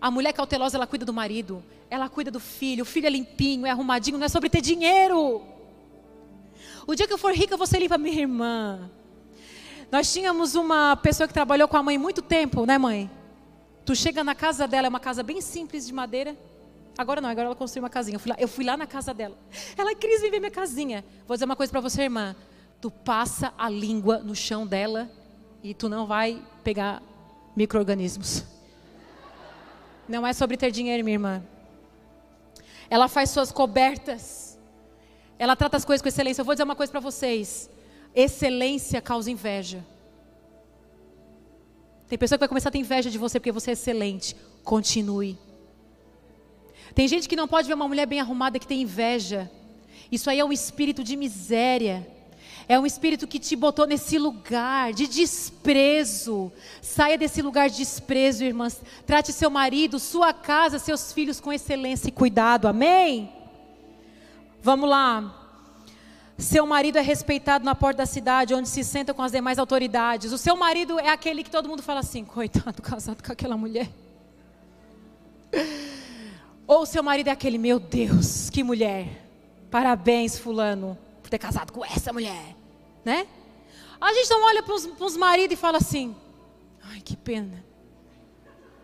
A 0.00 0.08
mulher 0.08 0.32
cautelosa, 0.32 0.76
ela 0.76 0.86
cuida 0.86 1.04
do 1.04 1.12
marido, 1.12 1.64
ela 1.90 2.08
cuida 2.08 2.30
do 2.30 2.38
filho, 2.38 2.82
o 2.82 2.86
filho 2.86 3.08
é 3.08 3.10
limpinho, 3.10 3.66
é 3.66 3.70
arrumadinho, 3.70 4.18
não 4.18 4.26
é 4.26 4.28
sobre 4.28 4.48
ter 4.48 4.60
dinheiro. 4.60 5.42
O 6.86 6.94
dia 6.94 7.08
que 7.08 7.12
eu 7.12 7.18
for 7.18 7.34
rica, 7.34 7.56
você 7.56 7.76
limpa 7.76 7.98
minha 7.98 8.20
irmã. 8.20 8.88
Nós 9.90 10.12
tínhamos 10.12 10.54
uma 10.54 10.94
pessoa 10.94 11.26
que 11.26 11.34
trabalhou 11.34 11.66
com 11.66 11.76
a 11.76 11.82
mãe 11.82 11.98
muito 11.98 12.22
tempo, 12.22 12.64
né, 12.66 12.78
mãe? 12.78 13.10
Tu 13.84 13.96
chega 13.96 14.22
na 14.22 14.36
casa 14.36 14.68
dela, 14.68 14.86
é 14.86 14.90
uma 14.90 15.00
casa 15.00 15.24
bem 15.24 15.40
simples 15.40 15.84
de 15.84 15.92
madeira. 15.92 16.36
Agora 16.96 17.20
não, 17.20 17.28
agora 17.28 17.46
ela 17.46 17.56
construiu 17.56 17.82
uma 17.82 17.90
casinha. 17.90 18.16
Eu 18.16 18.20
fui 18.20 18.30
lá, 18.30 18.36
eu 18.38 18.48
fui 18.48 18.64
lá 18.64 18.76
na 18.76 18.86
casa 18.86 19.12
dela. 19.12 19.36
Ela, 19.76 19.94
Cris, 19.94 20.20
vem 20.20 20.30
ver 20.30 20.38
minha 20.38 20.50
casinha. 20.50 21.04
Vou 21.26 21.36
dizer 21.36 21.44
uma 21.44 21.56
coisa 21.56 21.70
para 21.70 21.80
você, 21.80 22.02
irmã. 22.02 22.36
Tu 22.80 22.90
passa 22.90 23.52
a 23.58 23.68
língua 23.68 24.18
no 24.18 24.34
chão 24.34 24.66
dela 24.66 25.10
e 25.62 25.74
tu 25.74 25.88
não 25.88 26.06
vai 26.06 26.42
pegar 26.62 27.02
micro-organismos. 27.56 28.44
Não 30.08 30.26
é 30.26 30.32
sobre 30.32 30.56
ter 30.56 30.70
dinheiro, 30.70 31.02
minha 31.02 31.14
irmã. 31.14 31.42
Ela 32.88 33.08
faz 33.08 33.30
suas 33.30 33.50
cobertas. 33.50 34.58
Ela 35.38 35.56
trata 35.56 35.76
as 35.76 35.84
coisas 35.84 36.02
com 36.02 36.08
excelência. 36.08 36.42
Eu 36.42 36.44
vou 36.44 36.54
dizer 36.54 36.64
uma 36.64 36.76
coisa 36.76 36.92
para 36.92 37.00
vocês: 37.00 37.68
excelência 38.14 39.00
causa 39.00 39.30
inveja. 39.30 39.84
Tem 42.06 42.18
pessoa 42.18 42.36
que 42.36 42.40
vai 42.42 42.48
começar 42.48 42.68
a 42.68 42.72
ter 42.72 42.78
inveja 42.78 43.10
de 43.10 43.18
você 43.18 43.40
porque 43.40 43.50
você 43.50 43.70
é 43.70 43.72
excelente. 43.72 44.36
Continue. 44.62 45.38
Tem 46.94 47.08
gente 47.08 47.28
que 47.28 47.36
não 47.36 47.48
pode 47.48 47.66
ver 47.66 47.74
uma 47.74 47.88
mulher 47.88 48.06
bem 48.06 48.20
arrumada 48.20 48.58
que 48.58 48.66
tem 48.66 48.82
inveja. 48.82 49.50
Isso 50.12 50.30
aí 50.30 50.38
é 50.38 50.44
um 50.44 50.52
espírito 50.52 51.02
de 51.02 51.16
miséria. 51.16 52.06
É 52.68 52.78
um 52.78 52.86
espírito 52.86 53.26
que 53.26 53.38
te 53.38 53.54
botou 53.56 53.86
nesse 53.86 54.16
lugar 54.18 54.92
de 54.92 55.06
desprezo. 55.06 56.52
Saia 56.80 57.18
desse 57.18 57.42
lugar 57.42 57.68
de 57.68 57.78
desprezo, 57.78 58.44
irmãs. 58.44 58.80
Trate 59.06 59.32
seu 59.32 59.50
marido, 59.50 59.98
sua 59.98 60.32
casa, 60.32 60.78
seus 60.78 61.12
filhos 61.12 61.40
com 61.40 61.52
excelência 61.52 62.08
e 62.08 62.12
cuidado. 62.12 62.66
Amém? 62.66 63.30
Vamos 64.62 64.88
lá. 64.88 65.42
Seu 66.38 66.66
marido 66.66 66.96
é 66.96 67.02
respeitado 67.02 67.64
na 67.64 67.74
porta 67.74 67.98
da 67.98 68.06
cidade, 68.06 68.54
onde 68.54 68.68
se 68.68 68.82
senta 68.82 69.12
com 69.12 69.22
as 69.22 69.30
demais 69.30 69.58
autoridades. 69.58 70.32
O 70.32 70.38
seu 70.38 70.56
marido 70.56 70.98
é 70.98 71.10
aquele 71.10 71.44
que 71.44 71.50
todo 71.50 71.68
mundo 71.68 71.82
fala 71.82 72.00
assim: 72.00 72.24
coitado, 72.24 72.80
casado 72.80 73.22
com 73.22 73.32
aquela 73.32 73.56
mulher. 73.56 73.88
Ou 76.66 76.82
o 76.82 76.86
seu 76.86 77.02
marido 77.02 77.28
é 77.28 77.30
aquele: 77.30 77.58
meu 77.58 77.78
Deus, 77.78 78.50
que 78.50 78.62
mulher. 78.62 79.26
Parabéns, 79.70 80.38
Fulano 80.38 80.98
por 81.24 81.30
ter 81.30 81.38
casado 81.38 81.72
com 81.72 81.82
essa 81.82 82.12
mulher, 82.12 82.54
né? 83.02 83.26
A 83.98 84.12
gente 84.12 84.28
não 84.28 84.44
olha 84.44 84.62
para 84.62 84.74
os 84.74 85.16
maridos 85.16 85.54
e 85.54 85.56
fala 85.56 85.78
assim, 85.78 86.14
ai 86.82 87.00
que 87.00 87.16
pena. 87.16 87.64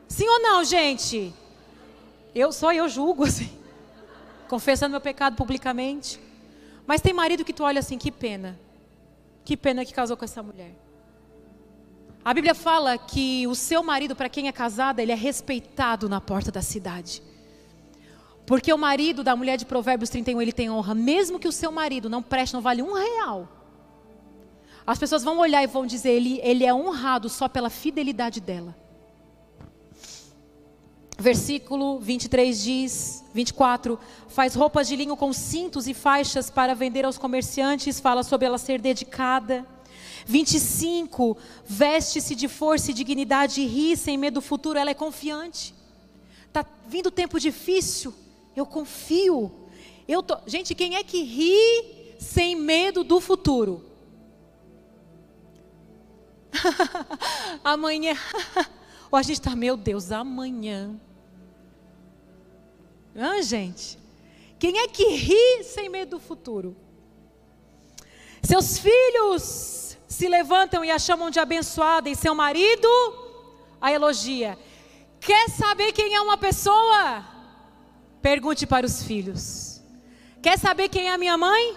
Sim 0.09 0.27
ou 0.27 0.41
não, 0.41 0.65
gente? 0.65 1.35
Eu 2.35 2.51
só 2.51 2.73
eu 2.73 2.89
julgo 2.89 3.25
assim, 3.25 3.53
confessando 4.49 4.93
meu 4.93 5.03
pecado 5.03 5.37
publicamente. 5.37 6.19
Mas 6.87 7.03
tem 7.03 7.13
marido 7.13 7.45
que 7.45 7.53
tu 7.53 7.63
olha 7.63 7.81
assim, 7.81 7.99
que 7.99 8.11
pena. 8.11 8.59
Que 9.45 9.55
pena 9.55 9.85
que 9.85 9.93
casou 9.93 10.17
com 10.17 10.25
essa 10.25 10.43
mulher. 10.43 10.75
A 12.25 12.33
Bíblia 12.33 12.55
fala 12.55 12.97
que 12.97 13.47
o 13.47 13.55
seu 13.55 13.83
marido, 13.83 14.17
para 14.17 14.31
quem 14.31 14.49
é 14.49 14.53
casada, 14.53 15.03
ele 15.03 15.13
é 15.13 15.15
respeitado 15.15 16.09
na 16.09 16.23
porta 16.23 16.51
da 16.51 16.63
cidade. 16.63 17.23
Porque 18.51 18.73
o 18.73 18.77
marido 18.77 19.23
da 19.23 19.37
mulher 19.37 19.57
de 19.57 19.65
Provérbios 19.65 20.11
31, 20.11 20.43
ele 20.43 20.53
tem 20.53 20.69
honra, 20.69 20.93
mesmo 20.93 21.39
que 21.39 21.47
o 21.47 21.53
seu 21.53 21.71
marido 21.71 22.11
não 22.11 22.21
preste, 22.21 22.53
não 22.53 22.61
vale 22.61 22.83
um 22.83 22.95
real. 22.95 23.49
As 24.85 24.99
pessoas 24.99 25.23
vão 25.23 25.39
olhar 25.39 25.63
e 25.63 25.69
vão 25.69 25.87
dizer, 25.87 26.11
ele, 26.11 26.41
ele 26.43 26.67
é 26.67 26.75
honrado 26.75 27.29
só 27.29 27.49
pela 27.49 27.71
fidelidade 27.71 28.41
dela. 28.41 28.77
Versículo 31.17 32.01
23 32.01 32.61
diz, 32.61 33.25
24, 33.33 33.97
faz 34.27 34.57
roupas 34.57 34.89
de 34.89 34.97
linho 34.97 35.17
com 35.17 35.33
cintos 35.33 35.87
e 35.87 35.95
faixas 35.95 36.51
para 36.51 36.75
vender 36.75 37.05
aos 37.05 37.17
comerciantes, 37.17 38.01
fala 38.01 38.25
sobre 38.25 38.49
ela 38.49 38.59
ser 38.59 38.81
dedicada. 38.81 39.65
25, 40.27 41.37
veste-se 41.65 42.35
de 42.35 42.49
força 42.49 42.91
e 42.91 42.95
dignidade 42.95 43.61
e 43.61 43.67
ri 43.67 43.97
sem 43.97 44.19
medo 44.19 44.35
do 44.35 44.41
futuro, 44.41 44.77
ela 44.77 44.91
é 44.91 44.95
confiante. 44.95 45.73
Está 46.49 46.67
vindo 46.89 47.13
tempo 47.13 47.39
difícil, 47.39 48.13
eu 48.57 48.67
confio. 48.67 49.69
Eu 50.07 50.23
tô... 50.23 50.37
Gente, 50.47 50.75
quem 50.75 50.97
é 50.97 51.05
que 51.05 51.23
ri 51.23 52.17
sem 52.19 52.57
medo 52.57 53.05
do 53.05 53.21
futuro? 53.21 53.85
amanhã. 57.65 58.15
Ou 59.11 59.19
a 59.19 59.23
gente 59.23 59.39
está, 59.39 59.57
meu 59.57 59.77
Deus, 59.77 60.13
amanhã. 60.13 60.99
Ah, 63.15 63.41
gente. 63.43 63.99
Quem 64.59 64.79
é 64.79 64.89
que 64.89 65.05
ri 65.05 65.65
sem 65.65 65.89
medo 65.89 66.11
do 66.11 66.21
futuro? 66.21 66.77
Seus 68.43 68.79
filhos 68.79 69.97
se 70.07 70.29
levantam 70.29 70.85
e 70.85 70.91
a 70.91 70.99
chamam 70.99 71.31
de 71.31 71.39
abençoada, 71.39 72.09
e 72.09 72.17
seu 72.17 72.35
marido 72.35 72.89
a 73.81 73.93
elogia. 73.93 74.59
Quer 75.19 75.49
saber 75.49 75.93
quem 75.93 76.15
é 76.15 76.21
uma 76.21 76.37
pessoa? 76.37 77.25
Pergunte 78.23 78.67
para 78.67 78.87
os 78.87 79.03
filhos. 79.03 79.81
Quer 80.43 80.59
saber 80.59 80.89
quem 80.89 81.09
é 81.09 81.13
a 81.13 81.19
minha 81.19 81.37
mãe? 81.37 81.77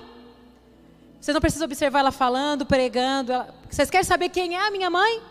Você 1.20 1.32
não 1.32 1.40
precisa 1.40 1.66
observar 1.66 2.00
ela 2.00 2.12
falando, 2.12 2.66
pregando. 2.66 3.32
Ela... 3.32 3.56
Vocês 3.70 3.90
querem 3.90 4.06
saber 4.06 4.30
quem 4.30 4.56
é 4.56 4.68
a 4.68 4.72
minha 4.72 4.90
mãe? 4.90 5.22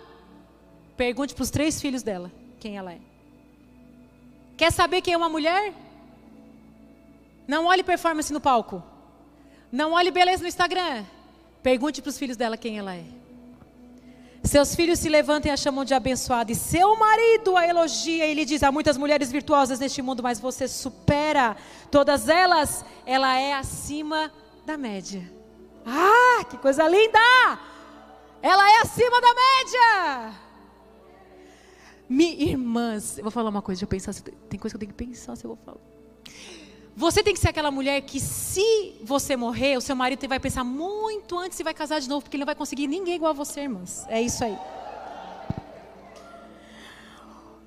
Pergunte 0.97 1.35
para 1.35 1.43
os 1.43 1.51
três 1.51 1.81
filhos 1.81 2.03
dela 2.03 2.31
quem 2.59 2.77
ela 2.79 2.93
é. 2.93 2.99
Quer 4.57 4.71
saber 4.71 5.03
quem 5.03 5.15
é 5.15 5.17
uma 5.17 5.29
mulher? 5.29 5.75
Não 7.47 7.67
olhe 7.67 7.83
performance 7.83 8.33
no 8.33 8.41
palco. 8.41 8.83
Não 9.71 9.93
olhe 9.93 10.11
beleza 10.11 10.43
no 10.43 10.49
Instagram. 10.49 11.05
Pergunte 11.63 12.01
para 12.01 12.11
os 12.11 12.19
filhos 12.19 12.37
dela 12.37 12.57
quem 12.57 12.79
ela 12.79 12.95
é. 12.95 13.05
Seus 14.45 14.75
filhos 14.75 14.99
se 14.99 15.09
levantam 15.09 15.51
e 15.51 15.53
a 15.53 15.57
chamam 15.57 15.85
de 15.85 15.95
abençoada, 15.95 16.51
e 16.51 16.55
seu 16.55 16.97
marido 16.97 17.57
a 17.57 17.67
elogia 17.67 18.27
e 18.27 18.35
lhe 18.35 18.45
diz: 18.45 18.63
há 18.63 18.73
muitas 18.73 18.97
mulheres 18.97 19.31
virtuosas 19.31 19.79
neste 19.79 20.03
mundo, 20.03 20.23
mas 20.23 20.41
você 20.41 20.67
supera 20.67 21.57
todas 21.91 22.29
elas, 22.29 22.85
ela 23.07 23.39
é 23.39 23.55
acima 23.55 24.33
da 24.67 24.77
média. 24.77 25.23
Ah, 25.87 26.45
que 26.45 26.57
coisa 26.59 26.89
linda! 26.89 27.19
Ela 28.43 28.69
é 28.69 28.81
acima 28.81 29.21
da 29.21 29.35
média. 29.35 30.35
Minha 32.09 32.51
irmãs, 32.51 33.17
eu 33.19 33.23
vou 33.23 33.31
falar 33.31 33.49
uma 33.49 33.63
coisa, 33.63 33.85
eu 33.85 33.89
pensar, 33.89 34.13
tem 34.49 34.59
coisa 34.59 34.77
que 34.77 34.77
eu 34.77 34.81
tenho 34.81 34.93
que 34.93 35.05
pensar 35.07 35.37
se 35.37 35.45
eu 35.45 35.55
vou 35.55 35.59
falar. 35.65 35.79
Você 36.95 37.23
tem 37.23 37.33
que 37.33 37.41
ser 37.41 37.49
aquela 37.49 37.71
mulher 37.71 38.03
que, 38.03 38.21
se 38.21 38.95
você 39.03 39.35
morrer, 39.35 39.77
o 39.77 39.81
seu 39.81 39.97
marido 39.97 40.29
vai 40.29 40.39
pensar 40.39 40.63
muito 40.63 41.39
antes 41.39 41.57
se 41.57 41.65
vai 41.65 41.73
casar 41.73 42.01
de 42.01 42.09
novo, 42.09 42.23
porque 42.23 42.37
ele 42.37 42.43
não 42.43 42.47
vai 42.47 42.55
conseguir 42.55 42.87
ninguém 42.87 43.15
igual 43.15 43.31
a 43.31 43.35
você, 43.35 43.63
irmãs. 43.63 44.05
É 44.09 44.21
isso 44.21 44.45
aí. 44.45 44.57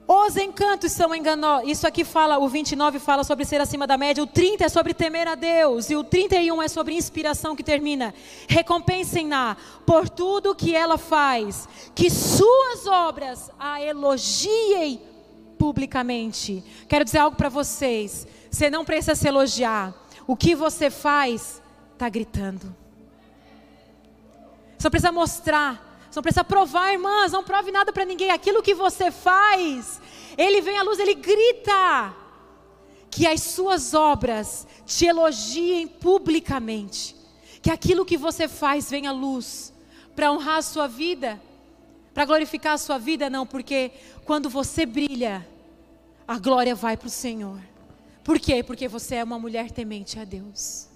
Os 0.08 0.38
encantos 0.38 0.92
são 0.92 1.16
enganosos. 1.16 1.68
Isso 1.68 1.88
aqui 1.88 2.04
fala, 2.04 2.38
o 2.38 2.48
29 2.48 3.00
fala 3.00 3.24
sobre 3.24 3.44
ser 3.44 3.60
acima 3.60 3.88
da 3.88 3.98
média, 3.98 4.24
o 4.24 4.28
30 4.28 4.66
é 4.66 4.70
sobre 4.70 4.94
temer 4.94 5.28
a 5.28 5.34
Deus, 5.34 5.90
e 5.90 5.96
o 5.96 6.04
31 6.04 6.62
é 6.62 6.68
sobre 6.68 6.94
inspiração 6.94 7.56
que 7.56 7.64
termina. 7.64 8.14
Recompensem-na 8.48 9.58
por 9.84 10.08
tudo 10.08 10.54
que 10.54 10.76
ela 10.76 11.00
faz, 11.00 11.68
que 11.96 12.12
suas 12.12 12.86
obras 12.86 13.50
a 13.58 13.82
elogiem 13.82 15.02
publicamente. 15.58 16.64
Quero 16.88 17.04
dizer 17.04 17.18
algo 17.18 17.36
para 17.36 17.50
vocês. 17.50 18.28
Você 18.56 18.70
não 18.70 18.86
precisa 18.86 19.16
se 19.16 19.28
elogiar. 19.28 19.94
O 20.26 20.34
que 20.34 20.56
você 20.56 20.90
faz 20.90 21.62
está 21.92 22.08
gritando. 22.08 22.74
Só 24.80 24.90
precisa 24.90 25.12
mostrar 25.12 25.86
não 26.16 26.24
precisa 26.24 26.46
provar, 26.46 26.94
irmãs, 26.94 27.34
não 27.34 27.44
prove 27.44 27.70
nada 27.70 27.92
para 27.92 28.06
ninguém. 28.06 28.32
Aquilo 28.32 28.64
que 28.64 28.74
você 28.74 29.12
faz, 29.12 30.00
ele 30.38 30.62
vem 30.62 30.78
à 30.78 30.82
luz, 30.82 30.98
ele 30.98 31.14
grita. 31.14 32.16
Que 33.12 33.28
as 33.28 33.42
suas 33.42 33.94
obras 33.94 34.66
te 34.86 35.06
elogiem 35.06 35.86
publicamente. 35.86 37.14
Que 37.62 37.70
aquilo 37.70 38.06
que 38.06 38.18
você 38.18 38.48
faz 38.48 38.90
venha 38.90 39.10
à 39.10 39.14
luz 39.14 39.74
para 40.16 40.32
honrar 40.32 40.60
a 40.60 40.62
sua 40.62 40.88
vida, 40.88 41.42
para 42.14 42.24
glorificar 42.24 42.76
a 42.76 42.78
sua 42.78 42.98
vida, 42.98 43.30
não, 43.30 43.46
porque 43.46 43.92
quando 44.24 44.50
você 44.50 44.86
brilha, 44.86 45.46
a 46.26 46.40
glória 46.40 46.74
vai 46.74 46.96
para 46.96 47.08
o 47.08 47.12
Senhor. 47.12 47.60
Por 48.26 48.40
quê? 48.40 48.64
Porque 48.64 48.88
você 48.88 49.18
é 49.18 49.24
uma 49.24 49.38
mulher 49.38 49.70
temente 49.70 50.20
a 50.20 50.26
Deus. 50.26 50.88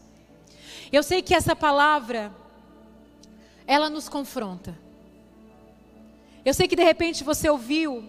Eu 0.91 1.03
sei 1.03 1.21
que 1.21 1.35
essa 1.35 1.55
palavra, 1.55 2.33
ela 3.67 3.87
nos 3.87 4.09
confronta. 4.09 4.75
Eu 6.43 6.55
sei 6.55 6.67
que 6.67 6.75
de 6.75 6.83
repente 6.83 7.23
você 7.23 7.47
ouviu, 7.47 8.03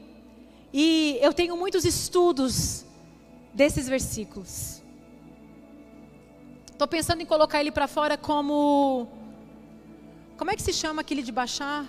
e 0.72 1.18
eu 1.20 1.34
tenho 1.34 1.54
muitos 1.54 1.84
estudos 1.84 2.86
desses 3.52 3.86
versículos. 3.86 4.80
Estou 6.72 6.88
pensando 6.88 7.20
em 7.20 7.26
colocar 7.26 7.60
ele 7.60 7.70
para 7.70 7.86
fora 7.86 8.16
como. 8.16 9.06
Como 10.38 10.50
é 10.50 10.56
que 10.56 10.62
se 10.62 10.72
chama 10.72 11.02
aquele 11.02 11.22
de 11.22 11.30
baixar? 11.30 11.84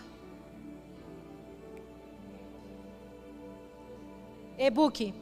E-book. 4.57 5.13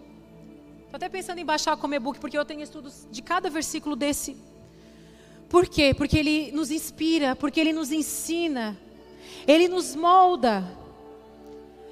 Estou 0.89 0.97
até 0.97 1.07
pensando 1.07 1.37
em 1.37 1.45
baixar 1.45 1.77
como 1.77 1.93
e-book, 1.93 2.19
porque 2.19 2.35
eu 2.35 2.43
tenho 2.43 2.63
estudos 2.63 3.05
de 3.11 3.21
cada 3.21 3.47
versículo 3.47 3.95
desse. 3.95 4.35
Por 5.47 5.67
quê? 5.67 5.93
Porque 5.93 6.17
ele 6.17 6.51
nos 6.51 6.71
inspira, 6.71 7.35
porque 7.35 7.59
ele 7.59 7.71
nos 7.71 7.91
ensina, 7.91 8.75
ele 9.47 9.67
nos 9.67 9.95
molda. 9.95 10.65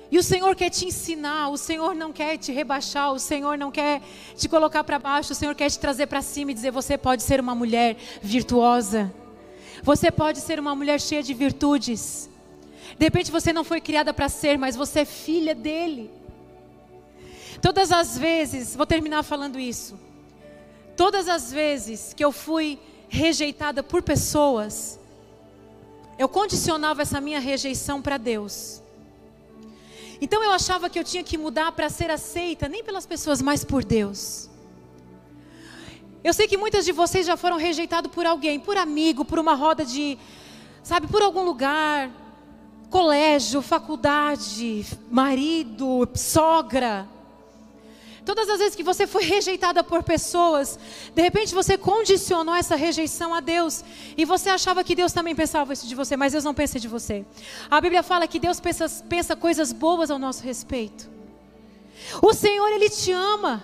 E 0.10 0.18
o 0.18 0.24
Senhor 0.24 0.56
quer 0.56 0.72
te 0.72 0.88
ensinar, 0.88 1.50
o 1.50 1.58
Senhor 1.58 1.94
não 1.94 2.12
quer 2.12 2.40
te 2.40 2.52
rebaixar, 2.52 3.14
o 3.14 3.20
Senhor 3.20 3.56
não 3.56 3.70
quer 3.70 4.02
te 4.36 4.50
colocar 4.50 4.84
para 4.84 4.98
baixo, 4.98 5.32
o 5.32 5.36
Senhor 5.36 5.54
quer 5.54 5.70
te 5.70 5.78
trazer 5.78 6.08
para 6.08 6.24
cima 6.24 6.50
e 6.50 6.56
dizer: 6.56 6.72
você 6.72 6.98
pode 6.98 7.22
ser 7.22 7.40
uma 7.40 7.54
mulher 7.54 7.98
virtuosa, 8.20 9.14
você 9.84 10.10
pode 10.10 10.40
ser 10.40 10.60
uma 10.60 10.74
mulher 10.74 11.00
cheia 11.00 11.22
de 11.22 11.36
virtudes. 11.36 12.28
De 12.98 13.06
repente 13.06 13.32
você 13.32 13.54
não 13.54 13.64
foi 13.64 13.80
criada 13.80 14.12
para 14.12 14.28
ser, 14.28 14.58
mas 14.58 14.76
você 14.76 15.02
é 15.02 15.06
filha 15.06 15.54
dele. 15.54 16.17
Todas 17.62 17.92
as 17.92 18.18
vezes, 18.18 18.76
vou 18.76 18.86
terminar 18.86 19.24
falando 19.24 19.60
isso. 19.60 20.00
Todas 20.96 21.28
as 21.28 21.52
vezes 21.52 22.14
que 22.14 22.24
eu 22.24 22.32
fui 22.32 22.80
rejeitada 23.10 23.84
por 23.84 24.02
pessoas, 24.02 25.00
eu 26.18 26.28
condicionava 26.28 27.02
essa 27.02 27.22
minha 27.22 27.40
rejeição 27.40 28.02
para 28.02 28.18
Deus. 28.18 28.82
Então 30.20 30.44
eu 30.44 30.52
achava 30.52 30.90
que 30.90 30.98
eu 30.98 31.04
tinha 31.04 31.24
que 31.24 31.38
mudar 31.38 31.72
para 31.72 31.90
ser 31.90 32.10
aceita, 32.10 32.68
nem 32.68 32.84
pelas 32.84 33.06
pessoas, 33.06 33.42
mas 33.42 33.64
por 33.64 33.84
Deus. 33.84 34.50
Eu 36.24 36.34
sei 36.34 36.48
que 36.48 36.58
muitas 36.58 36.84
de 36.84 36.92
vocês 36.92 37.26
já 37.26 37.38
foram 37.38 37.58
rejeitados 37.58 38.12
por 38.12 38.26
alguém, 38.26 38.60
por 38.60 38.76
amigo, 38.76 39.24
por 39.24 39.38
uma 39.38 39.54
roda 39.54 39.86
de, 39.86 40.18
sabe, 40.82 41.08
por 41.08 41.22
algum 41.22 41.44
lugar, 41.44 42.10
colégio, 42.90 43.62
faculdade, 43.62 44.86
marido, 45.12 46.10
sogra. 46.16 47.08
Todas 48.28 48.50
as 48.50 48.60
vezes 48.60 48.76
que 48.76 48.84
você 48.84 49.08
foi 49.08 49.24
rejeitada 49.24 49.82
por 49.82 50.04
pessoas, 50.04 50.78
de 51.16 51.22
repente 51.22 51.56
você 51.56 51.78
condicionou 51.78 52.54
essa 52.54 52.76
rejeição 52.76 53.34
a 53.34 53.40
Deus. 53.40 53.86
E 54.18 54.26
você 54.26 54.50
achava 54.50 54.84
que 54.84 54.94
Deus 54.94 55.14
também 55.14 55.34
pensava 55.34 55.72
isso 55.72 55.88
de 55.88 55.96
você, 55.96 56.18
mas 56.18 56.34
Deus 56.34 56.44
não 56.44 56.54
pensa 56.54 56.78
de 56.78 56.90
você. 56.90 57.26
A 57.72 57.80
Bíblia 57.80 58.04
fala 58.04 58.28
que 58.28 58.38
Deus 58.38 58.60
pensa, 58.60 58.86
pensa 59.08 59.34
coisas 59.34 59.72
boas 59.72 60.12
ao 60.12 60.20
nosso 60.20 60.44
respeito. 60.44 61.10
O 62.22 62.34
Senhor, 62.34 62.68
Ele 62.68 62.90
te 62.90 63.14
ama. 63.14 63.64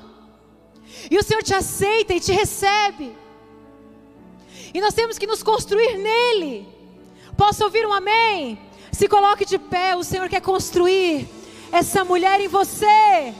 E 1.11 1.17
o 1.17 1.23
Senhor 1.23 1.43
te 1.43 1.53
aceita 1.53 2.13
e 2.13 2.21
te 2.21 2.31
recebe. 2.31 3.13
E 4.73 4.79
nós 4.79 4.93
temos 4.93 5.17
que 5.17 5.27
nos 5.27 5.43
construir 5.43 5.97
nele. 5.97 6.65
Posso 7.35 7.65
ouvir 7.65 7.85
um 7.85 7.91
amém? 7.91 8.57
Se 8.93 9.09
coloque 9.09 9.43
de 9.43 9.57
pé, 9.57 9.97
o 9.97 10.05
Senhor 10.05 10.29
quer 10.29 10.39
construir 10.41 11.27
essa 11.69 12.05
mulher 12.05 12.39
em 12.39 12.47
você. 12.47 13.33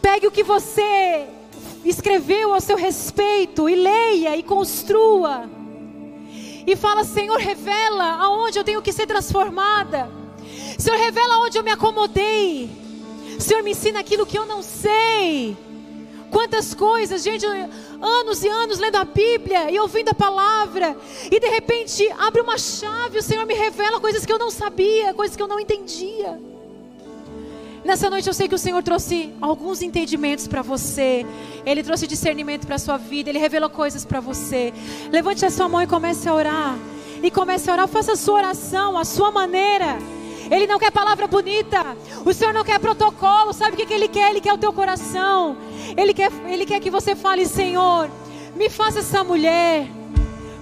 Pegue 0.00 0.26
o 0.26 0.30
que 0.30 0.42
você 0.42 1.26
escreveu 1.84 2.52
ao 2.52 2.60
seu 2.60 2.76
respeito 2.76 3.68
e 3.68 3.74
leia 3.74 4.36
e 4.36 4.42
construa. 4.42 5.48
E 6.66 6.76
fala, 6.76 7.04
Senhor, 7.04 7.38
revela 7.38 8.16
aonde 8.16 8.58
eu 8.58 8.64
tenho 8.64 8.82
que 8.82 8.92
ser 8.92 9.06
transformada. 9.06 10.10
Senhor, 10.78 10.98
revela 10.98 11.34
aonde 11.34 11.58
eu 11.58 11.62
me 11.62 11.70
acomodei. 11.70 12.70
Senhor, 13.38 13.62
me 13.62 13.72
ensina 13.72 14.00
aquilo 14.00 14.26
que 14.26 14.38
eu 14.38 14.46
não 14.46 14.62
sei. 14.62 15.56
Quantas 16.30 16.74
coisas, 16.74 17.22
gente, 17.22 17.44
anos 17.44 18.44
e 18.44 18.48
anos 18.48 18.78
lendo 18.78 18.96
a 18.96 19.04
Bíblia 19.04 19.70
e 19.70 19.80
ouvindo 19.80 20.10
a 20.10 20.14
palavra, 20.14 20.96
e 21.30 21.40
de 21.40 21.48
repente 21.48 22.08
abre 22.18 22.40
uma 22.40 22.56
chave, 22.56 23.18
o 23.18 23.22
Senhor 23.22 23.44
me 23.46 23.54
revela 23.54 23.98
coisas 23.98 24.24
que 24.24 24.32
eu 24.32 24.38
não 24.38 24.50
sabia, 24.50 25.12
coisas 25.12 25.36
que 25.36 25.42
eu 25.42 25.48
não 25.48 25.58
entendia. 25.58 26.49
Nessa 27.90 28.08
noite 28.08 28.28
eu 28.28 28.32
sei 28.32 28.46
que 28.46 28.54
o 28.54 28.58
Senhor 28.58 28.80
trouxe 28.84 29.34
alguns 29.40 29.82
entendimentos 29.82 30.46
para 30.46 30.62
você. 30.62 31.26
Ele 31.66 31.82
trouxe 31.82 32.06
discernimento 32.06 32.64
para 32.64 32.78
sua 32.78 32.96
vida. 32.96 33.28
Ele 33.28 33.38
revelou 33.40 33.68
coisas 33.68 34.04
para 34.04 34.20
você. 34.20 34.72
Levante 35.10 35.44
a 35.44 35.50
sua 35.50 35.68
mão 35.68 35.82
e 35.82 35.88
comece 35.88 36.28
a 36.28 36.32
orar. 36.32 36.78
E 37.20 37.32
comece 37.32 37.68
a 37.68 37.72
orar. 37.72 37.88
Faça 37.88 38.12
a 38.12 38.16
sua 38.16 38.34
oração, 38.34 38.96
a 38.96 39.04
sua 39.04 39.32
maneira. 39.32 39.98
Ele 40.48 40.68
não 40.68 40.78
quer 40.78 40.92
palavra 40.92 41.26
bonita. 41.26 41.96
O 42.24 42.32
Senhor 42.32 42.54
não 42.54 42.62
quer 42.62 42.78
protocolo. 42.78 43.52
Sabe 43.52 43.72
o 43.72 43.76
que, 43.76 43.86
que 43.86 43.94
Ele 43.94 44.06
quer? 44.06 44.30
Ele 44.30 44.40
quer 44.40 44.52
o 44.52 44.58
teu 44.58 44.72
coração. 44.72 45.56
Ele 45.96 46.14
quer, 46.14 46.30
Ele 46.48 46.64
quer 46.64 46.78
que 46.78 46.92
você 46.92 47.16
fale, 47.16 47.44
Senhor, 47.44 48.08
me 48.54 48.70
faça 48.70 49.00
essa 49.00 49.24
mulher. 49.24 49.88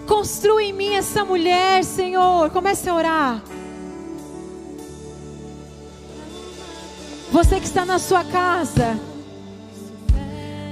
Construa 0.07 0.63
em 0.63 0.73
mim 0.73 0.95
essa 0.95 1.27
mulher, 1.27 1.85
Senhor. 1.85 2.49
Comece 2.49 2.89
a 2.89 2.95
orar. 2.95 3.43
Você 7.31 7.61
que 7.61 7.67
está 7.67 7.85
na 7.85 7.99
sua 7.99 8.25
casa. 8.25 8.99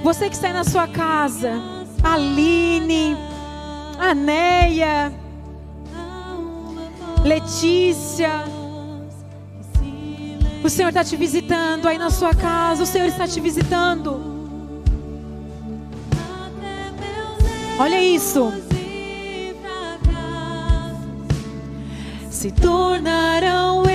Você 0.03 0.29
que 0.29 0.35
está 0.35 0.51
na 0.51 0.63
sua 0.63 0.87
casa. 0.87 1.51
Aline. 2.03 3.15
Aneia. 3.99 5.13
Letícia. 7.23 8.43
O 10.63 10.69
Senhor 10.69 10.89
está 10.89 11.03
te 11.03 11.15
visitando 11.15 11.87
aí 11.87 11.97
na 11.97 12.09
sua 12.09 12.33
casa. 12.33 12.83
O 12.83 12.85
Senhor 12.85 13.07
está 13.07 13.27
te 13.27 13.39
visitando. 13.39 14.19
Olha 17.79 18.01
isso. 18.01 18.51
Se 22.31 22.51
tornarão 22.51 23.86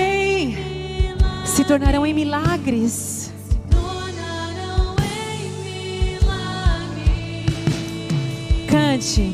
se 1.53 1.63
tornarão 1.63 2.03
em 2.03 2.15
milagres. 2.15 3.31
Cante. 8.67 9.31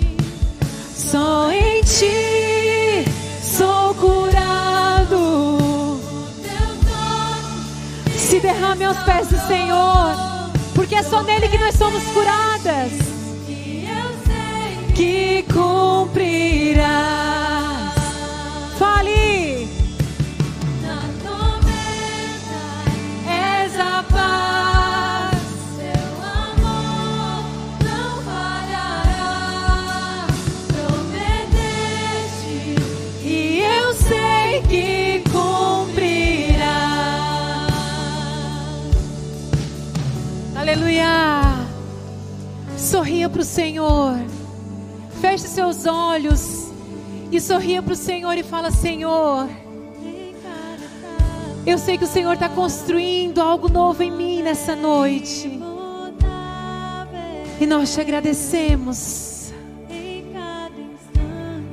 Só 0.94 1.50
em 1.50 1.82
ti 1.84 3.06
sou 3.42 3.96
curado. 3.96 6.02
Se 8.18 8.42
derrame 8.42 8.84
aos 8.84 8.98
pés 9.04 9.30
do 9.30 9.48
Senhor, 9.48 10.14
porque 10.76 10.96
é 10.96 11.04
só 11.04 11.24
nele 11.24 11.48
que 11.48 11.58
nós 11.58 11.76
somos 11.76 12.04
curadas. 12.04 12.92
Que 14.94 15.46
cumprirá. 15.54 17.06
Aleluia. 18.82 19.49
Para 43.32 43.42
o 43.42 43.46
Senhor. 43.46 44.18
Feche 45.22 45.48
seus 45.48 45.86
olhos 45.86 46.70
e 47.32 47.40
sorria 47.40 47.82
para 47.82 47.94
o 47.94 47.96
Senhor 47.96 48.38
e 48.38 48.44
fala: 48.44 48.72
Senhor, 48.72 49.48
eu 51.66 51.78
sei 51.78 51.98
que 51.98 52.06
o 52.06 52.08
Senhor 52.08 52.34
está 52.34 52.50
construindo 52.50 53.42
algo 53.42 53.70
novo 53.70 54.02
em 54.02 54.12
mim 54.12 54.42
nessa 54.42 54.76
noite. 54.76 55.60
E 57.60 57.66
nós 57.68 57.94
te 57.94 58.02
agradecemos. 58.02 59.52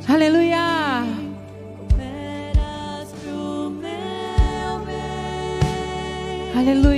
Aleluia. 0.09 0.57
Aleluia. 6.57 6.95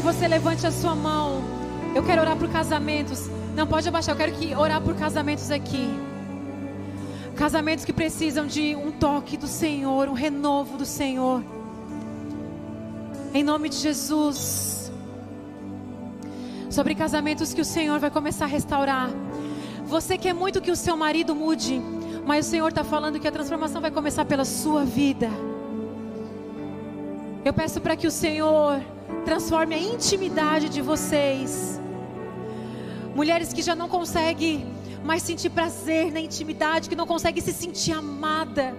Que 0.00 0.06
você 0.06 0.26
levante 0.26 0.66
a 0.66 0.70
sua 0.70 0.94
mão. 0.94 1.42
Eu 1.94 2.02
quero 2.02 2.22
orar 2.22 2.34
por 2.34 2.48
casamentos. 2.48 3.28
Não 3.54 3.66
pode 3.66 3.86
abaixar, 3.86 4.14
eu 4.14 4.16
quero 4.16 4.32
que 4.32 4.54
orar 4.54 4.80
por 4.80 4.94
casamentos 4.94 5.50
aqui. 5.50 5.90
Casamentos 7.36 7.84
que 7.84 7.92
precisam 7.92 8.46
de 8.46 8.74
um 8.74 8.92
toque 8.92 9.36
do 9.36 9.46
Senhor, 9.46 10.08
um 10.08 10.14
renovo 10.14 10.78
do 10.78 10.86
Senhor. 10.86 11.44
Em 13.34 13.42
nome 13.42 13.68
de 13.68 13.76
Jesus. 13.76 14.90
Sobre 16.70 16.94
casamentos 16.94 17.52
que 17.52 17.60
o 17.60 17.64
Senhor 17.64 18.00
vai 18.00 18.10
começar 18.10 18.46
a 18.46 18.48
restaurar. 18.48 19.10
Você 19.84 20.16
quer 20.16 20.32
muito 20.32 20.62
que 20.62 20.70
o 20.70 20.76
seu 20.76 20.96
marido 20.96 21.34
mude, 21.34 21.78
mas 22.24 22.46
o 22.46 22.50
Senhor 22.50 22.68
está 22.68 22.82
falando 22.82 23.20
que 23.20 23.28
a 23.28 23.32
transformação 23.32 23.82
vai 23.82 23.90
começar 23.90 24.24
pela 24.24 24.46
sua 24.46 24.82
vida. 24.82 25.28
Eu 27.42 27.54
peço 27.54 27.80
para 27.80 27.96
que 27.96 28.06
o 28.06 28.10
Senhor 28.10 28.82
transforme 29.24 29.74
a 29.74 29.78
intimidade 29.78 30.68
de 30.68 30.82
vocês. 30.82 31.80
Mulheres 33.14 33.50
que 33.52 33.62
já 33.62 33.74
não 33.74 33.88
conseguem 33.88 34.66
mais 35.02 35.22
sentir 35.22 35.48
prazer 35.48 36.12
na 36.12 36.20
intimidade, 36.20 36.88
que 36.88 36.94
não 36.94 37.06
conseguem 37.06 37.42
se 37.42 37.54
sentir 37.54 37.92
amada. 37.92 38.74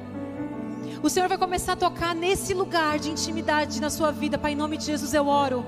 O 1.01 1.09
Senhor 1.09 1.27
vai 1.27 1.39
começar 1.39 1.73
a 1.73 1.75
tocar 1.75 2.13
nesse 2.13 2.53
lugar 2.53 2.99
de 2.99 3.09
intimidade 3.09 3.81
na 3.81 3.89
sua 3.89 4.11
vida, 4.11 4.37
Pai, 4.37 4.51
em 4.51 4.55
nome 4.55 4.77
de 4.77 4.85
Jesus 4.85 5.11
eu 5.15 5.27
oro. 5.27 5.65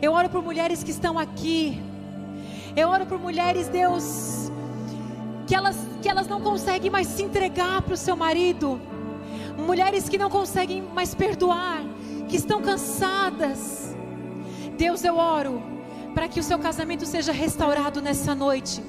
Eu 0.00 0.12
oro 0.12 0.28
por 0.28 0.42
mulheres 0.42 0.84
que 0.84 0.92
estão 0.92 1.18
aqui. 1.18 1.82
Eu 2.76 2.88
oro 2.88 3.04
por 3.06 3.18
mulheres, 3.18 3.66
Deus, 3.66 4.52
que 5.48 5.56
elas, 5.56 5.76
que 6.00 6.08
elas 6.08 6.28
não 6.28 6.40
conseguem 6.40 6.88
mais 6.88 7.08
se 7.08 7.24
entregar 7.24 7.82
para 7.82 7.94
o 7.94 7.96
seu 7.96 8.16
marido. 8.16 8.80
Mulheres 9.58 10.08
que 10.08 10.18
não 10.18 10.30
conseguem 10.30 10.82
mais 10.82 11.14
perdoar, 11.14 11.82
que 12.28 12.36
estão 12.36 12.60
cansadas. 12.60 13.94
Deus, 14.76 15.04
eu 15.04 15.16
oro 15.16 15.62
para 16.14 16.28
que 16.28 16.40
o 16.40 16.42
seu 16.42 16.58
casamento 16.58 17.04
seja 17.04 17.32
restaurado 17.32 18.00
nessa 18.00 18.34
noite. 18.34 18.82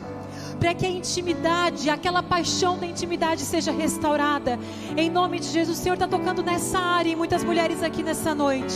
Para 0.60 0.74
que 0.74 0.86
a 0.86 0.90
intimidade, 0.90 1.90
aquela 1.90 2.24
paixão 2.24 2.80
da 2.80 2.86
intimidade 2.86 3.42
seja 3.42 3.72
restaurada. 3.72 4.58
Em 4.96 5.10
nome 5.10 5.40
de 5.40 5.48
Jesus, 5.48 5.78
o 5.78 5.82
Senhor 5.82 5.96
está 5.96 6.08
tocando 6.08 6.42
nessa 6.42 6.80
área 6.80 7.12
e 7.12 7.16
muitas 7.16 7.44
mulheres 7.44 7.84
aqui 7.84 8.02
nessa 8.02 8.34
noite. 8.34 8.76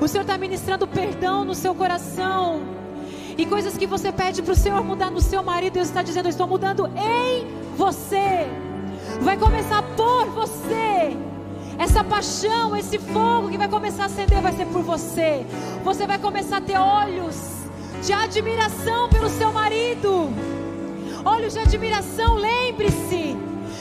O 0.00 0.08
Senhor 0.08 0.22
está 0.22 0.36
ministrando 0.36 0.86
perdão 0.86 1.44
no 1.44 1.54
seu 1.54 1.74
coração. 1.74 2.62
E 3.36 3.46
coisas 3.46 3.76
que 3.76 3.86
você 3.86 4.10
pede 4.10 4.42
para 4.42 4.52
o 4.52 4.56
Senhor 4.56 4.82
mudar 4.82 5.10
no 5.10 5.20
seu 5.20 5.42
marido, 5.42 5.74
Deus 5.74 5.88
está 5.88 6.02
dizendo: 6.02 6.26
Eu 6.26 6.30
estou 6.30 6.46
mudando 6.46 6.86
em 6.96 7.46
você. 7.76 8.48
Vai 9.20 9.36
começar 9.36 9.82
por 9.96 10.26
você. 10.30 11.16
Essa 11.78 12.04
paixão, 12.04 12.76
esse 12.76 12.98
fogo 12.98 13.48
que 13.50 13.58
vai 13.58 13.68
começar 13.68 14.04
a 14.04 14.06
acender 14.06 14.40
vai 14.40 14.52
ser 14.52 14.66
por 14.66 14.82
você. 14.82 15.44
Você 15.84 16.06
vai 16.06 16.18
começar 16.18 16.58
a 16.58 16.60
ter 16.60 16.78
olhos 16.78 17.36
de 18.02 18.12
admiração 18.12 19.08
pelo 19.08 19.28
seu 19.28 19.52
marido. 19.52 20.30
Olhos 21.24 21.54
de 21.54 21.60
admiração, 21.60 22.34
lembre-se 22.34 23.36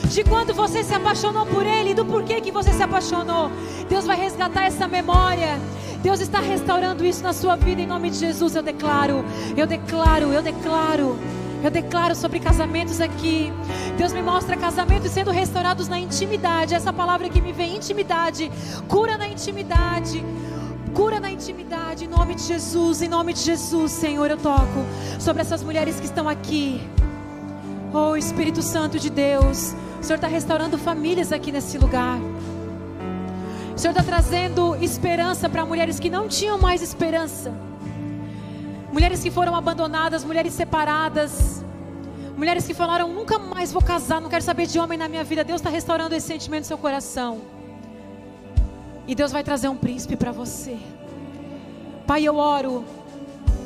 de 0.10 0.24
quando 0.24 0.54
você 0.54 0.84
se 0.84 0.94
apaixonou 0.94 1.46
por 1.46 1.66
ele 1.66 1.94
do 1.94 2.06
porquê 2.06 2.39
que 2.42 2.52
você 2.52 2.72
se 2.72 2.84
apaixonou. 2.84 3.50
Deus 3.89 4.06
vai 4.06 4.18
resgatar 4.18 4.66
essa 4.66 4.88
memória. 4.88 5.60
Deus 6.02 6.20
está 6.20 6.39
restaurando 6.39 7.06
isso 7.06 7.24
na 7.24 7.34
sua 7.34 7.56
vida 7.56 7.82
em 7.82 7.88
nome 7.88 8.10
de 8.10 8.18
Jesus. 8.18 8.56
Eu 8.56 8.64
declaro, 8.64 9.24
eu 9.56 9.68
declaro, 9.68 10.34
eu 10.34 10.42
declaro 10.42 11.18
Eu 11.64 11.70
declaro 11.70 12.16
sobre 12.16 12.39
casamentos 12.39 12.99
aqui. 12.99 13.53
Deus 13.97 14.12
me 14.14 14.22
mostra 14.22 14.57
casamentos 14.57 15.12
sendo 15.12 15.32
restaurados 15.32 15.88
na 15.88 15.99
intimidade. 15.99 16.74
Essa 16.74 16.91
palavra 16.91 17.30
que 17.30 17.39
me 17.39 17.53
vem, 17.53 17.76
intimidade. 17.76 18.51
Cura 18.88 19.18
na 19.18 19.28
intimidade. 19.28 20.24
Cura 20.93 21.22
na 21.22 21.32
intimidade, 21.32 22.03
em 22.03 22.07
nome 22.07 22.36
de 22.36 22.43
Jesus, 22.43 23.01
em 23.01 23.07
nome 23.07 23.32
de 23.32 23.39
Jesus, 23.39 23.93
Senhor, 23.93 24.30
eu 24.30 24.38
toco 24.38 24.86
sobre 25.20 25.41
essas 25.41 25.64
mulheres 25.64 25.97
que 26.01 26.05
estão 26.05 26.28
aqui. 26.28 26.82
Oh, 27.93 28.18
Espírito 28.18 28.62
Santo 28.62 28.99
de 28.99 29.09
Deus, 29.09 29.74
o 30.01 30.03
Senhor 30.03 30.16
está 30.16 30.28
restaurando 30.28 30.78
famílias 30.78 31.32
aqui 31.32 31.49
nesse 31.49 31.78
lugar. 31.78 32.20
O 33.74 33.78
Senhor 33.78 33.91
está 33.91 34.03
trazendo 34.03 34.76
esperança 34.84 35.47
para 35.47 35.66
mulheres 35.66 35.97
que 35.97 36.09
não 36.09 36.28
tinham 36.28 36.57
mais 36.57 36.82
esperança. 36.82 37.53
Mulheres 38.92 39.24
que 39.24 39.32
foram 39.32 39.56
abandonadas, 39.56 40.24
mulheres 40.24 40.54
separadas. 40.54 41.64
Mulheres 42.36 42.68
que 42.68 42.74
falaram: 42.74 43.08
nunca 43.14 43.39
mais 43.39 43.72
vou 43.72 43.82
casar, 43.82 44.20
não 44.20 44.30
quero 44.30 44.44
saber 44.44 44.68
de 44.68 44.78
homem 44.80 44.98
na 44.98 45.08
minha 45.08 45.24
vida. 45.24 45.44
Deus 45.44 45.62
está 45.62 45.70
restaurando 45.70 46.14
esse 46.14 46.28
sentimento 46.28 46.64
no 46.64 46.68
seu 46.68 46.78
coração. 46.78 47.42
E 49.08 49.16
Deus 49.16 49.32
vai 49.32 49.44
trazer 49.44 49.70
um 49.70 49.78
príncipe 49.78 50.16
para 50.16 50.32
você. 50.32 50.78
Pai, 52.06 52.24
eu 52.24 52.36
oro, 52.36 52.84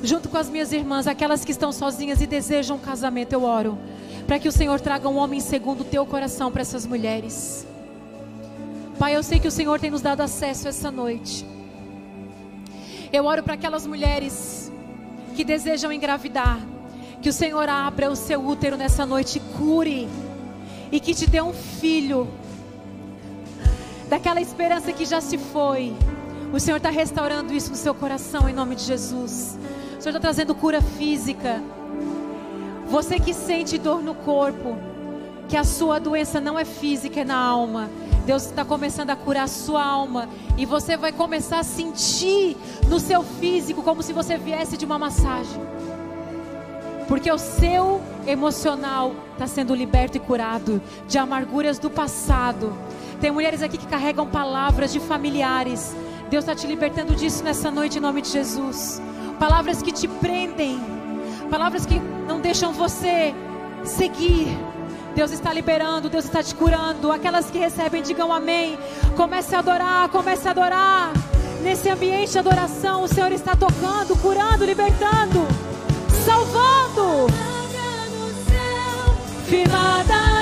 junto 0.04 0.30
com 0.30 0.38
as 0.38 0.50
minhas 0.50 0.72
irmãs, 0.72 1.08
aquelas 1.08 1.44
que 1.44 1.52
estão 1.52 1.72
sozinhas 1.72 2.22
e 2.22 2.28
desejam 2.28 2.78
um 2.78 2.80
casamento, 2.80 3.34
eu 3.34 3.44
oro, 3.44 3.78
para 4.28 4.40
que 4.40 4.48
o 4.48 4.52
Senhor 4.52 4.80
traga 4.80 5.10
um 5.10 5.18
homem 5.18 5.40
segundo 5.40 5.82
o 5.82 5.84
teu 5.86 6.06
coração 6.06 6.52
para 6.52 6.62
essas 6.62 6.86
mulheres. 6.86 7.66
Pai, 9.00 9.16
eu 9.16 9.24
sei 9.24 9.40
que 9.40 9.48
o 9.48 9.52
Senhor 9.52 9.80
tem 9.80 9.90
nos 9.90 10.02
dado 10.02 10.22
acesso 10.22 10.68
essa 10.68 10.92
noite. 10.92 11.46
Eu 13.12 13.26
oro 13.26 13.44
para 13.44 13.56
aquelas 13.56 13.86
mulheres 13.86 14.65
que 15.36 15.44
desejam 15.44 15.92
engravidar, 15.92 16.60
que 17.22 17.30
o 17.30 17.34
Senhor 17.34 17.68
abra 17.68 18.10
o 18.10 18.16
seu 18.16 18.44
útero 18.44 18.78
nessa 18.78 19.06
noite, 19.06 19.40
cure 19.58 20.08
e 20.92 21.00
que 21.00 21.14
te 21.14 21.30
dê 21.30 21.42
um 21.42 21.54
filho 21.54 22.28
daquela 24.10 24.40
esperança 24.40 24.94
que 24.94 25.06
já 25.06 25.20
se 25.20 25.38
foi. 25.38 25.94
O 26.54 26.60
Senhor 26.60 26.78
está 26.78 26.90
restaurando 26.90 27.54
isso 27.54 27.70
no 27.70 27.76
seu 27.76 27.94
coração 27.94 28.48
em 28.48 28.54
nome 28.54 28.76
de 28.76 28.84
Jesus. 28.84 29.60
O 29.98 30.02
Senhor 30.02 30.16
está 30.16 30.20
trazendo 30.20 30.56
cura 30.56 30.82
física. 30.82 31.62
Você 32.88 33.20
que 33.20 33.34
sente 33.34 33.78
dor 33.78 34.02
no 34.02 34.16
corpo, 34.16 34.78
que 35.48 35.58
a 35.58 35.64
sua 35.64 36.00
doença 36.00 36.40
não 36.40 36.58
é 36.58 36.66
física, 36.66 37.22
é 37.22 37.24
na 37.24 37.38
alma. 37.38 37.90
Deus 38.26 38.46
está 38.46 38.66
começando 38.66 39.12
a 39.12 39.16
curar 39.16 39.44
a 39.44 39.48
sua 39.48 39.84
alma. 39.84 40.28
E 40.58 40.66
você 40.66 40.98
vai 40.98 41.12
começar 41.12 41.60
a 41.60 41.64
sentir 41.64 42.58
no 42.88 43.00
seu 43.00 43.24
físico 43.24 43.84
como 43.84 44.02
se 44.02 44.14
você 44.14 44.38
viesse 44.38 44.78
de 44.78 44.86
uma 44.86 44.98
massagem. 44.98 45.62
Porque 47.08 47.32
o 47.32 47.38
seu 47.38 48.02
emocional 48.26 49.14
está 49.34 49.46
sendo 49.46 49.76
liberto 49.76 50.18
e 50.18 50.20
curado 50.20 50.82
de 51.08 51.18
amarguras 51.18 51.78
do 51.78 51.90
passado 51.90 52.74
tem 53.20 53.32
mulheres 53.32 53.62
aqui 53.62 53.78
que 53.78 53.88
carregam 53.88 54.28
palavras 54.28 54.92
de 54.92 55.00
familiares. 55.00 55.96
Deus 56.30 56.44
está 56.44 56.56
te 56.56 56.68
libertando 56.68 57.16
disso 57.16 57.44
nessa 57.44 57.72
noite 57.72 57.98
em 57.98 58.02
nome 58.02 58.22
de 58.22 58.30
Jesus. 58.30 59.02
Palavras 59.40 59.82
que 59.82 59.92
te 59.92 60.08
prendem, 60.08 60.80
palavras 61.50 61.86
que 61.86 62.00
não 62.28 62.40
deixam 62.40 62.74
você 62.74 63.34
seguir. 63.84 64.48
Deus 65.16 65.32
está 65.32 65.54
liberando, 65.54 66.10
Deus 66.10 66.26
está 66.26 66.44
te 66.44 66.54
curando. 66.54 67.12
Aquelas 67.12 67.50
que 67.50 67.58
recebem, 67.58 68.04
digam 68.04 68.34
amém. 68.34 68.78
Comece 69.16 69.56
a 69.56 69.60
adorar, 69.60 70.10
comece 70.10 70.48
a 70.48 70.52
adorar. 70.52 71.14
Nesse 71.64 71.90
ambiente 71.90 72.34
de 72.34 72.40
adoração, 72.40 73.04
o 73.04 73.08
Senhor 73.08 73.32
está 73.32 73.56
tocando, 73.56 74.16
curando, 74.18 74.66
libertando, 74.66 75.48
salvando. 76.26 77.28
Firmada 79.48 80.36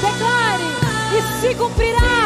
declare 0.00 0.62
e 1.16 1.40
se 1.40 1.54
cumprirá. 1.54 2.25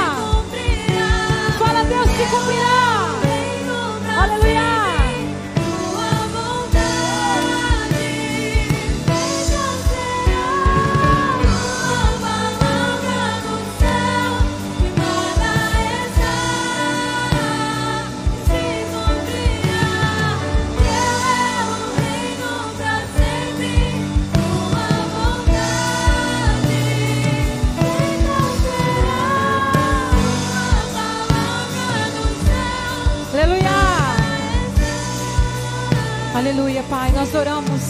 Aleluia, 36.51 36.83
Pai. 36.91 37.13
Nós 37.13 37.33
oramos, 37.33 37.81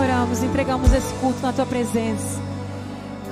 oramos, 0.00 0.42
entregamos 0.42 0.94
esse 0.94 1.12
culto 1.16 1.42
na 1.42 1.52
tua 1.52 1.66
presença. 1.66 2.40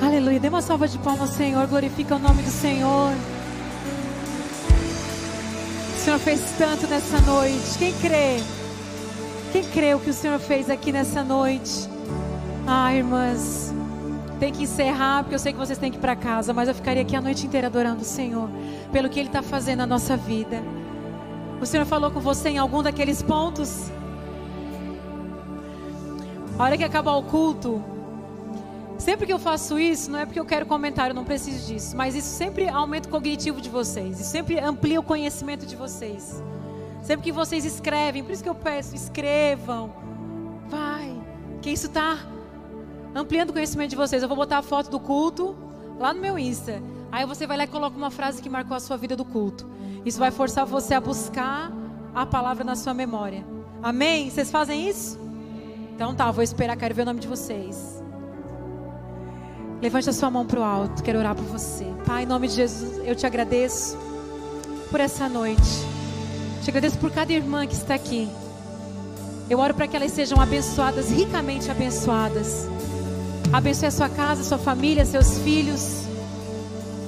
Aleluia. 0.03 0.39
Dê 0.39 0.51
uma 0.51 0.61
salva 0.61 0.87
de 0.87 0.99
palmas, 0.99 1.31
Senhor. 1.31 1.67
Glorifica 1.67 2.17
o 2.17 2.19
nome 2.19 2.43
do 2.43 2.51
Senhor. 2.51 3.11
O 5.97 5.99
Senhor 5.99 6.19
fez 6.19 6.43
tanto 6.59 6.87
nessa 6.89 7.19
noite. 7.23 7.79
Quem 7.79 7.95
crê? 7.95 8.43
Quem 9.51 9.65
crê 9.65 9.95
o 9.95 9.99
que 9.99 10.11
o 10.11 10.13
Senhor 10.13 10.39
fez 10.39 10.69
aqui 10.69 10.93
nessa 10.93 11.25
noite? 11.25 11.89
Ah, 12.67 12.95
irmãs, 12.95 13.73
tem 14.39 14.53
que 14.53 14.65
encerrar, 14.65 15.23
porque 15.23 15.37
eu 15.37 15.39
sei 15.39 15.55
que 15.55 15.59
vocês 15.59 15.79
têm 15.79 15.91
que 15.91 15.97
ir 15.97 16.03
para 16.03 16.15
casa, 16.15 16.53
mas 16.53 16.69
eu 16.69 16.75
ficaria 16.75 17.01
aqui 17.01 17.17
a 17.17 17.23
noite 17.23 17.47
inteira 17.47 17.69
adorando 17.69 18.03
o 18.03 18.05
Senhor, 18.05 18.51
pelo 18.93 19.09
que 19.09 19.21
Ele 19.21 19.31
está 19.31 19.41
fazendo 19.41 19.79
na 19.79 19.87
nossa 19.87 20.19
vida. 20.19 20.63
O 21.63 21.65
Senhor 21.65 21.87
falou 21.87 22.11
com 22.11 22.21
você 22.21 22.51
em 22.51 22.59
algum 22.59 22.83
daqueles 22.83 23.23
pontos? 23.23 23.91
A 26.61 26.65
hora 26.65 26.77
que 26.77 26.85
acabar 26.85 27.17
o 27.17 27.23
culto, 27.23 27.83
sempre 28.99 29.25
que 29.25 29.33
eu 29.33 29.39
faço 29.39 29.79
isso, 29.79 30.11
não 30.11 30.19
é 30.19 30.27
porque 30.27 30.39
eu 30.39 30.45
quero 30.45 30.67
comentário, 30.67 31.13
eu 31.13 31.15
não 31.15 31.25
preciso 31.25 31.67
disso, 31.67 31.97
mas 31.97 32.15
isso 32.15 32.29
sempre 32.29 32.69
aumenta 32.69 33.09
o 33.09 33.11
cognitivo 33.11 33.63
de 33.63 33.71
vocês, 33.71 34.21
isso 34.21 34.29
sempre 34.29 34.61
amplia 34.61 35.01
o 35.01 35.03
conhecimento 35.03 35.65
de 35.65 35.75
vocês. 35.75 36.43
Sempre 37.03 37.25
que 37.25 37.33
vocês 37.33 37.65
escrevem, 37.65 38.23
por 38.23 38.33
isso 38.33 38.43
que 38.43 38.49
eu 38.49 38.55
peço, 38.55 38.95
escrevam. 38.95 39.91
Vai, 40.69 41.19
que 41.63 41.71
isso 41.71 41.87
está 41.87 42.19
ampliando 43.15 43.49
o 43.49 43.53
conhecimento 43.55 43.89
de 43.89 43.97
vocês. 43.97 44.23
Eu 44.23 44.29
vou 44.29 44.37
botar 44.37 44.59
a 44.59 44.63
foto 44.63 44.91
do 44.91 45.01
culto 45.01 45.57
lá 45.99 46.13
no 46.13 46.21
meu 46.21 46.39
Insta. 46.39 46.83
Aí 47.11 47.25
você 47.25 47.47
vai 47.47 47.57
lá 47.57 47.65
e 47.65 47.69
coloca 47.69 47.97
uma 47.97 48.11
frase 48.11 48.43
que 48.43 48.51
marcou 48.51 48.77
a 48.77 48.81
sua 48.81 48.99
vida 48.99 49.17
do 49.17 49.25
culto. 49.25 49.67
Isso 50.05 50.19
vai 50.19 50.31
forçar 50.31 50.67
você 50.67 50.93
a 50.93 51.01
buscar 51.01 51.73
a 52.15 52.27
palavra 52.27 52.65
na 52.65 52.77
sua 52.77 52.93
memória. 52.93 53.47
Amém? 53.83 54.29
Vocês 54.29 54.51
fazem 54.51 54.87
isso? 54.87 55.30
Então 56.01 56.15
tá, 56.15 56.31
vou 56.31 56.43
esperar, 56.43 56.79
quero 56.79 56.95
ver 56.95 57.03
o 57.03 57.05
nome 57.05 57.21
de 57.21 57.29
vocês. 57.29 58.03
Levante 59.83 60.09
a 60.09 60.15
sua 60.15 60.31
mão 60.31 60.47
para 60.47 60.59
o 60.59 60.65
alto, 60.65 61.03
quero 61.03 61.19
orar 61.19 61.35
por 61.35 61.45
você. 61.45 61.85
Pai, 62.07 62.23
em 62.23 62.27
nome 62.27 62.49
de 62.49 62.55
Jesus, 62.55 63.07
eu 63.07 63.15
te 63.15 63.27
agradeço 63.27 63.99
por 64.91 64.99
essa 64.99 65.29
noite. 65.29 65.61
Te 66.63 66.71
agradeço 66.71 66.97
por 66.97 67.11
cada 67.11 67.31
irmã 67.31 67.67
que 67.67 67.75
está 67.75 67.97
aqui. 67.97 68.31
Eu 69.51 69.59
oro 69.59 69.75
para 69.75 69.87
que 69.87 69.95
elas 69.95 70.13
sejam 70.13 70.41
abençoadas, 70.41 71.11
ricamente 71.11 71.71
abençoadas. 71.71 72.67
Abençoe 73.53 73.89
a 73.89 73.91
sua 73.91 74.09
casa, 74.09 74.43
sua 74.43 74.57
família, 74.57 75.05
seus 75.05 75.37
filhos. 75.41 76.07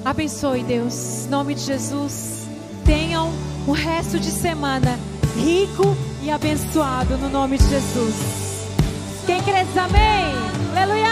Abençoe, 0.05 0.62
Deus. 0.64 1.24
Em 1.24 1.30
nome 1.30 1.55
de 1.55 1.62
Jesus. 1.62 2.47
Tenham 2.84 3.32
o 3.66 3.72
resto 3.72 4.20
de 4.20 4.30
semana 4.30 4.99
rico 5.34 5.97
e 6.22 6.30
abençoado 6.30 7.16
no 7.16 7.30
nome 7.30 7.57
de 7.57 7.66
Jesus. 7.70 8.51
Quem 9.27 9.41
crê 9.43 9.64
diz 9.64 9.77
amém. 9.77 10.35
Aleluia. 10.77 11.11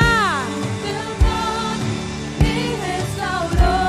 Teu 0.83 0.95
nome 1.25 1.93
me 2.41 2.55
restaurou. 2.85 3.80